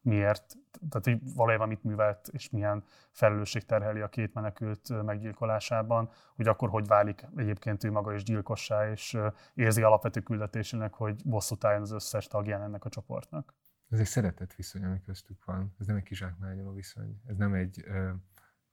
miért, 0.00 0.54
tehát 0.88 1.04
hogy 1.04 1.34
valójában 1.34 1.68
mit 1.68 1.84
művelt, 1.84 2.28
és 2.28 2.50
milyen 2.50 2.84
felelősség 3.10 3.64
terheli 3.64 4.00
a 4.00 4.08
két 4.08 4.34
menekült 4.34 5.02
meggyilkolásában, 5.02 6.10
hogy 6.34 6.48
akkor 6.48 6.68
hogy 6.68 6.86
válik 6.86 7.26
egyébként 7.36 7.84
ő 7.84 7.90
maga 7.90 8.14
is 8.14 8.22
gyilkossá, 8.22 8.90
és 8.90 9.18
érzi 9.54 9.82
alapvető 9.82 10.20
küldetésének, 10.20 10.94
hogy 10.94 11.22
bosszút 11.24 11.64
álljon 11.64 11.82
az 11.82 11.92
összes 11.92 12.26
tagján 12.26 12.62
ennek 12.62 12.84
a 12.84 12.88
csoportnak. 12.88 13.54
Ez 13.88 13.98
egy 13.98 14.06
szeretett 14.06 14.52
viszony, 14.52 14.84
ami 14.84 15.00
köztük 15.00 15.44
van. 15.44 15.74
Ez 15.78 15.86
nem 15.86 15.96
egy 15.96 16.02
kizsákmányoló 16.02 16.72
viszony. 16.72 17.20
Ez 17.26 17.36
nem 17.36 17.54
egy 17.54 17.84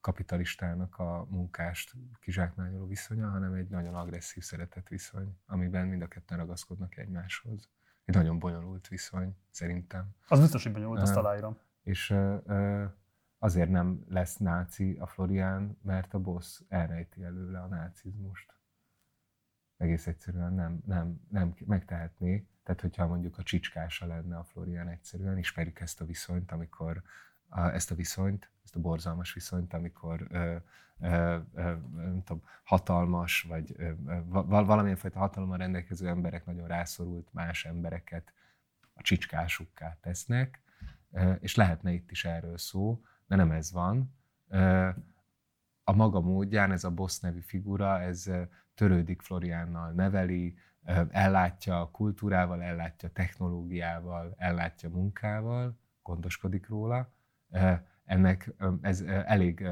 kapitalistának 0.02 1.00
a 1.00 1.26
munkást 1.30 1.94
kizsákmányoló 2.20 2.88
viszonya, 2.88 3.30
hanem 3.30 3.54
egy 3.54 3.70
nagyon 3.70 3.96
agresszív 3.96 4.44
szeretett 4.44 4.88
viszony, 4.88 5.38
amiben 5.46 5.88
mind 5.88 6.02
a 6.02 6.08
ketten 6.08 6.38
ragaszkodnak 6.38 6.98
egymáshoz. 6.98 7.70
Egy 8.06 8.16
nagyon 8.16 8.40
bonyolult 8.40 8.88
viszony, 8.88 9.36
szerintem. 9.50 10.10
Az 10.28 10.40
biztos, 10.40 10.64
hogy 10.64 10.72
bonyolult, 10.72 11.02
azt 11.02 11.16
aláírom. 11.16 11.58
És 11.84 12.16
azért 13.38 13.70
nem 13.70 14.06
lesz 14.08 14.38
náci 14.38 14.98
a 15.00 15.08
Florián, 15.08 15.78
mert 15.82 16.14
a 16.14 16.20
boss 16.20 16.62
elrejti 16.68 17.24
előle 17.24 17.60
a 17.62 17.68
nácizmust. 17.68 18.54
Egész 19.78 20.08
egyszerűen 20.08 20.54
nem, 20.54 20.82
nem, 20.86 21.22
nem 21.30 21.56
megtehetné. 21.66 22.48
Tehát, 22.64 22.82
hogyha 22.82 23.08
mondjuk 23.08 23.38
a 23.38 23.44
csicskása 23.44 24.06
lenne 24.06 24.38
a 24.38 24.44
Florian 24.44 24.88
egyszerűen, 24.88 25.38
ismerjük 25.38 25.80
ezt 25.80 26.02
a 26.02 26.06
viszonyt, 26.06 26.52
amikor 26.52 27.02
a, 27.48 27.60
ezt 27.60 27.92
a 27.92 27.96
viszonyt, 27.96 28.52
ezt 28.70 28.78
a 28.78 28.90
borzalmas 28.90 29.34
viszonyt, 29.34 29.74
amikor 29.74 30.28
ö, 30.30 30.56
ö, 31.00 31.38
ö, 31.54 31.62
nem 31.96 32.22
tudom, 32.24 32.44
hatalmas, 32.64 33.42
vagy 33.42 33.74
ö, 33.78 33.92
valamilyen 34.44 34.98
fajta 34.98 35.20
hatalommal 35.20 35.58
rendelkező 35.58 36.08
emberek 36.08 36.46
nagyon 36.46 36.68
rászorult 36.68 37.34
más 37.34 37.66
embereket 37.66 38.34
a 38.94 39.02
csicskásukká 39.02 39.98
tesznek, 40.02 40.62
ö, 41.12 41.32
és 41.32 41.56
lehetne 41.56 41.92
itt 41.92 42.12
is 42.12 42.26
erről 42.26 42.58
szó, 42.58 43.02
de 43.28 43.36
nem 43.36 43.52
ez 43.52 43.72
van. 43.72 44.16
Ö, 44.48 44.90
a 45.84 45.92
maga 45.92 46.20
módján 46.20 46.72
ez 46.72 46.84
a 46.84 46.92
Boss 46.92 47.20
nevű 47.20 47.40
figura, 47.40 48.00
ez 48.00 48.32
törődik 48.76 49.22
Floriánnal, 49.22 49.92
neveli, 49.92 50.56
ellátja 51.10 51.82
a 51.82 51.92
kultúrával, 51.92 52.62
ellátja 52.64 53.10
technológiával, 53.10 54.34
ellátja 54.38 54.90
munkával, 54.90 55.80
gondoskodik 56.02 56.68
róla. 56.68 57.14
Ennek 58.10 58.54
ez 58.82 59.02
elég 59.02 59.68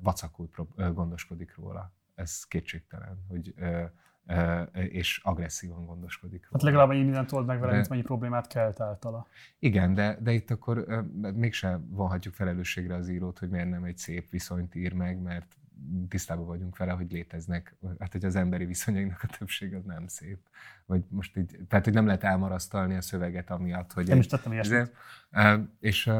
vacakul 0.00 0.50
gondoskodik 0.76 1.54
róla. 1.56 1.92
Ez 2.14 2.44
kétségtelen, 2.44 3.24
hogy 3.28 3.54
és 4.72 5.20
agresszívan 5.22 5.84
gondoskodik 5.86 6.40
róla. 6.40 6.52
Hát 6.52 6.62
legalább 6.62 6.90
ennyi 6.90 7.02
mindent 7.02 7.32
old 7.32 7.46
meg 7.46 7.58
vele, 7.58 7.70
de, 7.70 7.76
mint 7.76 7.88
mennyi 7.88 8.02
problémát 8.02 8.46
kelt 8.46 8.80
általa. 8.80 9.26
Igen, 9.58 9.94
de, 9.94 10.18
de 10.20 10.32
itt 10.32 10.50
akkor 10.50 11.04
mégsem 11.34 11.88
vonhatjuk 11.90 12.34
felelősségre 12.34 12.94
az 12.94 13.08
írót, 13.08 13.38
hogy 13.38 13.48
miért 13.48 13.68
nem 13.68 13.84
egy 13.84 13.98
szép 13.98 14.30
viszonyt 14.30 14.74
ír 14.74 14.92
meg, 14.92 15.18
mert 15.18 15.56
tisztában 16.08 16.46
vagyunk 16.46 16.76
vele, 16.76 16.92
hogy 16.92 17.12
léteznek, 17.12 17.76
hát 17.98 18.12
hogy 18.12 18.24
az 18.24 18.36
emberi 18.36 18.64
viszonyainknak 18.64 19.22
a 19.22 19.36
többség 19.38 19.74
az 19.74 19.84
nem 19.84 20.06
szép. 20.06 20.38
Vagy 20.84 21.04
most 21.08 21.36
így, 21.36 21.58
tehát, 21.68 21.84
hogy 21.84 21.94
nem 21.94 22.06
lehet 22.06 22.24
elmarasztalni 22.24 22.94
a 22.94 23.00
szöveget 23.00 23.50
amiatt, 23.50 23.92
hogy... 23.92 24.08
Nem 24.08 24.18
is 24.18 24.26
tettem 24.26 24.52
ilyesmit. 24.52 24.92
És 25.80 26.10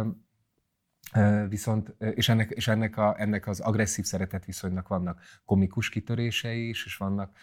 Viszont, 1.49 1.95
és, 1.99 2.29
ennek, 2.29 2.51
és 2.51 2.69
ennek, 2.69 2.97
a, 2.97 3.15
ennek 3.19 3.47
az 3.47 3.61
agresszív 3.61 4.05
szeretet 4.05 4.45
viszonynak 4.45 4.89
vannak 4.89 5.21
komikus 5.45 5.89
kitörései 5.89 6.69
is, 6.69 6.85
és 6.85 6.97
vannak 6.97 7.37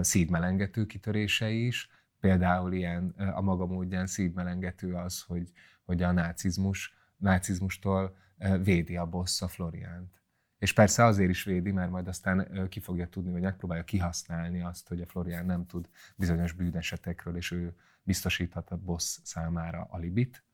szívmelengető 0.00 0.86
kitörései 0.86 1.66
is. 1.66 1.88
Például 2.20 2.72
ilyen 2.72 3.08
a 3.34 3.40
maga 3.40 3.66
módján 3.66 4.06
szívmelengető 4.06 4.94
az, 4.94 5.22
hogy, 5.22 5.50
hogy 5.84 6.02
a 6.02 6.12
nácizmus, 6.12 6.94
nácizmustól 7.16 8.16
védi 8.62 8.96
a 8.96 9.06
bossa 9.06 9.48
Floriánt. 9.48 10.22
És 10.58 10.72
persze 10.72 11.04
azért 11.04 11.30
is 11.30 11.44
védi, 11.44 11.72
mert 11.72 11.90
majd 11.90 12.08
aztán 12.08 12.68
ki 12.68 12.80
fogja 12.80 13.08
tudni, 13.08 13.32
vagy 13.32 13.42
megpróbálja 13.42 13.84
kihasználni 13.84 14.62
azt, 14.62 14.88
hogy 14.88 15.00
a 15.00 15.06
Florián 15.06 15.46
nem 15.46 15.66
tud 15.66 15.88
bizonyos 16.16 16.52
bűnesetekről, 16.52 17.36
és 17.36 17.50
ő 17.50 17.74
biztosíthat 18.02 18.70
a 18.70 18.76
boss 18.76 19.18
számára 19.22 19.86
alibit. 19.90 20.44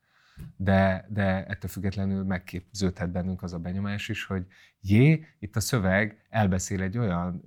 De, 0.56 1.06
de 1.08 1.46
ettől 1.46 1.70
függetlenül 1.70 2.24
megképződhet 2.24 3.10
bennünk 3.10 3.42
az 3.42 3.52
a 3.52 3.58
benyomás 3.58 4.08
is, 4.08 4.24
hogy 4.24 4.46
jé, 4.80 5.26
itt 5.38 5.56
a 5.56 5.60
szöveg 5.60 6.24
elbeszél 6.30 6.82
egy 6.82 6.98
olyan 6.98 7.42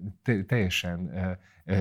teljesen 0.46 1.12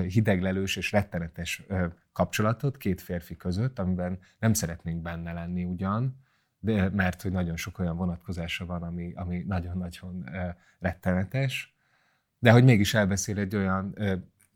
hideglelős 0.07 0.75
és 0.75 0.91
rettenetes 0.91 1.63
kapcsolatot 2.11 2.77
két 2.77 3.01
férfi 3.01 3.35
között, 3.35 3.79
amiben 3.79 4.19
nem 4.39 4.53
szeretnénk 4.53 5.01
benne 5.01 5.33
lenni 5.33 5.63
ugyan, 5.63 6.25
de, 6.59 6.89
mert 6.89 7.21
hogy 7.21 7.31
nagyon 7.31 7.55
sok 7.55 7.79
olyan 7.79 7.97
vonatkozása 7.97 8.65
van, 8.65 8.83
ami, 8.83 9.13
ami 9.15 9.43
nagyon-nagyon 9.47 10.29
rettenetes, 10.79 11.75
de 12.39 12.51
hogy 12.51 12.63
mégis 12.63 12.93
elbeszél 12.93 13.39
egy 13.39 13.55
olyan 13.55 13.97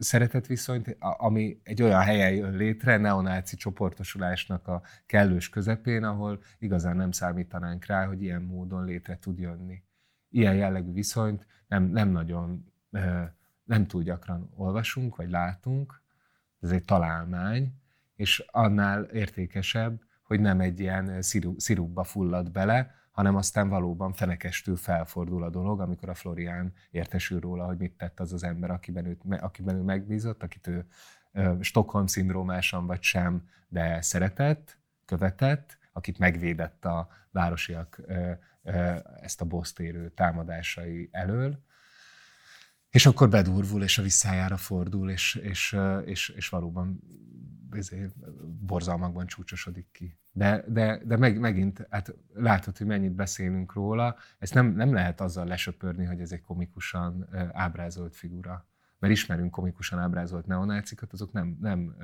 szeretetviszonyt, 0.03 0.97
ami 0.99 1.59
egy 1.63 1.81
olyan 1.81 2.01
helyen 2.01 2.31
jön 2.31 2.55
létre, 2.55 2.97
neonáci 2.97 3.55
csoportosulásnak 3.55 4.67
a 4.67 4.81
kellős 5.05 5.49
közepén, 5.49 6.03
ahol 6.03 6.43
igazán 6.59 6.95
nem 6.95 7.11
számítanánk 7.11 7.85
rá, 7.85 8.05
hogy 8.05 8.21
ilyen 8.21 8.41
módon 8.41 8.85
létre 8.85 9.17
tud 9.17 9.39
jönni. 9.39 9.83
Ilyen 10.29 10.55
jellegű 10.55 10.91
viszonyt 10.91 11.45
nem, 11.67 11.83
nem 11.83 12.09
nagyon, 12.09 12.73
nem 13.63 13.87
túl 13.87 14.03
gyakran 14.03 14.49
olvasunk, 14.55 15.15
vagy 15.15 15.29
látunk, 15.29 16.01
ez 16.59 16.71
egy 16.71 16.85
találmány, 16.85 17.73
és 18.15 18.45
annál 18.51 19.03
értékesebb, 19.03 20.01
hogy 20.23 20.39
nem 20.39 20.59
egy 20.59 20.79
ilyen 20.79 21.21
szirupba 21.57 22.03
fullad 22.03 22.51
bele, 22.51 22.95
hanem 23.11 23.35
aztán 23.35 23.69
valóban 23.69 24.13
fenekestül 24.13 24.75
felfordul 24.75 25.43
a 25.43 25.49
dolog, 25.49 25.79
amikor 25.79 26.09
a 26.09 26.13
Florián 26.13 26.73
értesül 26.91 27.39
róla, 27.39 27.65
hogy 27.65 27.77
mit 27.77 27.97
tett 27.97 28.19
az 28.19 28.33
az 28.33 28.43
ember, 28.43 28.71
akiben, 28.71 29.05
őt, 29.05 29.21
akiben 29.39 29.75
ő 29.75 29.81
megbízott, 29.81 30.43
akit 30.43 30.67
ő 30.67 30.85
Stockholm-szindrómásan 31.61 32.85
vagy 32.85 33.01
sem, 33.01 33.47
de 33.67 34.01
szeretett, 34.01 34.77
követett, 35.05 35.77
akit 35.93 36.17
megvédett 36.17 36.85
a 36.85 37.07
városiak 37.31 38.01
ezt 39.21 39.41
a 39.41 39.45
bosztérő 39.45 40.09
támadásai 40.09 41.09
elől, 41.11 41.59
és 42.89 43.05
akkor 43.05 43.29
bedurvul, 43.29 43.83
és 43.83 43.97
a 43.97 44.01
visszájára 44.01 44.57
fordul, 44.57 45.09
és, 45.09 45.35
és, 45.35 45.77
és, 46.05 46.29
és 46.29 46.49
valóban 46.49 47.03
izé, 47.75 48.09
borzalmakban 48.59 49.25
csúcsosodik 49.25 49.87
ki. 49.91 50.17
De, 50.31 50.63
de, 50.67 51.01
de 51.05 51.17
meg, 51.17 51.39
megint, 51.39 51.87
hát 51.89 52.15
látod, 52.33 52.77
hogy 52.77 52.87
mennyit 52.87 53.11
beszélünk 53.11 53.73
róla, 53.73 54.15
ezt 54.39 54.53
nem, 54.53 54.73
nem 54.73 54.93
lehet 54.93 55.21
azzal 55.21 55.45
lesöpörni, 55.45 56.05
hogy 56.05 56.19
ez 56.19 56.31
egy 56.31 56.41
komikusan 56.41 57.27
ábrázolt 57.51 58.15
figura. 58.15 58.65
Mert 58.99 59.13
ismerünk 59.13 59.51
komikusan 59.51 59.99
ábrázolt 59.99 60.45
neonácikat, 60.45 61.13
azok 61.13 61.31
nem, 61.31 61.57
nem, 61.61 61.95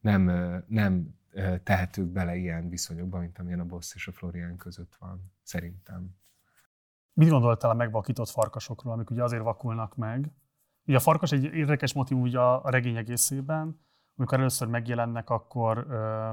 nem, 0.00 0.30
nem 0.66 1.14
tehetők 1.62 2.06
bele 2.06 2.36
ilyen 2.36 2.68
viszonyokba, 2.68 3.18
mint 3.18 3.38
amilyen 3.38 3.60
a 3.60 3.64
Boss 3.64 3.94
és 3.94 4.08
a 4.08 4.12
Florian 4.12 4.56
között 4.56 4.96
van, 4.98 5.32
szerintem. 5.42 6.16
Mit 7.12 7.28
gondoltál 7.28 7.70
a 7.70 7.74
megvakított 7.74 8.28
farkasokról, 8.28 8.92
amik 8.92 9.10
ugye 9.10 9.22
azért 9.22 9.42
vakulnak 9.42 9.96
meg? 9.96 10.30
Ugye 10.86 10.96
a 10.96 11.00
farkas 11.00 11.32
egy 11.32 11.44
érdekes 11.44 11.92
motiv 11.92 12.18
ugye 12.18 12.38
a 12.38 12.70
regény 12.70 12.96
egészében, 12.96 13.80
amikor 14.18 14.38
először 14.38 14.68
megjelennek, 14.68 15.30
akkor 15.30 15.86
ö, 15.88 16.32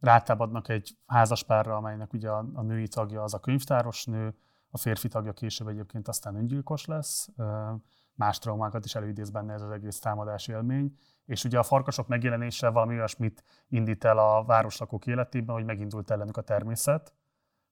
rátámadnak 0.00 0.68
egy 0.68 0.96
házaspárra, 1.06 1.76
amelynek 1.76 2.12
ugye 2.12 2.30
a, 2.30 2.44
a 2.54 2.62
női 2.62 2.88
tagja 2.88 3.22
az 3.22 3.34
a 3.34 3.40
könyvtáros 3.40 4.04
nő, 4.04 4.34
a 4.70 4.78
férfi 4.78 5.08
tagja 5.08 5.32
később 5.32 5.68
egyébként 5.68 6.08
aztán 6.08 6.34
öngyilkos 6.34 6.84
lesz, 6.84 7.28
ö, 7.36 7.72
más 8.14 8.38
traumákat 8.38 8.84
is 8.84 8.94
előidéz 8.94 9.30
benne 9.30 9.52
ez 9.52 9.62
az 9.62 9.70
egész 9.70 9.98
támadás 9.98 10.48
élmény, 10.48 10.96
és 11.24 11.44
ugye 11.44 11.58
a 11.58 11.62
farkasok 11.62 12.08
megjelenése 12.08 12.68
valami 12.68 12.94
olyasmit 12.94 13.44
indít 13.68 14.04
el 14.04 14.18
a 14.18 14.44
városlakók 14.44 15.06
életében, 15.06 15.54
hogy 15.54 15.64
megindult 15.64 16.10
ellenük 16.10 16.36
a 16.36 16.42
természet, 16.42 17.14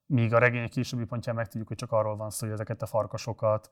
míg 0.05 0.33
a 0.33 0.39
regény 0.39 0.69
későbbi 0.69 1.05
pontján 1.05 1.35
megtudjuk, 1.35 1.67
hogy 1.67 1.77
csak 1.77 1.91
arról 1.91 2.15
van 2.15 2.29
szó, 2.29 2.45
hogy 2.45 2.53
ezeket 2.53 2.81
a 2.81 2.85
farkasokat 2.85 3.71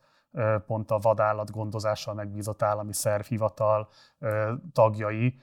pont 0.66 0.92
a 0.92 0.98
vadállat 0.98 1.52
gondozással 1.52 2.14
megbízott 2.14 2.62
állami 2.62 2.94
szerv, 2.94 3.24
hivatal 3.24 3.88
tagjai 4.72 5.40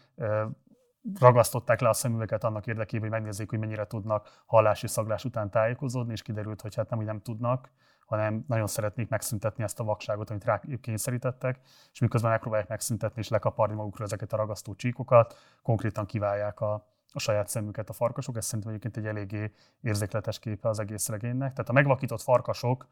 ragasztották 1.20 1.80
le 1.80 1.89
a 1.89 1.93
szemüveket 1.93 2.45
annak 2.45 2.66
érdekében, 2.66 3.09
hogy 3.09 3.18
megnézzék, 3.18 3.51
hogy 3.51 3.59
mennyire 3.59 3.87
tudnak 3.87 4.43
hallás 4.47 4.82
és 4.82 4.91
szaglás 4.91 5.24
után 5.24 5.51
tájékozódni, 5.51 6.12
és 6.12 6.22
kiderült, 6.22 6.61
hogy 6.61 6.74
hát 6.74 6.89
nem, 6.89 6.99
hogy 6.99 7.07
nem 7.07 7.20
tudnak, 7.20 7.70
hanem 8.07 8.45
nagyon 8.49 8.66
szeretnék 8.66 9.09
megszüntetni 9.09 9.64
ezt 9.64 9.80
a 9.80 9.85
vakságot, 9.85 10.30
amit 10.30 10.45
rá 10.45 10.61
kényszerítettek, 10.80 11.61
és 11.93 11.99
miközben 11.99 12.30
megpróbálják 12.30 12.68
megszüntetni 12.68 13.20
és 13.20 13.28
lekaparni 13.28 13.74
magukról 13.74 14.07
ezeket 14.07 14.32
a 14.32 14.37
ragasztó 14.37 14.74
csíkokat, 14.74 15.37
konkrétan 15.62 16.07
kiválják 16.07 16.61
a, 16.61 16.72
a 17.12 17.18
saját 17.18 17.49
szemüket 17.49 17.89
a 17.89 17.93
farkasok. 17.93 18.37
Ez 18.37 18.45
szerintem 18.45 18.70
egyébként 18.70 18.97
egy 18.97 19.07
eléggé 19.07 19.53
érzékletes 19.80 20.39
képe 20.39 20.68
az 20.68 20.78
egész 20.78 21.09
regénynek. 21.09 21.53
Tehát 21.53 21.68
a 21.68 21.72
megvakított 21.72 22.22
farkasok 22.22 22.87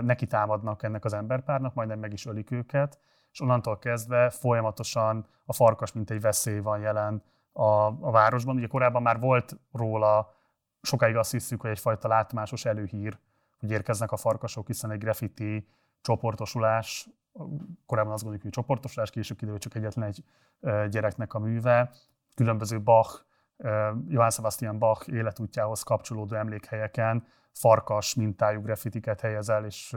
neki 0.00 0.26
támadnak 0.26 0.82
ennek 0.82 1.04
az 1.04 1.12
emberpárnak, 1.12 1.74
majdnem 1.74 1.98
meg 1.98 2.12
is 2.12 2.26
ölik 2.26 2.50
őket, 2.50 2.98
és 3.32 3.40
onnantól 3.40 3.78
kezdve 3.78 4.30
folyamatosan 4.30 5.26
a 5.44 5.52
farkas, 5.52 5.92
mint 5.92 6.10
egy 6.10 6.20
veszély 6.20 6.58
van 6.58 6.80
jelen 6.80 7.22
a, 7.52 7.86
a 7.86 8.10
városban. 8.10 8.56
Ugye 8.56 8.66
korábban 8.66 9.02
már 9.02 9.20
volt 9.20 9.56
róla, 9.72 10.34
sokáig 10.82 11.16
azt 11.16 11.30
hiszük, 11.30 11.60
hogy 11.60 11.70
egyfajta 11.70 12.08
látomásos 12.08 12.64
előhír, 12.64 13.18
hogy 13.58 13.70
érkeznek 13.70 14.12
a 14.12 14.16
farkasok, 14.16 14.66
hiszen 14.66 14.90
egy 14.90 14.98
graffiti 14.98 15.68
csoportosulás, 16.00 17.08
korábban 17.86 18.12
azt 18.12 18.22
gondoljuk, 18.22 18.42
hogy 18.42 18.50
csoportosulás, 18.50 19.10
később 19.10 19.36
kiderül 19.36 19.58
csak 19.58 19.74
egyetlen 19.74 20.08
egy 20.08 20.24
gyereknek 20.90 21.34
a 21.34 21.38
műve, 21.38 21.90
különböző 22.34 22.82
Bach, 22.82 23.24
Johann 24.08 24.30
Sebastian 24.30 24.78
Bach 24.78 25.08
életútjához 25.08 25.82
kapcsolódó 25.82 26.36
emlékhelyeken 26.36 27.26
farkas 27.58 28.14
mintájú 28.14 28.60
graffitiket 28.60 29.20
helyezel, 29.20 29.64
és, 29.64 29.96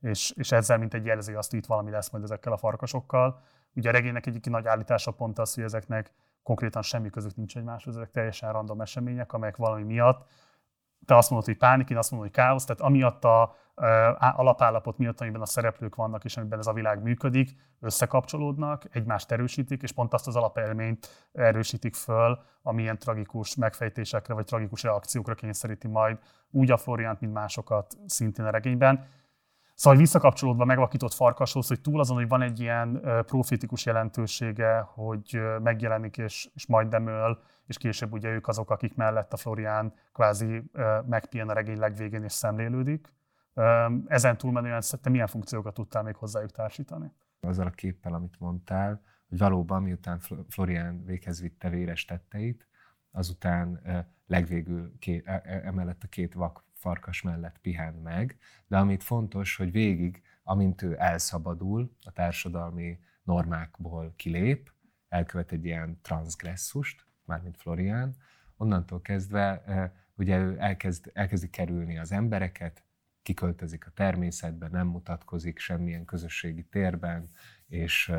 és, 0.00 0.32
és 0.36 0.52
ezzel 0.52 0.78
mint 0.78 0.94
egy 0.94 1.04
jelzi 1.04 1.32
azt, 1.32 1.50
hogy 1.50 1.58
itt 1.58 1.66
valami 1.66 1.90
lesz 1.90 2.10
majd 2.10 2.24
ezekkel 2.24 2.52
a 2.52 2.56
farkasokkal. 2.56 3.40
Ugye 3.74 3.88
a 3.88 3.92
regénynek 3.92 4.26
egyik 4.26 4.46
nagy 4.46 4.66
állítása 4.66 5.10
pont 5.10 5.38
az, 5.38 5.54
hogy 5.54 5.64
ezeknek 5.64 6.12
konkrétan 6.42 6.82
semmi 6.82 7.10
közük 7.10 7.36
nincs 7.36 7.56
egymáshoz, 7.56 7.96
ezek 7.96 8.10
teljesen 8.10 8.52
random 8.52 8.80
események, 8.80 9.32
amelyek 9.32 9.56
valami 9.56 9.82
miatt 9.82 10.26
te 11.06 11.16
azt 11.16 11.30
mondod, 11.30 11.48
hogy 11.48 11.56
pánik, 11.56 11.90
én 11.90 11.96
azt 11.96 12.10
mondom, 12.10 12.28
hogy 12.28 12.38
káosz, 12.38 12.64
tehát 12.64 12.82
amiatt 12.82 13.24
a 13.24 13.54
alapállapot 14.18 14.98
miatt, 14.98 15.20
amiben 15.20 15.40
a 15.40 15.46
szereplők 15.46 15.94
vannak, 15.94 16.24
és 16.24 16.36
amiben 16.36 16.58
ez 16.58 16.66
a 16.66 16.72
világ 16.72 17.02
működik, 17.02 17.56
összekapcsolódnak, 17.80 18.84
egymást 18.92 19.32
erősítik, 19.32 19.82
és 19.82 19.92
pont 19.92 20.14
azt 20.14 20.26
az 20.26 20.36
alapelményt 20.36 21.28
erősítik 21.32 21.94
föl, 21.94 22.38
ami 22.62 22.82
ilyen 22.82 22.98
tragikus 22.98 23.54
megfejtésekre 23.54 24.34
vagy 24.34 24.44
tragikus 24.44 24.82
reakciókra 24.82 25.34
kényszeríti 25.34 25.88
majd 25.88 26.18
úgy 26.50 26.70
a 26.70 26.76
Floriant, 26.76 27.20
mint 27.20 27.32
másokat 27.32 27.96
szintén 28.06 28.44
a 28.44 28.50
regényben. 28.50 29.06
Szóval 29.80 29.98
visszakapcsolódva 29.98 30.64
megvakított 30.64 31.12
farkashoz, 31.12 31.68
hogy 31.68 31.80
túl 31.80 32.00
azon, 32.00 32.16
hogy 32.16 32.28
van 32.28 32.42
egy 32.42 32.60
ilyen 32.60 33.00
profétikus 33.26 33.86
jelentősége, 33.86 34.78
hogy 34.78 35.40
megjelenik 35.62 36.16
és, 36.16 36.50
és 36.54 36.66
majd 36.66 36.88
demöl, 36.88 37.42
és 37.66 37.78
később 37.78 38.12
ugye 38.12 38.28
ők 38.28 38.48
azok, 38.48 38.70
akik 38.70 38.94
mellett 38.94 39.32
a 39.32 39.36
Florián 39.36 39.94
kvázi 40.12 40.70
megpihen 41.06 41.48
a 41.48 41.52
regény 41.52 41.78
legvégén 41.78 42.22
és 42.22 42.32
szemlélődik. 42.32 43.12
Ezen 44.06 44.36
túlmenően 44.36 44.82
te 45.02 45.10
milyen 45.10 45.26
funkciókat 45.26 45.74
tudtál 45.74 46.02
még 46.02 46.16
hozzájuk 46.16 46.50
társítani? 46.50 47.12
Azzal 47.40 47.66
a 47.66 47.70
képpel, 47.70 48.14
amit 48.14 48.38
mondtál, 48.38 49.00
hogy 49.28 49.38
valóban 49.38 49.82
miután 49.82 50.20
Florian 50.48 51.04
véghez 51.04 51.40
vitte 51.40 51.68
véres 51.68 52.04
tetteit, 52.04 52.68
azután 53.10 53.80
legvégül 54.26 54.92
két, 54.98 55.26
e, 55.26 55.42
e, 55.44 55.60
emellett 55.64 56.02
a 56.02 56.08
két 56.08 56.34
vak 56.34 56.64
farkas 56.80 57.22
mellett 57.22 57.58
pihen 57.60 57.94
meg, 57.94 58.38
de 58.66 58.78
amit 58.78 59.02
fontos, 59.02 59.56
hogy 59.56 59.72
végig, 59.72 60.22
amint 60.42 60.82
ő 60.82 60.96
elszabadul, 60.98 61.96
a 62.04 62.12
társadalmi 62.12 62.98
normákból 63.22 64.12
kilép, 64.16 64.72
elkövet 65.08 65.52
egy 65.52 65.64
ilyen 65.64 65.98
transgresszust, 66.02 67.06
mármint 67.24 67.56
Florian, 67.56 68.16
onnantól 68.56 69.00
kezdve 69.00 69.62
ugye 70.16 70.38
ő 70.38 70.56
elkezd, 70.58 71.10
elkezdi 71.12 71.50
kerülni 71.50 71.98
az 71.98 72.12
embereket, 72.12 72.84
kiköltözik 73.22 73.86
a 73.86 73.90
természetbe, 73.90 74.68
nem 74.68 74.86
mutatkozik 74.86 75.58
semmilyen 75.58 76.04
közösségi 76.04 76.64
térben, 76.64 77.28
és, 77.66 78.12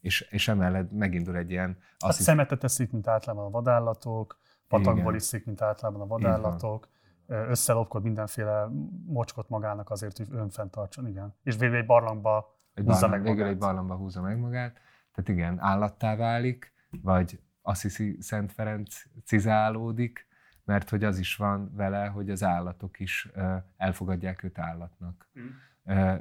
és, 0.00 0.20
és 0.20 0.48
emellett 0.48 0.92
megindul 0.92 1.36
egy 1.36 1.50
ilyen... 1.50 1.78
Hát 1.98 2.12
szemetet 2.12 2.64
eszik, 2.64 2.90
mint 2.90 3.06
általában 3.06 3.44
a 3.44 3.50
vadállatok, 3.50 4.38
patakból 4.68 5.14
iszik, 5.14 5.44
mint 5.44 5.60
általában 5.60 6.00
a 6.00 6.06
vadállatok, 6.06 6.88
összelopkod 7.26 8.02
mindenféle 8.02 8.68
mocskot 9.06 9.48
magának 9.48 9.90
azért, 9.90 10.16
hogy 10.16 10.26
önfenntartson, 10.30 11.06
igen. 11.06 11.34
És 11.42 11.56
végül 11.56 11.76
egy 11.76 11.86
barlangba 11.86 12.58
egy 12.74 12.84
húzza 12.84 13.00
barlang, 13.00 13.10
meg 13.10 13.20
magát. 13.20 13.36
Végül 13.36 13.50
egy 13.52 13.58
barlangba 13.58 13.94
húzza 13.94 14.22
meg 14.22 14.38
magát. 14.38 14.80
Tehát 15.14 15.30
igen, 15.30 15.58
állattá 15.60 16.16
válik, 16.16 16.72
vagy 17.02 17.40
Assisi 17.62 18.16
Szent 18.20 18.52
Ferenc 18.52 19.02
cizálódik, 19.24 20.26
mert 20.64 20.88
hogy 20.88 21.04
az 21.04 21.18
is 21.18 21.36
van 21.36 21.74
vele, 21.74 22.06
hogy 22.06 22.30
az 22.30 22.42
állatok 22.42 23.00
is 23.00 23.28
elfogadják 23.76 24.42
őt 24.42 24.58
állatnak. 24.58 25.28
Mm. 25.40 25.46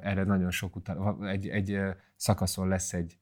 Erre 0.02 0.24
nagyon 0.24 0.52
sok 0.52 0.76
utal. 0.76 1.28
Egy, 1.28 1.48
egy 1.48 1.82
szakaszon 2.16 2.68
lesz 2.68 2.94
egy 2.94 3.20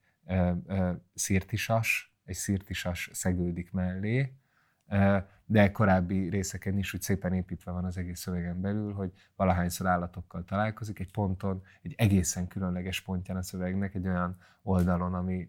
szirtisas, 1.14 2.16
egy 2.24 2.34
szirtisas 2.34 3.10
szegődik 3.12 3.72
mellé, 3.72 4.36
de 5.44 5.70
korábbi 5.72 6.28
részeken 6.28 6.78
is 6.78 6.94
úgy 6.94 7.02
szépen 7.02 7.32
építve 7.32 7.70
van 7.70 7.84
az 7.84 7.96
egész 7.96 8.20
szövegen 8.20 8.60
belül, 8.60 8.92
hogy 8.92 9.12
valahányszor 9.36 9.86
állatokkal 9.86 10.44
találkozik, 10.44 10.98
egy 10.98 11.10
ponton, 11.10 11.62
egy 11.82 11.94
egészen 11.96 12.48
különleges 12.48 13.00
pontján 13.00 13.36
a 13.36 13.42
szövegnek, 13.42 13.94
egy 13.94 14.06
olyan 14.06 14.36
oldalon, 14.62 15.14
ami 15.14 15.48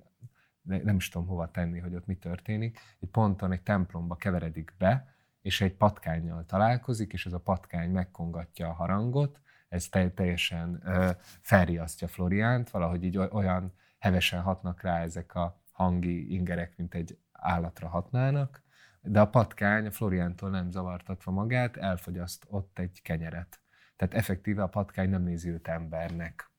nem 0.62 0.96
is 0.96 1.10
tudom 1.10 1.28
hova 1.28 1.52
tenni, 1.52 1.80
hogy 1.80 1.96
ott 1.96 2.06
mi 2.06 2.16
történik, 2.16 2.80
egy 3.00 3.10
ponton 3.10 3.52
egy 3.52 3.62
templomba 3.62 4.16
keveredik 4.16 4.74
be, 4.78 5.16
és 5.42 5.62
egy 5.62 5.74
patkányjal 5.74 6.46
találkozik, 6.46 7.14
és 7.14 7.26
ez 7.26 7.34
a 7.34 7.40
patkány 7.40 7.92
megkongatja 7.92 8.68
a 8.68 8.74
harangot, 8.74 9.40
ez 9.70 9.88
teljesen 10.14 10.82
ö, 10.86 11.10
felriasztja 11.42 12.08
Floriánt, 12.08 12.70
valahogy 12.70 13.04
így 13.04 13.18
olyan 13.18 13.74
hevesen 14.00 14.42
hatnak 14.42 14.82
rá 14.82 15.02
ezek 15.02 15.36
a 15.36 15.62
hangi 15.72 16.34
ingerek, 16.34 16.78
mint 16.78 16.94
egy 16.94 17.18
állatra 17.32 17.88
hatnának, 17.88 18.63
de 19.04 19.20
a 19.20 19.30
patkány 19.30 19.86
a 19.86 19.92
Floriántól 19.92 20.50
nem 20.50 20.72
zavartatva 20.72 21.32
magát, 21.32 21.78
elfogyaszt 21.78 22.46
ott 22.50 22.80
egy 22.80 23.02
kenyeret. 23.02 23.62
Tehát 23.96 24.14
effektíve 24.14 24.64
a 24.64 24.68
patkány 24.68 25.10
nem 25.10 25.24
nézi 25.24 25.50
őt 25.50 25.68
embernek. 25.68 26.52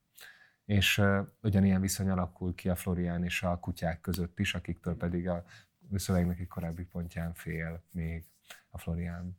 És 0.65 0.99
uh, 0.99 1.27
ugyanilyen 1.43 1.81
viszony 1.81 2.09
alakul 2.09 2.55
ki 2.55 2.69
a 2.69 2.75
Florián 2.75 3.25
és 3.25 3.43
a 3.43 3.59
kutyák 3.59 4.01
között 4.01 4.39
is, 4.39 4.55
akiktől 4.55 4.97
pedig 4.97 5.29
a 5.29 5.45
szövegnek 5.95 6.41
egy 6.41 6.49
korábbi 6.49 6.85
pontján 6.85 7.35
fél 7.35 7.83
még 7.91 8.25
a 8.71 8.79
Florián, 8.79 9.37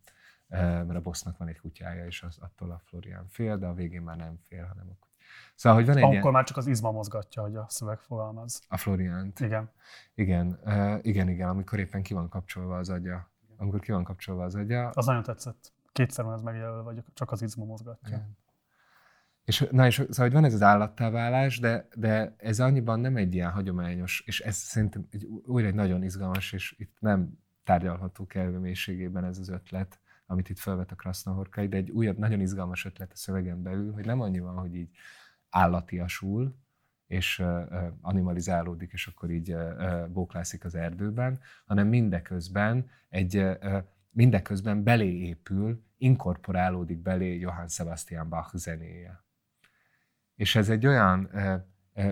mert 0.47 0.95
a 0.95 1.01
bossnak 1.01 1.37
van 1.37 1.47
egy 1.47 1.59
kutyája, 1.59 2.05
és 2.05 2.23
az 2.23 2.37
attól 2.37 2.71
a 2.71 2.81
Florián 2.85 3.27
fél, 3.27 3.57
de 3.57 3.65
a 3.65 3.73
végén 3.73 4.01
már 4.01 4.17
nem 4.17 4.39
fél, 4.47 4.65
hanem 4.65 4.89
a. 4.89 5.04
Szóval, 5.55 5.77
hogy 5.77 5.87
van 5.87 5.97
egy 5.97 6.03
Akkor 6.03 6.15
ilyen... 6.15 6.31
már 6.31 6.43
csak 6.43 6.57
az 6.57 6.67
izma 6.67 6.91
mozgatja, 6.91 7.41
hogy 7.41 7.55
a 7.55 7.65
szöveg 7.69 7.99
fogalmaz. 7.99 8.61
A 8.67 8.77
Floriánt. 8.77 9.39
Igen. 9.39 9.71
Igen, 10.13 10.59
uh, 10.65 10.99
igen, 11.01 11.29
igen, 11.29 11.49
amikor 11.49 11.79
éppen 11.79 12.03
ki 12.03 12.13
van 12.13 12.29
kapcsolva 12.29 12.77
az 12.77 12.89
agya. 12.89 13.29
Amikor 13.57 13.79
ki 13.79 13.91
van 13.91 14.03
kapcsolva 14.03 14.43
az 14.43 14.55
agya. 14.55 14.89
Az 14.89 15.05
nagyon 15.05 15.23
tetszett. 15.23 15.73
Kétszer 15.91 16.25
van 16.25 16.33
ez 16.33 16.41
megjelölve, 16.41 16.81
vagy 16.81 17.03
csak 17.13 17.31
az 17.31 17.41
izma 17.41 17.65
mozgatja. 17.65 18.07
Igen. 18.07 18.37
És, 19.45 19.67
na 19.71 19.85
és 19.85 19.95
szóval, 19.95 20.25
hogy 20.25 20.31
van 20.31 20.43
ez 20.43 20.53
az 20.53 20.61
állattá 20.61 21.09
válás, 21.09 21.59
de, 21.59 21.87
de 21.95 22.35
ez 22.37 22.59
annyiban 22.59 22.99
nem 22.99 23.15
egy 23.15 23.33
ilyen 23.33 23.51
hagyományos, 23.51 24.23
és 24.25 24.39
ez 24.39 24.55
szerintem 24.55 25.07
egy, 25.11 25.27
újra 25.45 25.67
egy 25.67 25.73
nagyon 25.73 26.03
izgalmas, 26.03 26.53
és 26.53 26.75
itt 26.77 26.95
nem 26.99 27.39
tárgyalható 27.63 28.25
kellő 28.25 28.57
mélységében 28.57 29.23
ez 29.23 29.37
az 29.37 29.49
ötlet, 29.49 29.99
amit 30.25 30.49
itt 30.49 30.59
felvet 30.59 30.91
a 30.91 30.95
Krasznahorkai, 30.95 31.67
de 31.67 31.77
egy 31.77 31.89
újabb, 31.89 32.17
nagyon 32.17 32.39
izgalmas 32.39 32.85
ötlet 32.85 33.11
a 33.11 33.15
szövegen 33.15 33.61
belül, 33.61 33.93
hogy 33.93 34.05
nem 34.05 34.21
annyi 34.21 34.39
van, 34.39 34.55
hogy 34.55 34.75
így 34.75 34.89
állatiasul, 35.55 36.55
és 37.07 37.43
animalizálódik, 38.01 38.91
és 38.91 39.07
akkor 39.07 39.29
így 39.29 39.55
bóklászik 40.09 40.65
az 40.65 40.75
erdőben, 40.75 41.39
hanem 41.65 41.87
mindeközben 41.87 42.89
egy 43.09 43.45
mindeközben 44.09 44.83
belé 44.83 45.17
épül, 45.17 45.83
inkorporálódik 45.97 46.97
belé 46.97 47.37
Johann 47.37 47.67
Sebastian 47.67 48.29
Bach 48.29 48.55
zenéje. 48.55 49.23
És 50.35 50.55
ez 50.55 50.69
egy 50.69 50.85
olyan, 50.85 51.29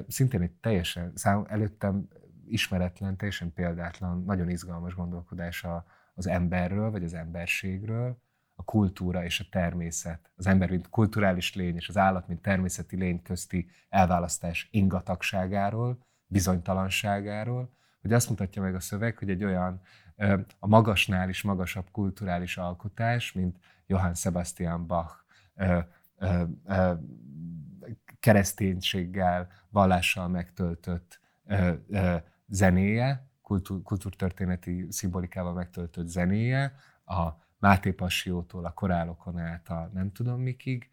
szintén 0.08 0.42
egy 0.42 0.52
teljesen, 0.52 1.12
szám, 1.16 1.46
előttem 1.48 2.08
ismeretlen, 2.46 3.18
teljesen 3.18 3.54
példátlan, 3.54 4.24
nagyon 4.24 4.50
izgalmas 4.50 4.96
gondolkodás 4.96 5.66
az 6.14 6.28
emberről, 6.28 6.92
vagy 6.92 7.04
az 7.04 7.14
emberségről, 7.14 8.22
kultúra 8.66 9.24
és 9.24 9.40
a 9.40 9.46
természet, 9.52 10.32
az 10.36 10.48
ember, 10.48 10.70
mint 10.70 10.90
kulturális 10.90 11.56
lény, 11.56 11.76
és 11.76 11.90
az 11.90 11.98
állat, 11.98 12.28
mint 12.28 12.42
természeti 12.42 12.96
lény 12.96 13.22
közti 13.22 13.70
elválasztás 13.90 14.68
ingatagságáról, 14.72 16.06
bizonytalanságáról, 16.28 17.72
hogy 18.02 18.14
azt 18.14 18.30
mutatja 18.30 18.62
meg 18.62 18.76
a 18.76 18.80
szöveg, 18.80 19.18
hogy 19.18 19.30
egy 19.30 19.44
olyan 19.44 19.82
a 20.60 20.68
magasnál 20.68 21.30
is 21.30 21.42
magasabb 21.42 21.92
kulturális 21.92 22.58
alkotás, 22.58 23.32
mint 23.32 23.58
Johann 23.86 24.14
Sebastian 24.14 24.88
Bach 24.88 25.24
kereszténységgel, 28.20 29.52
vallással 29.70 30.28
megtöltött 30.28 31.20
zenéje, 32.48 33.28
kultúr, 33.42 33.82
kultúrtörténeti 33.82 34.88
szimbolikával 34.90 35.54
megtöltött 35.54 36.08
zenéje, 36.08 36.76
a 37.06 37.30
Máté 37.64 37.92
Passiótól 37.92 38.66
a 38.66 38.74
korálokon 38.74 39.38
át 39.38 39.70
a 39.70 39.90
nem 39.94 40.12
tudom 40.12 40.42
mikig, 40.42 40.90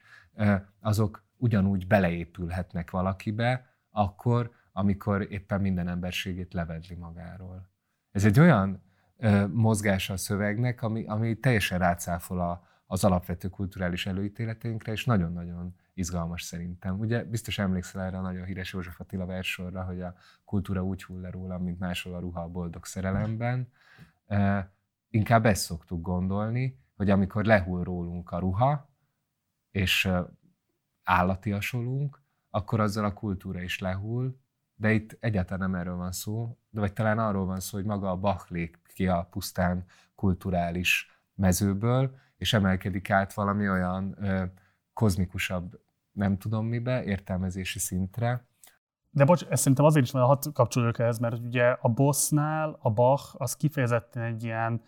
azok 0.80 1.24
ugyanúgy 1.36 1.86
beleépülhetnek 1.86 2.90
valakibe, 2.90 3.66
akkor, 3.90 4.50
amikor 4.72 5.26
éppen 5.30 5.60
minden 5.60 5.88
emberségét 5.88 6.52
levedli 6.52 6.94
magáról. 6.94 7.68
Ez 8.10 8.24
egy 8.24 8.40
olyan 8.40 8.82
mozgás 9.52 10.10
a 10.10 10.16
szövegnek, 10.16 10.82
ami, 10.82 11.04
ami 11.06 11.38
teljesen 11.38 11.78
rácáfol 11.78 12.40
a, 12.40 12.66
az 12.86 13.04
alapvető 13.04 13.48
kulturális 13.48 14.06
előítéleteinkre, 14.06 14.92
és 14.92 15.04
nagyon-nagyon 15.04 15.74
izgalmas 15.94 16.42
szerintem. 16.42 16.98
Ugye 16.98 17.24
biztos 17.24 17.58
emlékszel 17.58 18.02
erre 18.02 18.18
a 18.18 18.20
nagyon 18.20 18.44
híres 18.44 18.72
József 18.72 19.00
Attila 19.00 19.26
versorra, 19.26 19.82
hogy 19.82 20.00
a 20.00 20.14
kultúra 20.44 20.84
úgy 20.84 21.04
hull 21.04 21.20
le 21.20 21.30
rólam, 21.30 21.62
mint 21.62 21.78
máshol 21.78 22.14
a 22.14 22.20
ruha 22.20 22.42
a 22.42 22.48
boldog 22.48 22.86
szerelemben. 22.86 23.68
E, 24.26 24.70
inkább 25.10 25.46
ezt 25.46 25.62
szoktuk 25.62 26.02
gondolni, 26.02 26.78
hogy 26.96 27.10
amikor 27.10 27.44
lehull 27.44 27.84
rólunk 27.84 28.30
a 28.30 28.38
ruha, 28.38 28.90
és 29.70 30.10
állatiasolunk, 31.02 32.22
akkor 32.50 32.80
azzal 32.80 33.04
a 33.04 33.12
kultúra 33.12 33.62
is 33.62 33.78
lehull, 33.78 34.34
de 34.74 34.92
itt 34.92 35.16
egyáltalán 35.20 35.70
nem 35.70 35.80
erről 35.80 35.96
van 35.96 36.12
szó, 36.12 36.58
de 36.70 36.80
vagy 36.80 36.92
talán 36.92 37.18
arról 37.18 37.46
van 37.46 37.60
szó, 37.60 37.76
hogy 37.76 37.86
maga 37.86 38.10
a 38.10 38.16
Bach 38.16 38.50
lép 38.50 38.78
ki 38.94 39.06
a 39.06 39.26
pusztán 39.30 39.84
kulturális 40.14 41.20
mezőből, 41.34 42.16
és 42.36 42.52
emelkedik 42.52 43.10
át 43.10 43.34
valami 43.34 43.68
olyan 43.68 44.14
ö, 44.18 44.44
kozmikusabb 44.92 45.80
nem 46.12 46.38
tudom 46.38 46.66
mibe, 46.66 47.04
értelmezési 47.04 47.78
szintre. 47.78 48.48
De 49.10 49.24
bocs, 49.24 49.44
ez 49.44 49.58
szerintem 49.58 49.84
azért 49.84 50.04
is 50.04 50.10
van, 50.10 50.24
hat 50.26 50.52
kapcsolódok 50.52 50.98
ehhez, 50.98 51.18
mert 51.18 51.38
ugye 51.38 51.64
a 51.80 51.88
bossnál 51.88 52.78
a 52.80 52.90
Bach 52.90 53.34
az 53.38 53.56
kifejezetten 53.56 54.22
egy 54.22 54.44
ilyen 54.44 54.82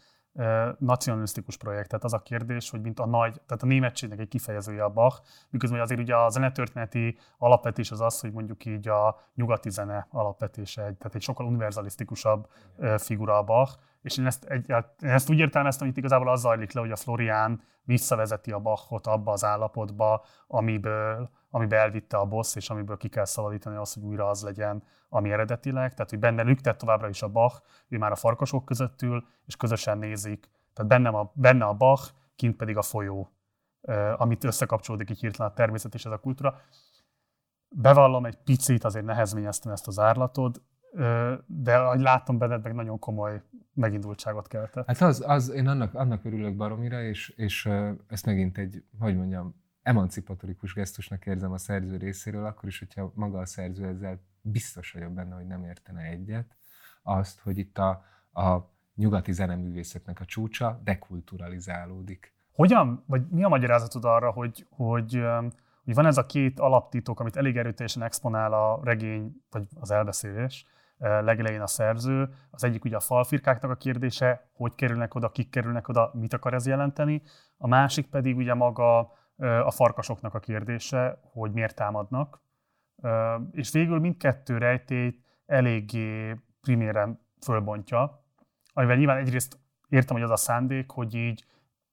nacionalisztikus 0.78 1.56
projekt. 1.56 1.88
Tehát 1.88 2.04
az 2.04 2.12
a 2.12 2.22
kérdés, 2.22 2.70
hogy 2.70 2.80
mint 2.80 3.00
a 3.00 3.06
nagy, 3.06 3.32
tehát 3.46 3.62
a 3.62 3.66
németségnek 3.66 4.18
egy 4.18 4.28
kifejezője 4.28 4.84
a 4.84 4.88
Bach, 4.88 5.20
miközben 5.50 5.80
azért 5.80 6.00
ugye 6.00 6.16
a 6.16 6.28
zenetörténeti 6.28 7.18
alapvetés 7.38 7.90
az 7.90 8.00
az, 8.00 8.20
hogy 8.20 8.32
mondjuk 8.32 8.64
így 8.64 8.88
a 8.88 9.20
nyugati 9.34 9.70
zene 9.70 10.06
alapvetése, 10.10 10.80
tehát 10.82 11.14
egy 11.14 11.22
sokkal 11.22 11.46
univerzalisztikusabb 11.46 12.48
figura 12.96 13.38
a 13.38 13.42
Bach, 13.42 13.78
és 14.02 14.18
én 14.18 14.26
ezt, 14.26 14.44
egy, 14.44 14.68
én 14.68 15.10
ezt 15.10 15.30
úgy 15.30 15.38
értelmeztem, 15.38 15.86
hogy 15.86 15.96
itt 15.96 16.02
igazából 16.02 16.28
az 16.28 16.40
zajlik 16.40 16.72
le, 16.72 16.80
hogy 16.80 16.90
a 16.90 16.96
Florián 16.96 17.62
visszavezeti 17.84 18.52
a 18.52 18.58
Bachot 18.58 19.06
abba 19.06 19.32
az 19.32 19.44
állapotba, 19.44 20.24
amiből, 20.46 21.30
amiben 21.54 21.78
elvitte 21.78 22.16
a 22.16 22.26
boss, 22.26 22.56
és 22.56 22.70
amiből 22.70 22.96
ki 22.96 23.08
kell 23.08 23.24
szabadítani 23.24 23.76
az, 23.76 23.92
hogy 23.92 24.02
újra 24.02 24.28
az 24.28 24.42
legyen, 24.42 24.82
ami 25.08 25.30
eredetileg. 25.30 25.94
Tehát, 25.94 26.10
hogy 26.10 26.18
benne 26.18 26.42
lüktet 26.42 26.78
továbbra 26.78 27.08
is 27.08 27.22
a 27.22 27.28
Bach, 27.28 27.62
ő 27.88 27.98
már 27.98 28.10
a 28.10 28.16
farkasok 28.16 28.64
között 28.64 29.02
ül, 29.02 29.24
és 29.46 29.56
közösen 29.56 29.98
nézik. 29.98 30.50
Tehát 30.72 30.90
benne 30.90 31.08
a, 31.08 31.32
benne 31.34 31.64
a 31.64 31.74
Bach, 31.74 32.10
kint 32.36 32.56
pedig 32.56 32.76
a 32.76 32.82
folyó, 32.82 33.32
amit 34.16 34.44
összekapcsolódik 34.44 35.10
így 35.10 35.20
hirtelen 35.20 35.50
a 35.50 35.54
természet 35.54 35.94
és 35.94 36.04
ez 36.04 36.12
a 36.12 36.18
kultúra. 36.18 36.60
Bevallom, 37.68 38.26
egy 38.26 38.36
picit 38.36 38.84
azért 38.84 39.04
nehezményeztem 39.04 39.72
ezt 39.72 39.86
az 39.86 39.98
árlatod, 39.98 40.62
de 41.46 41.76
ahogy 41.76 42.00
láttam 42.00 42.38
benned, 42.38 42.62
meg 42.62 42.74
nagyon 42.74 42.98
komoly 42.98 43.42
megindultságot 43.74 44.48
keltett. 44.48 44.86
Hát 44.86 45.00
az, 45.00 45.24
az 45.26 45.50
én 45.50 45.68
annak, 45.68 45.94
annak 45.94 46.24
örülök 46.24 46.56
baromira, 46.56 47.02
és, 47.02 47.28
és 47.28 47.68
ezt 48.08 48.26
megint 48.26 48.58
egy, 48.58 48.84
hogy 48.98 49.16
mondjam, 49.16 49.61
emancipatorikus 49.82 50.74
gesztusnak 50.74 51.26
érzem 51.26 51.52
a 51.52 51.58
szerző 51.58 51.96
részéről, 51.96 52.44
akkor 52.44 52.68
is, 52.68 52.78
hogyha 52.78 53.12
maga 53.14 53.38
a 53.38 53.46
szerző 53.46 53.86
ezzel 53.86 54.20
biztos 54.40 54.92
vagyok 54.92 55.12
benne, 55.12 55.34
hogy 55.34 55.46
nem 55.46 55.64
értene 55.64 56.02
egyet, 56.02 56.56
azt, 57.02 57.40
hogy 57.40 57.58
itt 57.58 57.78
a, 57.78 58.04
a 58.32 58.70
nyugati 58.94 59.32
zeneművészetnek 59.32 60.20
a 60.20 60.24
csúcsa 60.24 60.80
dekulturalizálódik. 60.84 62.34
Hogyan, 62.52 63.04
vagy 63.06 63.28
mi 63.28 63.44
a 63.44 63.48
magyarázatod 63.48 64.04
arra, 64.04 64.30
hogy, 64.30 64.66
hogy, 64.70 65.22
hogy 65.84 65.94
van 65.94 66.06
ez 66.06 66.18
a 66.18 66.26
két 66.26 66.60
alaptitok, 66.60 67.20
amit 67.20 67.36
elég 67.36 67.56
erőteljesen 67.56 68.02
exponál 68.02 68.52
a 68.52 68.80
regény, 68.84 69.42
vagy 69.50 69.66
az 69.80 69.90
elbeszélés, 69.90 70.66
legelején 70.98 71.60
a 71.60 71.66
szerző. 71.66 72.34
Az 72.50 72.64
egyik 72.64 72.84
ugye 72.84 72.96
a 72.96 73.00
falfirkáknak 73.00 73.70
a 73.70 73.76
kérdése, 73.76 74.48
hogy 74.52 74.74
kerülnek 74.74 75.14
oda, 75.14 75.30
kik 75.30 75.50
kerülnek 75.50 75.88
oda, 75.88 76.10
mit 76.14 76.32
akar 76.32 76.54
ez 76.54 76.66
jelenteni. 76.66 77.22
A 77.56 77.66
másik 77.66 78.06
pedig 78.06 78.36
ugye 78.36 78.54
maga 78.54 79.12
a 79.42 79.70
farkasoknak 79.70 80.34
a 80.34 80.38
kérdése, 80.38 81.20
hogy 81.32 81.52
miért 81.52 81.74
támadnak. 81.74 82.40
És 83.52 83.70
végül 83.70 83.98
mindkettő 83.98 84.58
rejtét 84.58 85.24
eléggé 85.46 86.36
priméren 86.60 87.20
fölbontja, 87.44 88.24
amivel 88.72 88.96
nyilván 88.96 89.16
egyrészt 89.16 89.58
értem, 89.88 90.16
hogy 90.16 90.24
az 90.24 90.30
a 90.30 90.36
szándék, 90.36 90.90
hogy 90.90 91.14
így 91.14 91.44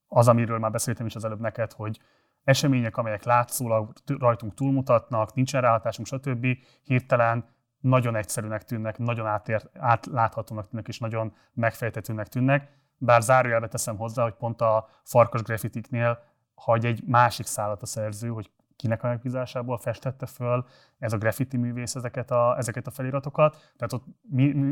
az, 0.07 0.27
amiről 0.27 0.59
már 0.59 0.71
beszéltem 0.71 1.05
is 1.05 1.15
az 1.15 1.25
előbb 1.25 1.39
neked, 1.39 1.71
hogy 1.71 1.99
események, 2.43 2.97
amelyek 2.97 3.23
látszólag 3.23 3.93
rajtunk 4.05 4.53
túlmutatnak, 4.53 5.33
nincsen 5.33 5.61
ráhatásunk, 5.61 6.07
stb. 6.07 6.47
hirtelen 6.83 7.45
nagyon 7.79 8.15
egyszerűnek 8.15 8.63
tűnnek, 8.63 8.97
nagyon 8.97 9.25
átért, 9.25 9.69
átláthatónak 9.77 10.67
tűnnek, 10.67 10.87
és 10.87 10.99
nagyon 10.99 11.35
megfejtetőnek 11.53 12.27
tűnnek. 12.27 12.77
Bár 12.97 13.21
zárójelbe 13.21 13.67
teszem 13.67 13.97
hozzá, 13.97 14.23
hogy 14.23 14.33
pont 14.33 14.61
a 14.61 14.89
farkas 15.03 15.41
grafitiknél 15.41 16.23
hagy 16.59 16.85
egy 16.85 17.03
másik 17.05 17.45
szállat 17.45 17.81
a 17.81 17.85
szerző, 17.85 18.29
hogy 18.29 18.51
kinek 18.75 19.03
a 19.03 19.07
megbízásából 19.07 19.77
festette 19.77 20.25
föl 20.25 20.65
ez 20.99 21.13
a 21.13 21.17
graffiti 21.17 21.57
művész 21.57 21.95
ezeket 21.95 22.31
a, 22.31 22.57
ezeket 22.57 22.87
a 22.87 22.91
feliratokat. 22.91 23.73
Tehát 23.77 23.93
ott 23.93 24.05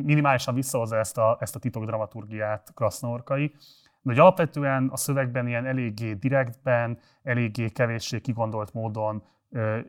minimálisan 0.04 0.54
visszahozza 0.54 0.98
ezt 0.98 1.18
a, 1.18 1.38
ezt 1.40 1.56
a 1.56 1.60
titok 1.60 1.86
dramaturgiát 1.86 2.72
Krasznorkai. 2.74 3.48
De 4.02 4.14
hogy 4.14 4.20
alapvetően 4.20 4.88
a 4.88 4.98
szövegben 4.98 5.48
ilyen 5.48 5.66
eléggé 5.66 6.14
direktben, 6.14 7.00
eléggé 7.24 7.70
kevéssé 7.70 8.22
kigondolt 8.22 8.74
módon 8.74 9.24
ö, 9.50 9.80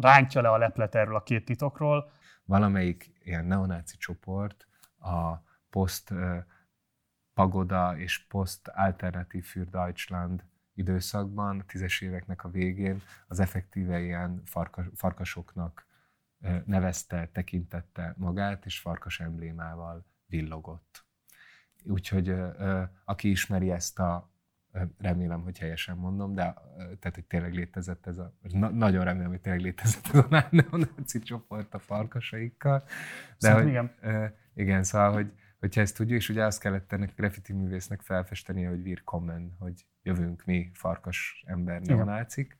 rántja 0.00 0.40
le 0.40 0.48
a 0.50 0.58
leplet 0.58 0.94
erről 0.94 1.16
a 1.16 1.22
két 1.22 1.44
titokról. 1.44 2.10
Valamelyik 2.44 3.12
ilyen 3.22 3.44
neonáci 3.44 3.96
csoport 3.96 4.66
a 4.98 5.42
poszt 5.70 6.14
pagoda 7.34 7.98
és 7.98 8.26
poszt 8.26 8.68
alternatív 8.68 9.44
für 9.44 9.64
Deutschland 9.64 10.44
időszakban, 10.80 11.58
a 11.58 11.64
tízes 11.64 12.00
éveknek 12.00 12.44
a 12.44 12.50
végén 12.50 13.02
az 13.28 13.40
effektíve 13.40 14.00
ilyen 14.00 14.42
farkas, 14.44 14.86
farkasoknak 14.94 15.86
nevezte, 16.64 17.28
tekintette 17.32 18.14
magát, 18.16 18.66
és 18.66 18.78
farkas 18.78 19.20
emblémával 19.20 20.06
villogott. 20.26 21.04
Úgyhogy 21.84 22.34
aki 23.04 23.30
ismeri 23.30 23.70
ezt 23.70 23.98
a 23.98 24.30
remélem, 24.98 25.42
hogy 25.42 25.58
helyesen 25.58 25.96
mondom, 25.96 26.34
de 26.34 26.54
tehát, 26.76 27.14
hogy 27.14 27.24
tényleg 27.24 27.54
létezett 27.54 28.06
ez 28.06 28.18
a, 28.18 28.34
na, 28.42 28.68
nagyon 28.68 29.04
remélem, 29.04 29.30
hogy 29.30 29.40
tényleg 29.40 29.62
létezett 29.62 30.06
ez 30.06 30.18
a 30.18 30.48
neonáci 30.50 31.18
csoport 31.18 31.74
a 31.74 31.78
farkasaikkal. 31.78 32.84
De 33.38 33.52
hogy, 33.52 33.66
igen. 33.66 33.94
igen, 34.54 34.82
szóval, 34.82 35.12
hogy, 35.12 35.32
hogyha 35.60 35.80
ezt 35.80 35.96
tudjuk, 35.96 36.18
és 36.18 36.28
ugye 36.28 36.44
azt 36.44 36.60
kellett 36.60 36.92
ennek 36.92 37.10
a 37.10 37.14
graffiti 37.16 37.52
művésznek 37.52 38.02
felfestenie, 38.02 38.68
hogy 38.68 38.80
wir 38.80 39.04
kommen, 39.04 39.56
hogy 39.58 39.86
jövünk 40.02 40.44
mi 40.44 40.70
farkas 40.74 41.44
ember 41.46 41.80
neonácik. 41.80 42.56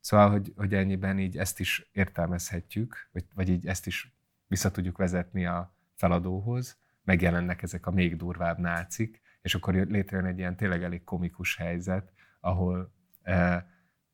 Szóval, 0.00 0.30
hogy, 0.30 0.52
hogy 0.56 0.74
ennyiben 0.74 1.18
így 1.18 1.38
ezt 1.38 1.60
is 1.60 1.88
értelmezhetjük, 1.92 3.08
vagy, 3.12 3.24
vagy 3.34 3.48
így 3.48 3.66
ezt 3.66 3.86
is 3.86 4.14
vissza 4.46 4.70
tudjuk 4.70 4.98
vezetni 4.98 5.46
a 5.46 5.76
feladóhoz, 5.94 6.78
megjelennek 7.04 7.62
ezek 7.62 7.86
a 7.86 7.90
még 7.90 8.16
durvább 8.16 8.58
nácik, 8.58 9.20
és 9.42 9.54
akkor 9.54 9.74
létrejön 9.74 10.26
egy 10.26 10.38
ilyen 10.38 10.56
tényleg 10.56 10.82
elég 10.82 11.04
komikus 11.04 11.56
helyzet, 11.56 12.12
ahol 12.40 12.92
eh, 13.22 13.62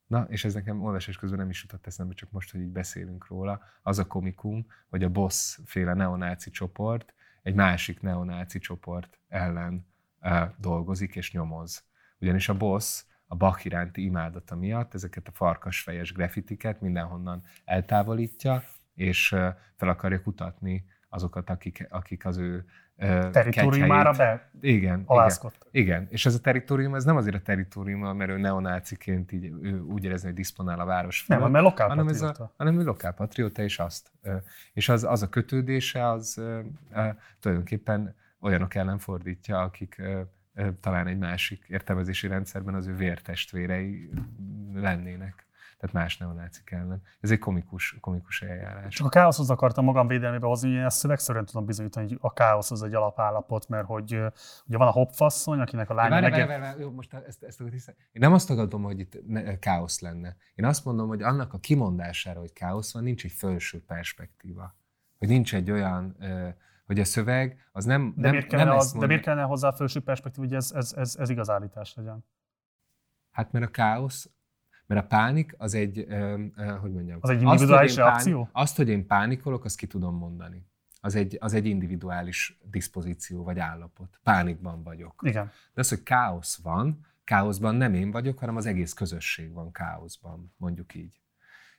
Na, 0.07 0.27
és 0.29 0.45
ez 0.45 0.55
nekem 0.55 0.83
olvasás 0.83 1.17
közben 1.17 1.39
nem 1.39 1.51
is 1.51 1.63
jutott 1.63 1.87
eszembe, 1.87 2.15
csak 2.15 2.31
most, 2.31 2.51
hogy 2.51 2.61
így 2.61 2.73
beszélünk 2.73 3.27
róla, 3.27 3.63
az 3.83 3.99
a 3.99 4.07
komikum, 4.07 4.67
hogy 4.89 5.05
a 5.05 5.09
boss 5.09 5.59
féle 5.65 5.95
neonáci 5.95 6.51
csoport 6.51 7.15
egy 7.43 7.55
másik 7.55 8.01
neonáci 8.01 8.59
csoport 8.59 9.19
ellen 9.29 9.87
uh, 10.21 10.43
dolgozik 10.57 11.17
és 11.17 11.33
nyomoz. 11.33 11.85
Ugyanis 12.19 12.49
a 12.49 12.57
boss 12.57 13.05
a 13.27 13.37
Bach 13.37 13.67
iránti 13.67 14.05
imádata 14.05 14.57
miatt 14.57 14.95
ezeket 14.95 15.29
a 15.29 15.33
farkasfejes 15.33 16.13
grafitiket 16.13 16.81
mindenhonnan 16.81 17.43
eltávolítja, 17.65 18.65
és 18.95 19.33
uh, 19.33 19.49
fel 19.77 19.89
akarja 19.89 20.23
kutatni 20.23 20.85
azokat, 21.09 21.51
akik, 21.51 21.87
akik 21.91 22.25
az 22.25 22.37
ő 22.37 22.65
Teritoriumára 23.33 24.13
be 24.13 24.51
igen, 24.61 25.07
igen, 25.09 25.31
igen, 25.71 26.07
és 26.11 26.27
ez 26.27 26.35
a 26.35 26.41
teritorium, 26.41 26.95
ez 26.95 27.05
nem 27.05 27.17
azért 27.17 27.37
a 27.37 27.41
teritorium, 27.41 28.17
mert 28.17 28.31
ő 28.31 28.39
neonáciként 28.39 29.33
így, 29.33 29.53
ő 29.63 29.81
úgy 29.81 30.05
érezni, 30.05 30.27
hogy 30.27 30.37
disponál 30.37 30.81
a 30.81 30.85
város 30.85 31.21
felett. 31.21 31.43
Nem, 31.43 31.51
mert 31.51 31.65
lokálpatrióta. 31.65 32.15
Hanem, 32.19 32.31
ez 32.31 32.41
a, 32.41 32.55
hanem 32.57 32.79
ő 32.81 32.85
lokálpatrióta, 32.85 33.63
és 33.63 33.79
azt. 33.79 34.11
És 34.73 34.89
az, 34.89 35.05
az 35.05 35.23
a 35.23 35.29
kötődése, 35.29 36.09
az 36.09 36.43
tulajdonképpen 37.41 38.15
olyanok 38.41 38.75
ellen 38.75 38.99
fordítja, 38.99 39.61
akik 39.61 40.03
talán 40.81 41.07
egy 41.07 41.19
másik 41.19 41.65
értelmezési 41.69 42.27
rendszerben 42.27 42.75
az 42.75 42.87
ő 42.87 42.95
vértestvérei 42.95 44.11
lennének 44.75 45.47
tehát 45.79 45.95
más 45.95 46.17
neonácik 46.17 46.71
ellen. 46.71 47.03
Ez 47.21 47.31
egy 47.31 47.39
komikus, 47.39 47.97
komikus 48.01 48.43
eljárás. 48.43 48.95
Csak 48.95 49.07
a 49.07 49.11
káoszhoz 49.11 49.51
akartam 49.51 49.85
magam 49.85 50.07
védelmébe 50.07 50.47
hozni, 50.47 50.75
hogy 50.75 50.85
ezt 50.85 50.99
szövegszerűen 50.99 51.45
tudom 51.45 51.65
bizonyítani, 51.65 52.09
hogy 52.09 52.19
a 52.21 52.33
káosz 52.33 52.71
az 52.71 52.83
egy 52.83 52.95
alapállapot, 52.95 53.69
mert 53.69 53.87
hogy 53.87 54.13
ugye 54.67 54.77
van 54.77 54.87
a 54.87 54.91
hopfasszony, 54.91 55.61
akinek 55.61 55.91
a 55.91 55.95
lánya... 55.95 56.21
Várj, 56.21 56.31
várj, 56.31 56.47
várj, 56.47 56.61
várj, 56.61 56.81
jó, 56.81 56.91
most 56.91 57.15
ezt, 57.15 57.43
ezt 57.43 57.61
ezt 57.61 57.89
Én 57.89 57.95
nem 58.13 58.33
azt 58.33 58.49
tagadom, 58.49 58.83
hogy 58.83 58.99
itt 58.99 59.27
ne, 59.27 59.59
káosz 59.59 60.01
lenne. 60.01 60.37
Én 60.55 60.65
azt 60.65 60.85
mondom, 60.85 61.09
hogy 61.09 61.23
annak 61.23 61.53
a 61.53 61.59
kimondására, 61.59 62.41
hogy 62.41 62.53
káosz 62.53 62.93
van, 62.93 63.03
nincs 63.03 63.25
egy 63.25 63.33
felső 63.33 63.85
perspektíva. 63.85 64.77
Hogy 65.19 65.29
nincs 65.29 65.55
egy 65.55 65.71
olyan 65.71 66.17
hogy 66.87 67.01
a 67.01 67.05
szöveg 67.05 67.69
az 67.73 67.85
nem... 67.85 68.13
De, 68.17 68.21
nem, 68.21 68.31
miért, 68.31 68.47
kellene 68.47 68.69
nem 68.69 68.79
az, 68.79 68.93
de 68.93 69.07
miért 69.07 69.23
kellene 69.23 69.47
hozzá 69.47 69.69
a 69.69 69.73
felső 69.73 70.01
perspektíva, 70.01 70.47
hogy 70.47 70.55
ez, 70.55 70.73
ez, 70.75 70.93
ez, 70.97 71.17
ez 71.19 71.29
igaz 71.29 71.51
állítás 71.51 71.95
legyen? 71.95 72.25
Hát 73.31 73.53
mert 73.53 73.65
a 73.65 73.71
káosz 73.71 74.31
mert 74.89 75.05
a 75.05 75.07
pánik 75.07 75.55
az 75.59 75.75
egy, 75.75 76.07
hogy 76.81 76.93
mondjam... 76.93 77.19
Az 77.21 77.31
egy 77.31 77.43
individuális 77.43 77.91
azt, 77.91 77.97
reakció? 77.97 78.35
Pánik, 78.35 78.51
azt, 78.53 78.77
hogy 78.77 78.89
én 78.89 79.07
pánikolok, 79.07 79.65
azt 79.65 79.77
ki 79.77 79.87
tudom 79.87 80.17
mondani. 80.17 80.67
Az 81.01 81.15
egy, 81.15 81.37
az 81.41 81.55
egy 81.55 81.67
individuális 81.67 82.59
diszpozíció 82.71 83.43
vagy 83.43 83.59
állapot. 83.59 84.21
Pánikban 84.23 84.83
vagyok. 84.83 85.23
Igen. 85.25 85.51
De 85.75 85.81
az, 85.81 85.89
hogy 85.89 86.03
káosz 86.03 86.61
van, 86.63 87.07
káoszban 87.25 87.75
nem 87.75 87.95
én 87.95 88.11
vagyok, 88.11 88.39
hanem 88.39 88.57
az 88.57 88.67
egész 88.67 88.93
közösség 88.93 89.53
van 89.53 89.73
káoszban, 89.73 90.55
mondjuk 90.57 90.95
így. 90.95 91.21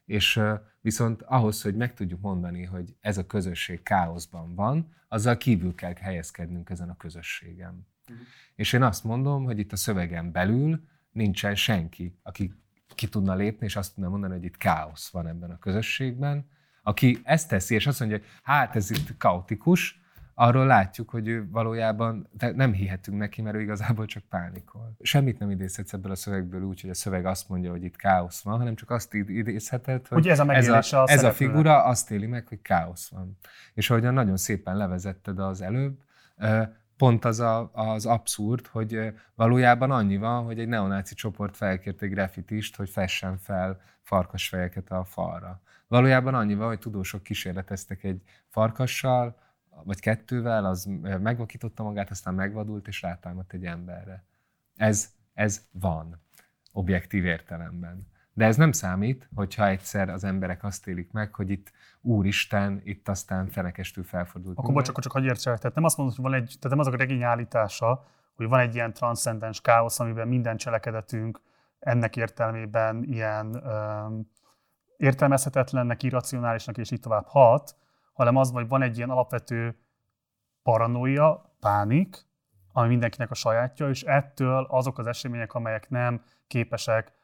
És 0.06 0.42
viszont 0.82 1.22
ahhoz, 1.22 1.62
hogy 1.62 1.76
meg 1.76 1.94
tudjuk 1.94 2.22
mondani, 2.22 2.64
hogy 2.64 2.96
ez 3.00 3.18
a 3.18 3.26
közösség 3.26 3.84
káoszban 3.84 4.56
van, 4.56 4.94
azzal 5.08 5.38
kívül 5.38 5.76
kell 5.76 5.94
helyezkednünk 5.94 6.70
ezen 6.70 6.90
a 6.90 6.98
közösségen. 6.98 7.88
Uh-huh. 8.10 8.26
És 8.56 8.74
én 8.74 8.84
azt 8.84 9.04
mondom, 9.04 9.44
hogy 9.44 9.60
itt 9.60 9.72
a 9.72 9.76
szövegen 9.76 10.32
belül 10.32 10.84
nincsen 11.12 11.56
senki, 11.56 12.20
aki 12.24 12.54
ki 12.96 13.08
tudna 13.08 13.36
lépni, 13.36 13.66
és 13.66 13.76
azt 13.76 13.94
tudna 13.94 14.10
mondani, 14.10 14.34
hogy 14.34 14.44
itt 14.44 14.58
káosz 14.58 15.10
van 15.10 15.28
ebben 15.28 15.52
a 15.52 15.60
közösségben. 15.60 16.50
Aki 16.84 17.20
ezt 17.24 17.50
teszi, 17.50 17.76
és 17.76 17.88
azt 17.88 18.00
mondja, 18.00 18.18
hogy 18.18 18.28
hát 18.44 18.76
ez 18.76 18.92
itt 18.92 19.18
kaotikus, 19.18 20.00
arról 20.42 20.66
látjuk, 20.66 21.10
hogy 21.10 21.28
ő 21.28 21.48
valójában 21.52 22.30
nem 22.56 22.74
hihetünk 22.74 23.18
neki, 23.18 23.42
mert 23.42 23.56
ő 23.56 23.62
igazából 23.62 24.06
csak 24.06 24.24
pánikol. 24.24 24.96
Semmit 25.02 25.40
nem 25.40 25.50
idézhetsz 25.50 25.94
ebből 25.94 26.12
a 26.12 26.16
szövegből 26.16 26.62
úgy, 26.62 26.82
hogy 26.82 26.90
a 26.90 26.94
szöveg 26.94 27.26
azt 27.26 27.50
mondja, 27.50 27.72
hogy 27.72 27.84
itt 27.84 27.96
káosz 27.96 28.42
van, 28.42 28.58
hanem 28.58 28.76
csak 28.76 28.90
azt 28.90 29.14
idézheted, 29.14 30.08
hogy, 30.08 30.18
hogy 30.18 30.28
ez 30.28 30.40
a, 30.40 30.54
ez 30.54 30.68
a, 30.68 31.02
a, 31.02 31.10
ez 31.10 31.24
a 31.24 31.32
figura 31.32 31.84
azt 31.84 32.12
éli 32.12 32.26
meg, 32.26 32.48
hogy 32.48 32.62
káosz 32.62 33.10
van. 33.10 33.38
És 33.74 33.90
ahogyan 33.90 34.14
nagyon 34.14 34.38
szépen 34.38 34.78
levezetted 34.78 35.40
az 35.40 35.62
előbb, 35.62 36.00
pont 37.00 37.26
az 37.26 37.40
a, 37.40 37.70
az 37.74 38.06
abszurd, 38.06 38.68
hogy 38.68 39.14
valójában 39.36 39.92
annyi 39.92 40.18
van, 40.18 40.44
hogy 40.44 40.60
egy 40.60 40.68
neonáci 40.68 41.16
csoport 41.16 41.58
felkért 41.58 42.02
egy 42.02 42.10
graffitist, 42.10 42.76
hogy 42.76 42.90
fessen 42.90 43.38
fel 43.38 43.82
farkasfejeket 44.02 44.92
a 44.92 45.04
falra. 45.04 45.62
Valójában 45.88 46.34
annyi 46.34 46.56
van, 46.56 46.68
hogy 46.68 46.80
tudósok 46.80 47.24
kísérleteztek 47.24 48.04
egy 48.04 48.22
farkassal, 48.48 49.38
vagy 49.84 50.00
kettővel, 50.00 50.66
az 50.66 50.90
megvakította 51.02 51.84
magát, 51.84 52.10
aztán 52.10 52.34
megvadult, 52.34 52.88
és 52.88 53.02
rátámadt 53.02 53.54
egy 53.54 53.66
emberre. 53.66 54.24
Ez, 54.76 55.14
ez 55.34 55.66
van, 55.72 56.22
objektív 56.72 57.26
értelemben. 57.26 58.08
De 58.40 58.46
ez 58.46 58.58
nem 58.58 58.72
számít, 58.72 59.30
hogyha 59.36 59.68
egyszer 59.68 60.10
az 60.10 60.24
emberek 60.24 60.64
azt 60.64 60.88
élik 60.88 61.12
meg, 61.12 61.36
hogy 61.36 61.50
itt 61.50 61.72
Úristen, 62.02 62.82
itt 62.84 63.08
aztán 63.08 63.48
fenekestül 63.48 64.04
felfordult. 64.04 64.58
Akkor 64.58 64.74
bocs, 64.74 64.90
akkor 64.90 65.04
csak 65.04 65.12
hagyj 65.12 65.28
értsek. 65.28 65.58
Tehát 65.58 65.76
nem 65.76 65.84
azt 65.84 65.98
mondod, 65.98 66.16
hogy 66.16 66.24
van 66.24 66.34
egy, 66.34 66.56
tehát 66.60 66.78
nem 66.78 66.80
az 66.80 66.88
a 66.88 66.98
regény 66.98 67.24
állítása, 67.24 68.06
hogy 68.36 68.48
van 68.48 68.60
egy 68.60 68.76
ilyen 68.76 68.94
transzcendens 68.94 69.62
káosz, 69.62 70.00
amiben 70.00 70.28
minden 70.28 70.58
cselekedetünk 70.58 71.42
ennek 71.80 72.16
értelmében 72.16 73.04
ilyen 73.04 73.66
öm, 73.66 74.30
értelmezhetetlennek, 74.98 76.04
irracionálisnak 76.04 76.78
és 76.78 76.92
így 76.92 77.00
tovább 77.00 77.26
hat, 77.28 77.76
hanem 78.14 78.36
az, 78.36 78.52
hogy 78.52 78.68
van 78.68 78.82
egy 78.82 78.98
ilyen 78.98 79.10
alapvető 79.10 79.80
paranoia, 80.64 81.54
pánik, 81.60 82.26
ami 82.72 82.88
mindenkinek 82.88 83.32
a 83.32 83.36
sajátja, 83.36 83.90
és 83.90 84.04
ettől 84.04 84.68
azok 84.70 84.98
az 84.98 85.08
események, 85.08 85.54
amelyek 85.54 85.90
nem 85.90 86.24
képesek, 86.48 87.18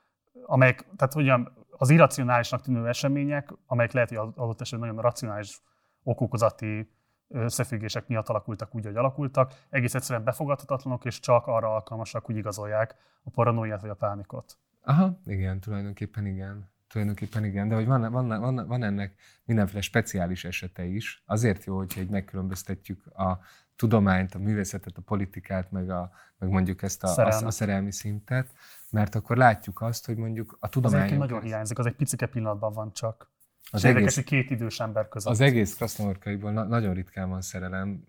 amelyek, 0.46 0.86
tehát 0.96 1.16
ugyan 1.16 1.54
az 1.78 1.90
irracionálisnak 1.90 2.62
tűnő 2.62 2.88
események, 2.88 3.54
amelyek 3.66 3.92
lehet, 3.92 4.10
hogy 4.10 4.18
adott 4.18 4.62
esetben 4.62 4.88
nagyon 4.88 5.04
racionális 5.04 5.62
okokozati 6.04 6.90
összefüggések 7.28 8.08
miatt 8.08 8.30
alakultak 8.30 8.76
úgy, 8.76 8.86
hogy 8.86 8.96
alakultak, 8.96 9.54
egész 9.70 9.96
egyszerűen 9.96 10.24
befogadhatatlanok, 10.24 11.06
és 11.06 11.20
csak 11.20 11.48
arra 11.48 11.74
alkalmasak, 11.74 12.26
hogy 12.26 12.38
igazolják 12.38 12.96
a 13.24 13.30
paranoiát 13.30 13.82
vagy 13.82 13.90
a 13.90 13.96
pánikot. 13.96 14.58
Aha, 14.82 15.20
igen, 15.26 15.60
tulajdonképpen 15.60 16.26
igen. 16.26 16.74
Tulajdonképpen 16.88 17.46
igen, 17.46 17.68
de 17.68 17.76
hogy 17.76 17.86
van, 17.86 18.12
van, 18.12 18.28
van, 18.28 18.68
van 18.68 18.84
ennek 18.84 19.16
mindenféle 19.44 19.82
speciális 19.82 20.46
esete 20.46 20.86
is. 20.86 21.24
Azért 21.26 21.64
jó, 21.64 21.78
hogyha 21.78 22.00
egy 22.00 22.10
megkülönböztetjük 22.10 23.06
a 23.06 23.40
tudományt, 23.76 24.36
a 24.36 24.40
művészetet, 24.40 24.98
a 24.98 25.02
politikát, 25.02 25.72
meg, 25.72 25.90
a, 25.90 26.12
meg 26.38 26.50
mondjuk 26.50 26.82
ezt 26.82 27.04
a, 27.04 27.26
a, 27.26 27.46
a 27.46 27.52
szerelmi 27.52 27.92
szintet, 27.92 28.48
mert 28.96 29.16
akkor 29.16 29.38
látjuk 29.38 29.82
azt, 29.82 30.06
hogy 30.06 30.18
mondjuk 30.18 30.58
a 30.60 30.70
tudomány... 30.70 31.12
Az 31.12 31.18
nagyon 31.18 31.42
hiányzik, 31.42 31.80
az 31.80 31.86
egy 31.86 31.96
picike 31.96 32.26
pillanatban 32.26 32.74
van 32.74 32.94
csak. 32.94 33.32
Az 33.72 33.80
és 33.80 33.84
egész, 33.84 33.96
érdekes, 33.96 34.16
hogy 34.16 34.24
két 34.24 34.50
idős 34.50 34.80
ember 34.80 35.08
között. 35.08 35.32
Az 35.32 35.40
egész 35.40 35.76
krasznorkaiból 35.76 36.52
na- 36.52 36.64
nagyon 36.64 36.94
ritkán 36.94 37.30
van 37.30 37.42
szerelem. 37.42 38.04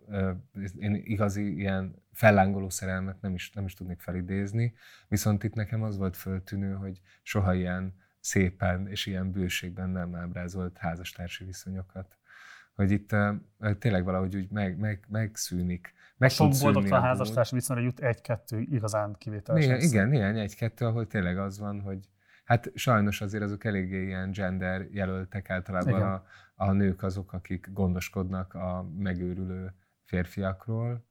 Én 0.79 0.95
igazi 0.95 1.57
ilyen 1.57 2.03
fellángoló 2.13 2.71
szerelmet 2.71 3.21
nem 3.21 3.35
is, 3.35 3.53
nem 3.53 3.65
is 3.65 3.75
tudnék 3.75 4.01
felidézni, 4.01 4.75
viszont 5.09 5.45
itt 5.45 5.55
nekem 5.55 5.83
az 5.83 5.97
volt 5.97 6.17
föltűnő, 6.17 6.73
hogy 6.73 7.01
soha 7.23 7.55
ilyen 7.55 7.95
szépen 8.21 8.89
és 8.89 9.07
ilyen 9.07 9.31
bőségben 9.31 9.91
nem 9.91 10.15
ábrázolt 10.15 10.79
házastársi 10.79 11.45
viszonyokat. 11.45 12.17
Hogy 12.75 12.91
itt 12.91 13.13
uh, 13.13 13.79
tényleg 13.79 14.05
valahogy 14.05 14.37
úgy 14.37 14.51
meg, 14.51 14.79
meg, 14.79 15.05
megszűnik. 15.09 15.95
Meg 16.17 16.31
sok 16.31 16.53
boldogtalan 16.61 17.03
házastársi 17.03 17.55
viszonyra 17.55 17.83
jut 17.83 18.01
egy-kettő 18.01 18.61
igazán 18.61 19.15
kivételes. 19.19 19.65
Igen, 19.65 19.81
igen, 19.81 20.09
néhány 20.09 20.39
egy-kettő, 20.39 20.87
ahol 20.87 21.07
tényleg 21.07 21.39
az 21.39 21.59
van, 21.59 21.81
hogy 21.81 22.09
hát 22.45 22.71
sajnos 22.75 23.21
azért 23.21 23.43
azok 23.43 23.65
eléggé 23.65 24.05
ilyen 24.05 24.31
gender 24.31 24.87
jelöltek 24.91 25.51
általában 25.51 26.03
a, 26.03 26.25
a 26.55 26.73
nők 26.73 27.03
azok, 27.03 27.33
akik 27.33 27.69
gondoskodnak 27.73 28.55
a 28.55 28.89
megőrülő 28.99 29.75
férfiakról, 30.05 31.05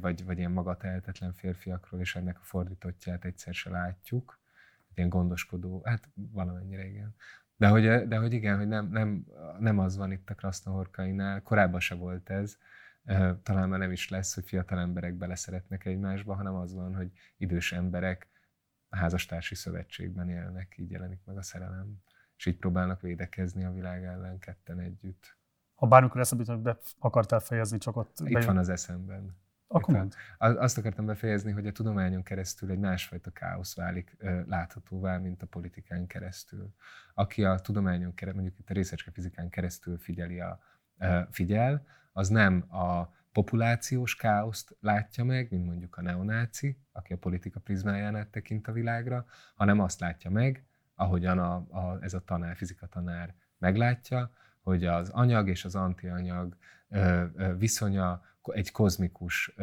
vagy, 0.00 0.24
vagy 0.24 0.38
ilyen 0.38 0.50
magatehetetlen 0.50 1.32
férfiakról, 1.32 2.00
és 2.00 2.16
ennek 2.16 2.38
a 2.38 2.42
fordítottját 2.42 3.24
egyszer 3.24 3.54
se 3.54 3.70
látjuk 3.70 4.38
ilyen 4.94 5.08
gondoskodó, 5.08 5.82
hát 5.84 6.08
valamennyire 6.14 6.86
igen. 6.86 7.14
De 7.56 7.68
hogy, 7.68 8.08
de 8.08 8.16
hogy 8.16 8.32
igen, 8.32 8.56
hogy 8.56 8.68
nem, 8.68 8.88
nem, 8.90 9.26
nem 9.58 9.78
az 9.78 9.96
van 9.96 10.12
itt 10.12 10.30
a 10.30 10.34
Krasznahorkainál, 10.34 11.42
korábban 11.42 11.80
se 11.80 11.94
volt 11.94 12.30
ez, 12.30 12.58
talán 13.42 13.68
már 13.68 13.78
nem 13.78 13.92
is 13.92 14.08
lesz, 14.08 14.34
hogy 14.34 14.44
fiatal 14.44 14.78
emberek 14.78 15.14
beleszeretnek 15.14 15.84
egymásba, 15.84 16.34
hanem 16.34 16.54
az 16.54 16.74
van, 16.74 16.94
hogy 16.94 17.10
idős 17.36 17.72
emberek 17.72 18.28
a 18.88 18.96
házastársi 18.96 19.54
szövetségben 19.54 20.28
élnek, 20.28 20.74
így 20.78 20.90
jelenik 20.90 21.20
meg 21.24 21.36
a 21.36 21.42
szerelem, 21.42 22.02
és 22.36 22.46
így 22.46 22.56
próbálnak 22.56 23.00
védekezni 23.00 23.64
a 23.64 23.72
világ 23.72 24.04
ellen 24.04 24.38
ketten 24.38 24.78
együtt. 24.78 25.36
Ha 25.74 25.86
bármikor 25.86 26.20
eszembe 26.20 26.44
hogy 26.46 26.62
be 26.62 26.78
akartál 26.98 27.40
fejezni, 27.40 27.78
csak 27.78 27.96
ott... 27.96 28.18
Itt 28.18 28.32
bejön... 28.32 28.46
van 28.46 28.58
az 28.58 28.68
eszemben. 28.68 29.36
Akkor 29.66 29.94
mond. 29.94 30.14
Azt 30.38 30.78
akartam 30.78 31.06
befejezni, 31.06 31.52
hogy 31.52 31.66
a 31.66 31.72
tudományon 31.72 32.22
keresztül 32.22 32.70
egy 32.70 32.78
másfajta 32.78 33.30
káosz 33.30 33.74
válik 33.74 34.16
láthatóvá, 34.46 35.18
mint 35.18 35.42
a 35.42 35.46
politikán 35.46 36.06
keresztül. 36.06 36.74
Aki 37.14 37.44
a 37.44 37.58
tudományon 37.58 38.14
keresztül, 38.14 38.42
mondjuk 38.42 38.62
itt 38.62 38.70
a 38.70 38.74
részecske 38.74 39.10
fizikán 39.10 39.48
keresztül 39.48 39.98
figyeli 39.98 40.40
a, 40.40 40.60
figyel, 41.30 41.86
az 42.12 42.28
nem 42.28 42.64
a 42.74 43.12
populációs 43.32 44.16
káoszt 44.16 44.76
látja 44.80 45.24
meg, 45.24 45.50
mint 45.50 45.66
mondjuk 45.66 45.96
a 45.96 46.02
neonáci, 46.02 46.78
aki 46.92 47.12
a 47.12 47.16
politika 47.16 47.60
prizmáján 47.60 48.16
át 48.16 48.28
tekint 48.28 48.68
a 48.68 48.72
világra, 48.72 49.26
hanem 49.54 49.80
azt 49.80 50.00
látja 50.00 50.30
meg, 50.30 50.64
ahogyan 50.94 51.38
a, 51.38 51.54
a, 51.54 51.98
ez 52.00 52.14
a 52.14 52.24
tanár, 52.24 52.56
fizika 52.56 52.86
tanár 52.86 53.34
meglátja, 53.58 54.30
hogy 54.62 54.84
az 54.84 55.08
anyag 55.08 55.48
és 55.48 55.64
az 55.64 55.74
antianyag 55.74 56.56
ö, 56.88 57.24
ö, 57.34 57.56
viszonya 57.56 58.22
egy 58.42 58.70
kozmikus, 58.70 59.54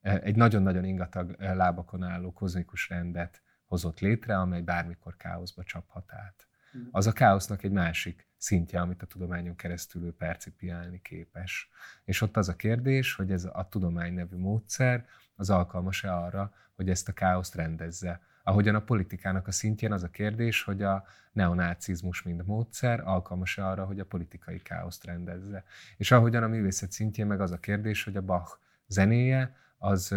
egy 0.00 0.36
nagyon-nagyon 0.36 0.84
ingatag 0.84 1.36
lábakon 1.38 2.02
álló 2.02 2.32
kozmikus 2.32 2.88
rendet 2.88 3.42
hozott 3.64 4.00
létre, 4.00 4.38
amely 4.38 4.60
bármikor 4.60 5.16
káoszba 5.16 5.62
csaphat 5.62 6.12
át. 6.12 6.46
Mhm. 6.72 6.82
Az 6.90 7.06
a 7.06 7.12
káosznak 7.12 7.62
egy 7.62 7.70
másik 7.70 8.28
szintje, 8.36 8.80
amit 8.80 9.02
a 9.02 9.06
tudományon 9.06 9.56
keresztül 9.56 10.04
ő 10.04 10.12
percipiálni 10.12 11.00
képes. 11.02 11.68
És 12.04 12.20
ott 12.20 12.36
az 12.36 12.48
a 12.48 12.56
kérdés, 12.56 13.14
hogy 13.14 13.32
ez 13.32 13.44
a 13.44 13.66
tudomány 13.70 14.14
nevű 14.14 14.36
módszer 14.36 15.06
az 15.36 15.50
alkalmas-e 15.50 16.16
arra, 16.16 16.52
hogy 16.74 16.90
ezt 16.90 17.08
a 17.08 17.12
káoszt 17.12 17.54
rendezze. 17.54 18.20
Ahogyan 18.42 18.74
a 18.74 18.80
politikának 18.80 19.46
a 19.46 19.52
szintjén 19.52 19.92
az 19.92 20.02
a 20.02 20.10
kérdés, 20.10 20.62
hogy 20.62 20.82
a 20.82 21.04
neonácizmus, 21.32 22.22
mint 22.22 22.46
módszer, 22.46 23.00
alkalmas-e 23.00 23.66
arra, 23.66 23.84
hogy 23.84 24.00
a 24.00 24.04
politikai 24.04 24.62
káoszt 24.62 25.04
rendezze. 25.04 25.64
És 25.96 26.10
ahogyan 26.10 26.42
a 26.42 26.48
művészet 26.48 26.92
szintjén 26.92 27.26
meg 27.26 27.40
az 27.40 27.50
a 27.50 27.58
kérdés, 27.58 28.04
hogy 28.04 28.16
a 28.16 28.22
Bach 28.22 28.58
zenéje 28.86 29.56
az, 29.78 30.14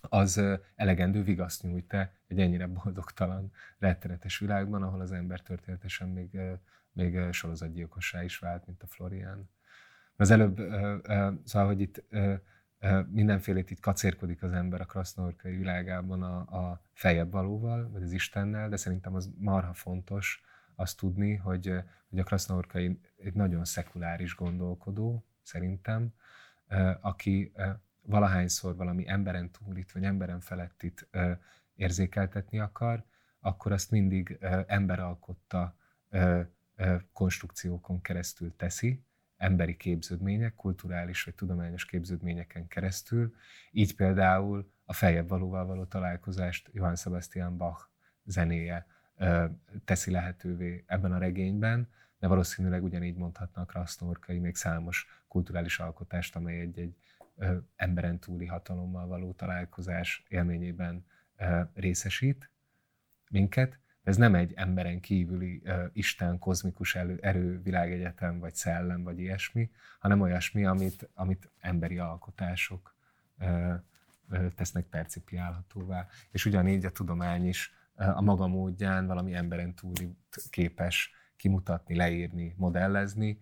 az 0.00 0.42
elegendő 0.76 1.22
vigaszt 1.22 1.62
nyújt-e 1.62 2.12
egy 2.26 2.40
ennyire 2.40 2.66
boldogtalan, 2.66 3.52
rettenetes 3.78 4.38
világban, 4.38 4.82
ahol 4.82 5.00
az 5.00 5.12
ember 5.12 5.40
történetesen 5.40 6.08
még, 6.08 6.38
még 6.98 7.32
sorozatgyilkossá 7.32 8.24
is 8.24 8.38
vált, 8.38 8.66
mint 8.66 8.82
a 8.82 8.86
Florian. 8.86 9.50
Az 10.16 10.30
előbb, 10.30 10.56
szóval, 11.44 11.66
hogy 11.66 11.80
itt 11.80 12.04
mindenfélét 13.10 13.70
itt 13.70 13.80
kacérkodik 13.80 14.42
az 14.42 14.52
ember 14.52 14.80
a 14.80 14.84
krasznorkai 14.84 15.56
világában 15.56 16.22
a, 16.22 16.38
a 16.38 16.80
fejebb 16.92 17.30
valóval, 17.30 17.90
vagy 17.90 18.02
az 18.02 18.12
Istennel, 18.12 18.68
de 18.68 18.76
szerintem 18.76 19.14
az 19.14 19.30
marha 19.38 19.72
fontos 19.72 20.42
azt 20.74 20.96
tudni, 20.96 21.34
hogy, 21.34 21.82
hogy 22.08 22.18
a 22.18 22.24
krasznorkai 22.24 23.00
egy 23.16 23.34
nagyon 23.34 23.64
szekuláris 23.64 24.34
gondolkodó, 24.34 25.24
szerintem, 25.42 26.14
aki 27.00 27.52
valahányszor 28.02 28.76
valami 28.76 29.08
emberen 29.08 29.50
túlit, 29.50 29.92
vagy 29.92 30.04
emberen 30.04 30.40
felettit 30.40 31.08
érzékeltetni 31.74 32.58
akar, 32.58 33.04
akkor 33.40 33.72
azt 33.72 33.90
mindig 33.90 34.38
emberalkotta 34.66 35.76
konstrukciókon 37.12 38.00
keresztül 38.00 38.56
teszi, 38.56 39.02
emberi 39.36 39.76
képződmények, 39.76 40.54
kulturális 40.54 41.24
vagy 41.24 41.34
tudományos 41.34 41.84
képződményeken 41.84 42.66
keresztül. 42.66 43.34
Így 43.70 43.94
például 43.94 44.72
a 44.84 44.92
feljebb 44.92 45.28
valóval 45.28 45.66
való 45.66 45.84
találkozást 45.84 46.70
Johann 46.72 46.94
Sebastian 46.94 47.56
Bach 47.56 47.88
zenéje 48.24 48.86
teszi 49.84 50.10
lehetővé 50.10 50.84
ebben 50.86 51.12
a 51.12 51.18
regényben, 51.18 51.88
de 52.18 52.26
valószínűleg 52.26 52.82
ugyanígy 52.82 53.16
mondhatnak 53.16 53.66
Krasznorkai 53.66 54.38
még 54.38 54.56
számos 54.56 55.22
kulturális 55.28 55.78
alkotást, 55.78 56.36
amely 56.36 56.60
egy-egy 56.60 56.96
emberen 57.76 58.18
túli 58.18 58.46
hatalommal 58.46 59.06
való 59.06 59.32
találkozás 59.32 60.24
élményében 60.28 61.04
részesít 61.74 62.50
minket, 63.30 63.78
Ez 64.08 64.16
nem 64.16 64.34
egy 64.34 64.52
emberen 64.56 65.00
kívüli 65.00 65.62
uh, 65.64 65.84
Isten, 65.92 66.38
kozmikus 66.38 66.94
elő, 66.94 67.18
erő, 67.22 67.62
világegyetem, 67.62 68.38
vagy 68.38 68.54
szellem, 68.54 69.02
vagy 69.02 69.18
ilyesmi, 69.18 69.70
hanem 69.98 70.20
olyasmi, 70.20 70.64
amit, 70.64 71.08
amit 71.14 71.50
emberi 71.60 71.98
alkotások 71.98 72.94
uh, 73.38 73.74
tesznek 74.54 74.84
percipiálhatóvá. 74.84 76.06
És 76.30 76.44
ugyanígy 76.44 76.84
a 76.84 76.90
tudomány 76.90 77.46
is 77.46 77.74
uh, 77.96 78.16
a 78.16 78.20
maga 78.20 78.46
módján 78.46 79.06
valami 79.06 79.34
emberen 79.34 79.74
túli 79.74 80.16
képes 80.50 81.12
kimutatni, 81.36 81.96
leírni, 81.96 82.54
modellezni, 82.56 83.38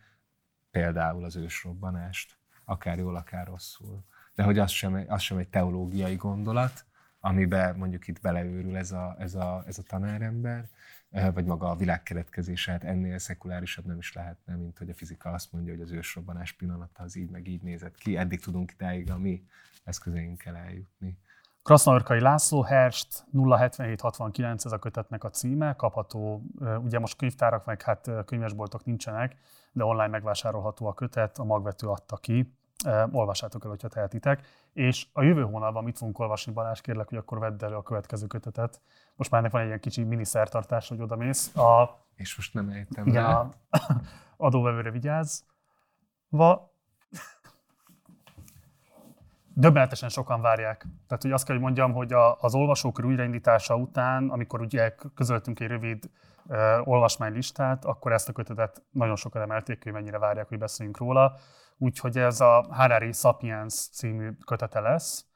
például 0.70 1.24
az 1.24 1.36
ősrobbanást, 1.36 2.38
akár 2.64 2.98
jól, 2.98 3.16
akár 3.16 3.46
rosszul. 3.46 4.04
De 4.34 4.42
hogy 4.42 4.58
az 4.58 4.70
sem, 4.70 5.04
az 5.08 5.22
sem 5.22 5.38
egy 5.38 5.48
teológiai 5.48 6.16
gondolat, 6.16 6.84
amiben 7.20 7.76
mondjuk 7.76 8.08
itt 8.08 8.20
beleőrül 8.20 8.76
ez 8.76 8.92
a, 8.92 9.16
ez 9.18 9.34
a, 9.34 9.62
ez 9.66 9.78
a 9.78 9.82
tanárember, 9.82 10.68
eh, 11.10 11.32
vagy 11.32 11.44
maga 11.44 11.70
a 11.70 11.76
világ 11.76 12.02
keletkezése, 12.02 12.72
hát 12.72 12.84
ennél 12.84 13.18
szekulárisabb 13.18 13.84
nem 13.84 13.98
is 13.98 14.12
lehetne, 14.12 14.54
mint 14.54 14.78
hogy 14.78 14.90
a 14.90 14.94
fizika 14.94 15.30
azt 15.30 15.52
mondja, 15.52 15.72
hogy 15.72 15.82
az 15.82 15.90
ősrobbanás 15.90 16.52
pillanata 16.52 17.02
az 17.02 17.16
így 17.16 17.30
meg 17.30 17.48
így 17.48 17.62
nézett 17.62 17.96
ki. 17.96 18.16
Eddig 18.16 18.40
tudunk 18.40 18.72
idáig 18.72 19.10
a 19.10 19.18
mi 19.18 19.42
eszközeinkkel 19.84 20.56
eljutni. 20.56 21.18
Krasznaörkai 21.62 22.20
László, 22.20 22.62
Herst 22.62 23.24
07769, 23.32 24.64
ez 24.64 24.72
a 24.72 24.78
kötetnek 24.78 25.24
a 25.24 25.30
címe, 25.30 25.74
kapható, 25.74 26.42
ugye 26.82 26.98
most 26.98 27.16
könyvtárak 27.16 27.64
meg 27.64 27.82
hát 27.82 28.10
könyvesboltok 28.24 28.84
nincsenek, 28.84 29.36
de 29.72 29.84
online 29.84 30.08
megvásárolható 30.08 30.86
a 30.86 30.94
kötet, 30.94 31.38
a 31.38 31.44
magvető 31.44 31.86
adta 31.86 32.16
ki, 32.16 32.52
olvassátok 33.10 33.64
el, 33.64 33.70
hogyha 33.70 33.88
tehetitek. 33.88 34.46
És 34.76 35.06
a 35.12 35.22
jövő 35.22 35.42
hónapban 35.42 35.84
mit 35.84 35.98
fogunk 35.98 36.18
olvasni, 36.18 36.52
Balázs, 36.52 36.80
kérlek, 36.80 37.08
hogy 37.08 37.18
akkor 37.18 37.38
vedd 37.38 37.64
elő 37.64 37.74
a 37.74 37.82
következő 37.82 38.26
kötetet. 38.26 38.80
Most 39.14 39.30
már 39.30 39.40
ennek 39.40 39.52
van 39.52 39.60
egy 39.60 39.66
ilyen 39.66 39.80
kicsi 39.80 40.02
miniszertartás, 40.02 40.88
hogy 40.88 41.00
oda 41.00 41.16
mész. 41.16 41.56
A, 41.56 41.98
és 42.14 42.36
most 42.36 42.54
nem 42.54 42.68
ejtem 42.68 43.06
Igen, 43.06 43.24
a 43.24 43.54
adóvevőre 44.46 44.90
vigyázz. 44.90 45.40
Va, 46.28 46.72
döbbenetesen 49.54 50.08
sokan 50.08 50.40
várják. 50.40 50.86
Tehát, 51.06 51.22
hogy 51.22 51.32
azt 51.32 51.44
kell, 51.44 51.54
hogy 51.54 51.64
mondjam, 51.64 51.92
hogy 51.92 52.12
a, 52.12 52.40
az 52.40 52.54
olvasókör 52.54 53.04
újraindítása 53.04 53.76
után, 53.76 54.28
amikor 54.28 54.60
ugye 54.60 54.94
közöltünk 55.14 55.60
egy 55.60 55.68
rövid 55.68 56.10
uh, 56.46 56.88
olvasmánylistát, 56.88 57.84
akkor 57.84 58.12
ezt 58.12 58.28
a 58.28 58.32
kötetet 58.32 58.82
nagyon 58.90 59.16
sokan 59.16 59.42
emelték, 59.42 59.82
hogy 59.82 59.92
mennyire 59.92 60.18
várják, 60.18 60.48
hogy 60.48 60.58
beszéljünk 60.58 60.98
róla. 60.98 61.36
Úgyhogy 61.78 62.18
ez 62.18 62.40
a 62.40 62.66
Harari 62.70 63.12
Sapiens 63.12 63.88
című 63.88 64.30
kötete 64.46 64.80
lesz. 64.80 65.26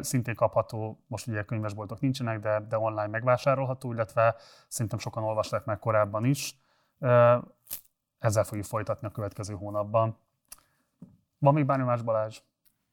Szintén 0.00 0.34
kapható, 0.34 1.04
most 1.06 1.26
ugye 1.26 1.44
könyvesboltok 1.44 2.00
nincsenek, 2.00 2.40
de, 2.40 2.60
de 2.60 2.78
online 2.78 3.06
megvásárolható, 3.06 3.92
illetve 3.92 4.36
szerintem 4.68 4.98
sokan 4.98 5.22
olvasták 5.22 5.64
meg 5.64 5.78
korábban 5.78 6.24
is. 6.24 6.58
Ezzel 8.18 8.44
fogjuk 8.44 8.66
folytatni 8.66 9.06
a 9.06 9.10
következő 9.10 9.54
hónapban. 9.54 10.18
Van 11.38 11.54
még 11.54 11.66
bármi 11.66 11.84
más, 11.84 12.02
Balázs? 12.02 12.40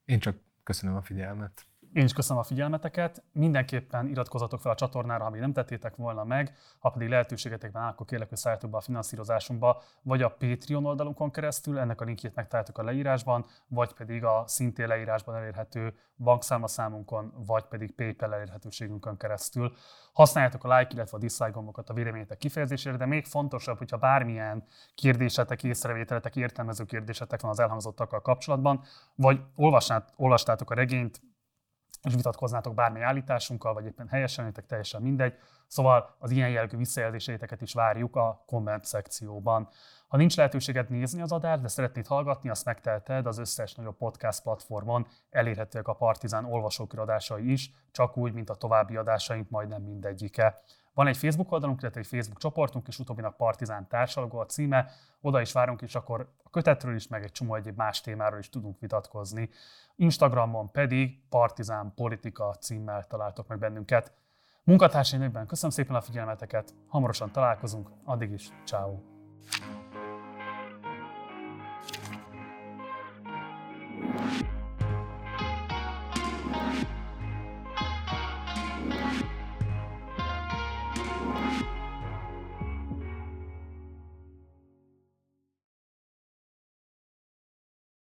Én 0.05 0.19
csak 0.19 0.35
Köszönöm 0.65 0.95
a 0.95 1.01
figyelmet. 1.01 1.65
Én 1.95 2.03
is 2.03 2.13
köszönöm 2.13 2.41
a 2.41 2.45
figyelmeteket. 2.45 3.23
Mindenképpen 3.31 4.07
iratkozzatok 4.07 4.59
fel 4.59 4.71
a 4.71 4.75
csatornára, 4.75 5.23
ha 5.23 5.29
még 5.29 5.39
nem 5.39 5.53
tettétek 5.53 5.95
volna 5.95 6.23
meg. 6.23 6.55
Ha 6.79 6.89
pedig 6.89 7.09
lehetőségetek 7.09 7.71
van, 7.71 7.83
akkor 7.83 8.05
kérlek, 8.05 8.29
hogy 8.29 8.37
szálljatok 8.37 8.69
be 8.69 8.77
a 8.77 8.81
finanszírozásunkba, 8.81 9.81
vagy 10.01 10.21
a 10.21 10.29
Patreon 10.29 10.85
oldalunkon 10.85 11.31
keresztül, 11.31 11.79
ennek 11.79 12.01
a 12.01 12.05
linkjét 12.05 12.35
megtaláltok 12.35 12.77
a 12.77 12.83
leírásban, 12.83 13.45
vagy 13.67 13.93
pedig 13.93 14.23
a 14.23 14.43
szintén 14.47 14.87
leírásban 14.87 15.35
elérhető 15.35 15.97
bankszámlaszámunkon, 16.17 17.33
vagy 17.45 17.63
pedig 17.63 17.95
PayPal 17.95 18.33
elérhetőségünkön 18.33 19.17
keresztül. 19.17 19.73
Használjátok 20.13 20.63
a 20.63 20.77
like, 20.77 20.93
illetve 20.93 21.17
a 21.17 21.19
dislike 21.19 21.51
gombokat 21.51 21.89
a 21.89 21.93
véleményetek 21.93 22.37
kifejezésére, 22.37 22.97
de 22.97 23.05
még 23.05 23.25
fontosabb, 23.25 23.77
hogyha 23.77 23.97
bármilyen 23.97 24.63
kérdésetek, 24.95 25.63
észrevételetek, 25.63 26.35
értelmező 26.35 26.85
kérdésetek 26.85 27.41
van 27.41 27.51
az 27.51 27.59
elhangzottakkal 27.59 28.21
kapcsolatban, 28.21 28.81
vagy 29.15 29.39
olvastátok 30.15 30.71
a 30.71 30.73
regényt, 30.73 31.21
és 32.05 32.15
vitatkoznátok 32.15 32.73
bármely 32.73 33.03
állításunkkal, 33.03 33.73
vagy 33.73 33.85
éppen 33.85 34.07
helyeselenétek, 34.07 34.65
teljesen 34.65 35.01
mindegy. 35.01 35.33
Szóval 35.67 36.15
az 36.19 36.31
ilyen 36.31 36.49
jellegű 36.49 36.77
visszajelzéseiteket 36.77 37.61
is 37.61 37.73
várjuk 37.73 38.15
a 38.15 38.43
komment 38.45 38.85
szekcióban. 38.85 39.67
Ha 40.07 40.17
nincs 40.17 40.35
lehetőséged 40.35 40.89
nézni 40.89 41.21
az 41.21 41.31
adást, 41.31 41.61
de 41.61 41.67
szeretnéd 41.67 42.07
hallgatni, 42.07 42.49
azt 42.49 42.65
megtelted 42.65 43.25
az 43.25 43.37
összes 43.37 43.75
nagyobb 43.75 43.97
podcast 43.97 44.41
platformon, 44.41 45.07
elérhetőek 45.29 45.87
a 45.87 45.93
Partizán 45.93 46.45
olvasókiradásai 46.45 47.51
is, 47.51 47.71
csak 47.91 48.17
úgy, 48.17 48.33
mint 48.33 48.49
a 48.49 48.55
további 48.55 48.95
adásaink 48.95 49.49
majdnem 49.49 49.81
mindegyike. 49.81 50.61
Van 50.95 51.07
egy 51.07 51.17
Facebook 51.17 51.51
oldalunk, 51.51 51.81
illetve 51.81 51.99
egy 51.99 52.07
Facebook 52.07 52.39
csoportunk, 52.39 52.87
és 52.87 52.99
utóbbinak 52.99 53.37
Partizán 53.37 53.87
társalgó 53.87 54.39
a 54.39 54.45
címe. 54.45 54.91
Oda 55.21 55.41
is 55.41 55.51
várunk, 55.51 55.81
és 55.81 55.95
akkor 55.95 56.29
a 56.43 56.49
kötetről 56.49 56.95
is, 56.95 57.07
meg 57.07 57.23
egy 57.23 57.31
csomó 57.31 57.55
egyéb 57.55 57.77
más 57.77 58.01
témáról 58.01 58.39
is 58.39 58.49
tudunk 58.49 58.79
vitatkozni. 58.79 59.49
Instagramon 59.95 60.71
pedig 60.71 61.19
Partizán 61.29 61.93
Politika 61.95 62.55
címmel 62.55 63.03
találtok 63.03 63.47
meg 63.47 63.59
bennünket. 63.59 64.13
Munkatársaim 64.63 65.45
köszönöm 65.47 65.75
szépen 65.75 65.95
a 65.95 66.01
figyelmeteket, 66.01 66.73
hamarosan 66.87 67.31
találkozunk, 67.31 67.89
addig 68.03 68.31
is, 68.31 68.49
ciao. 68.63 68.99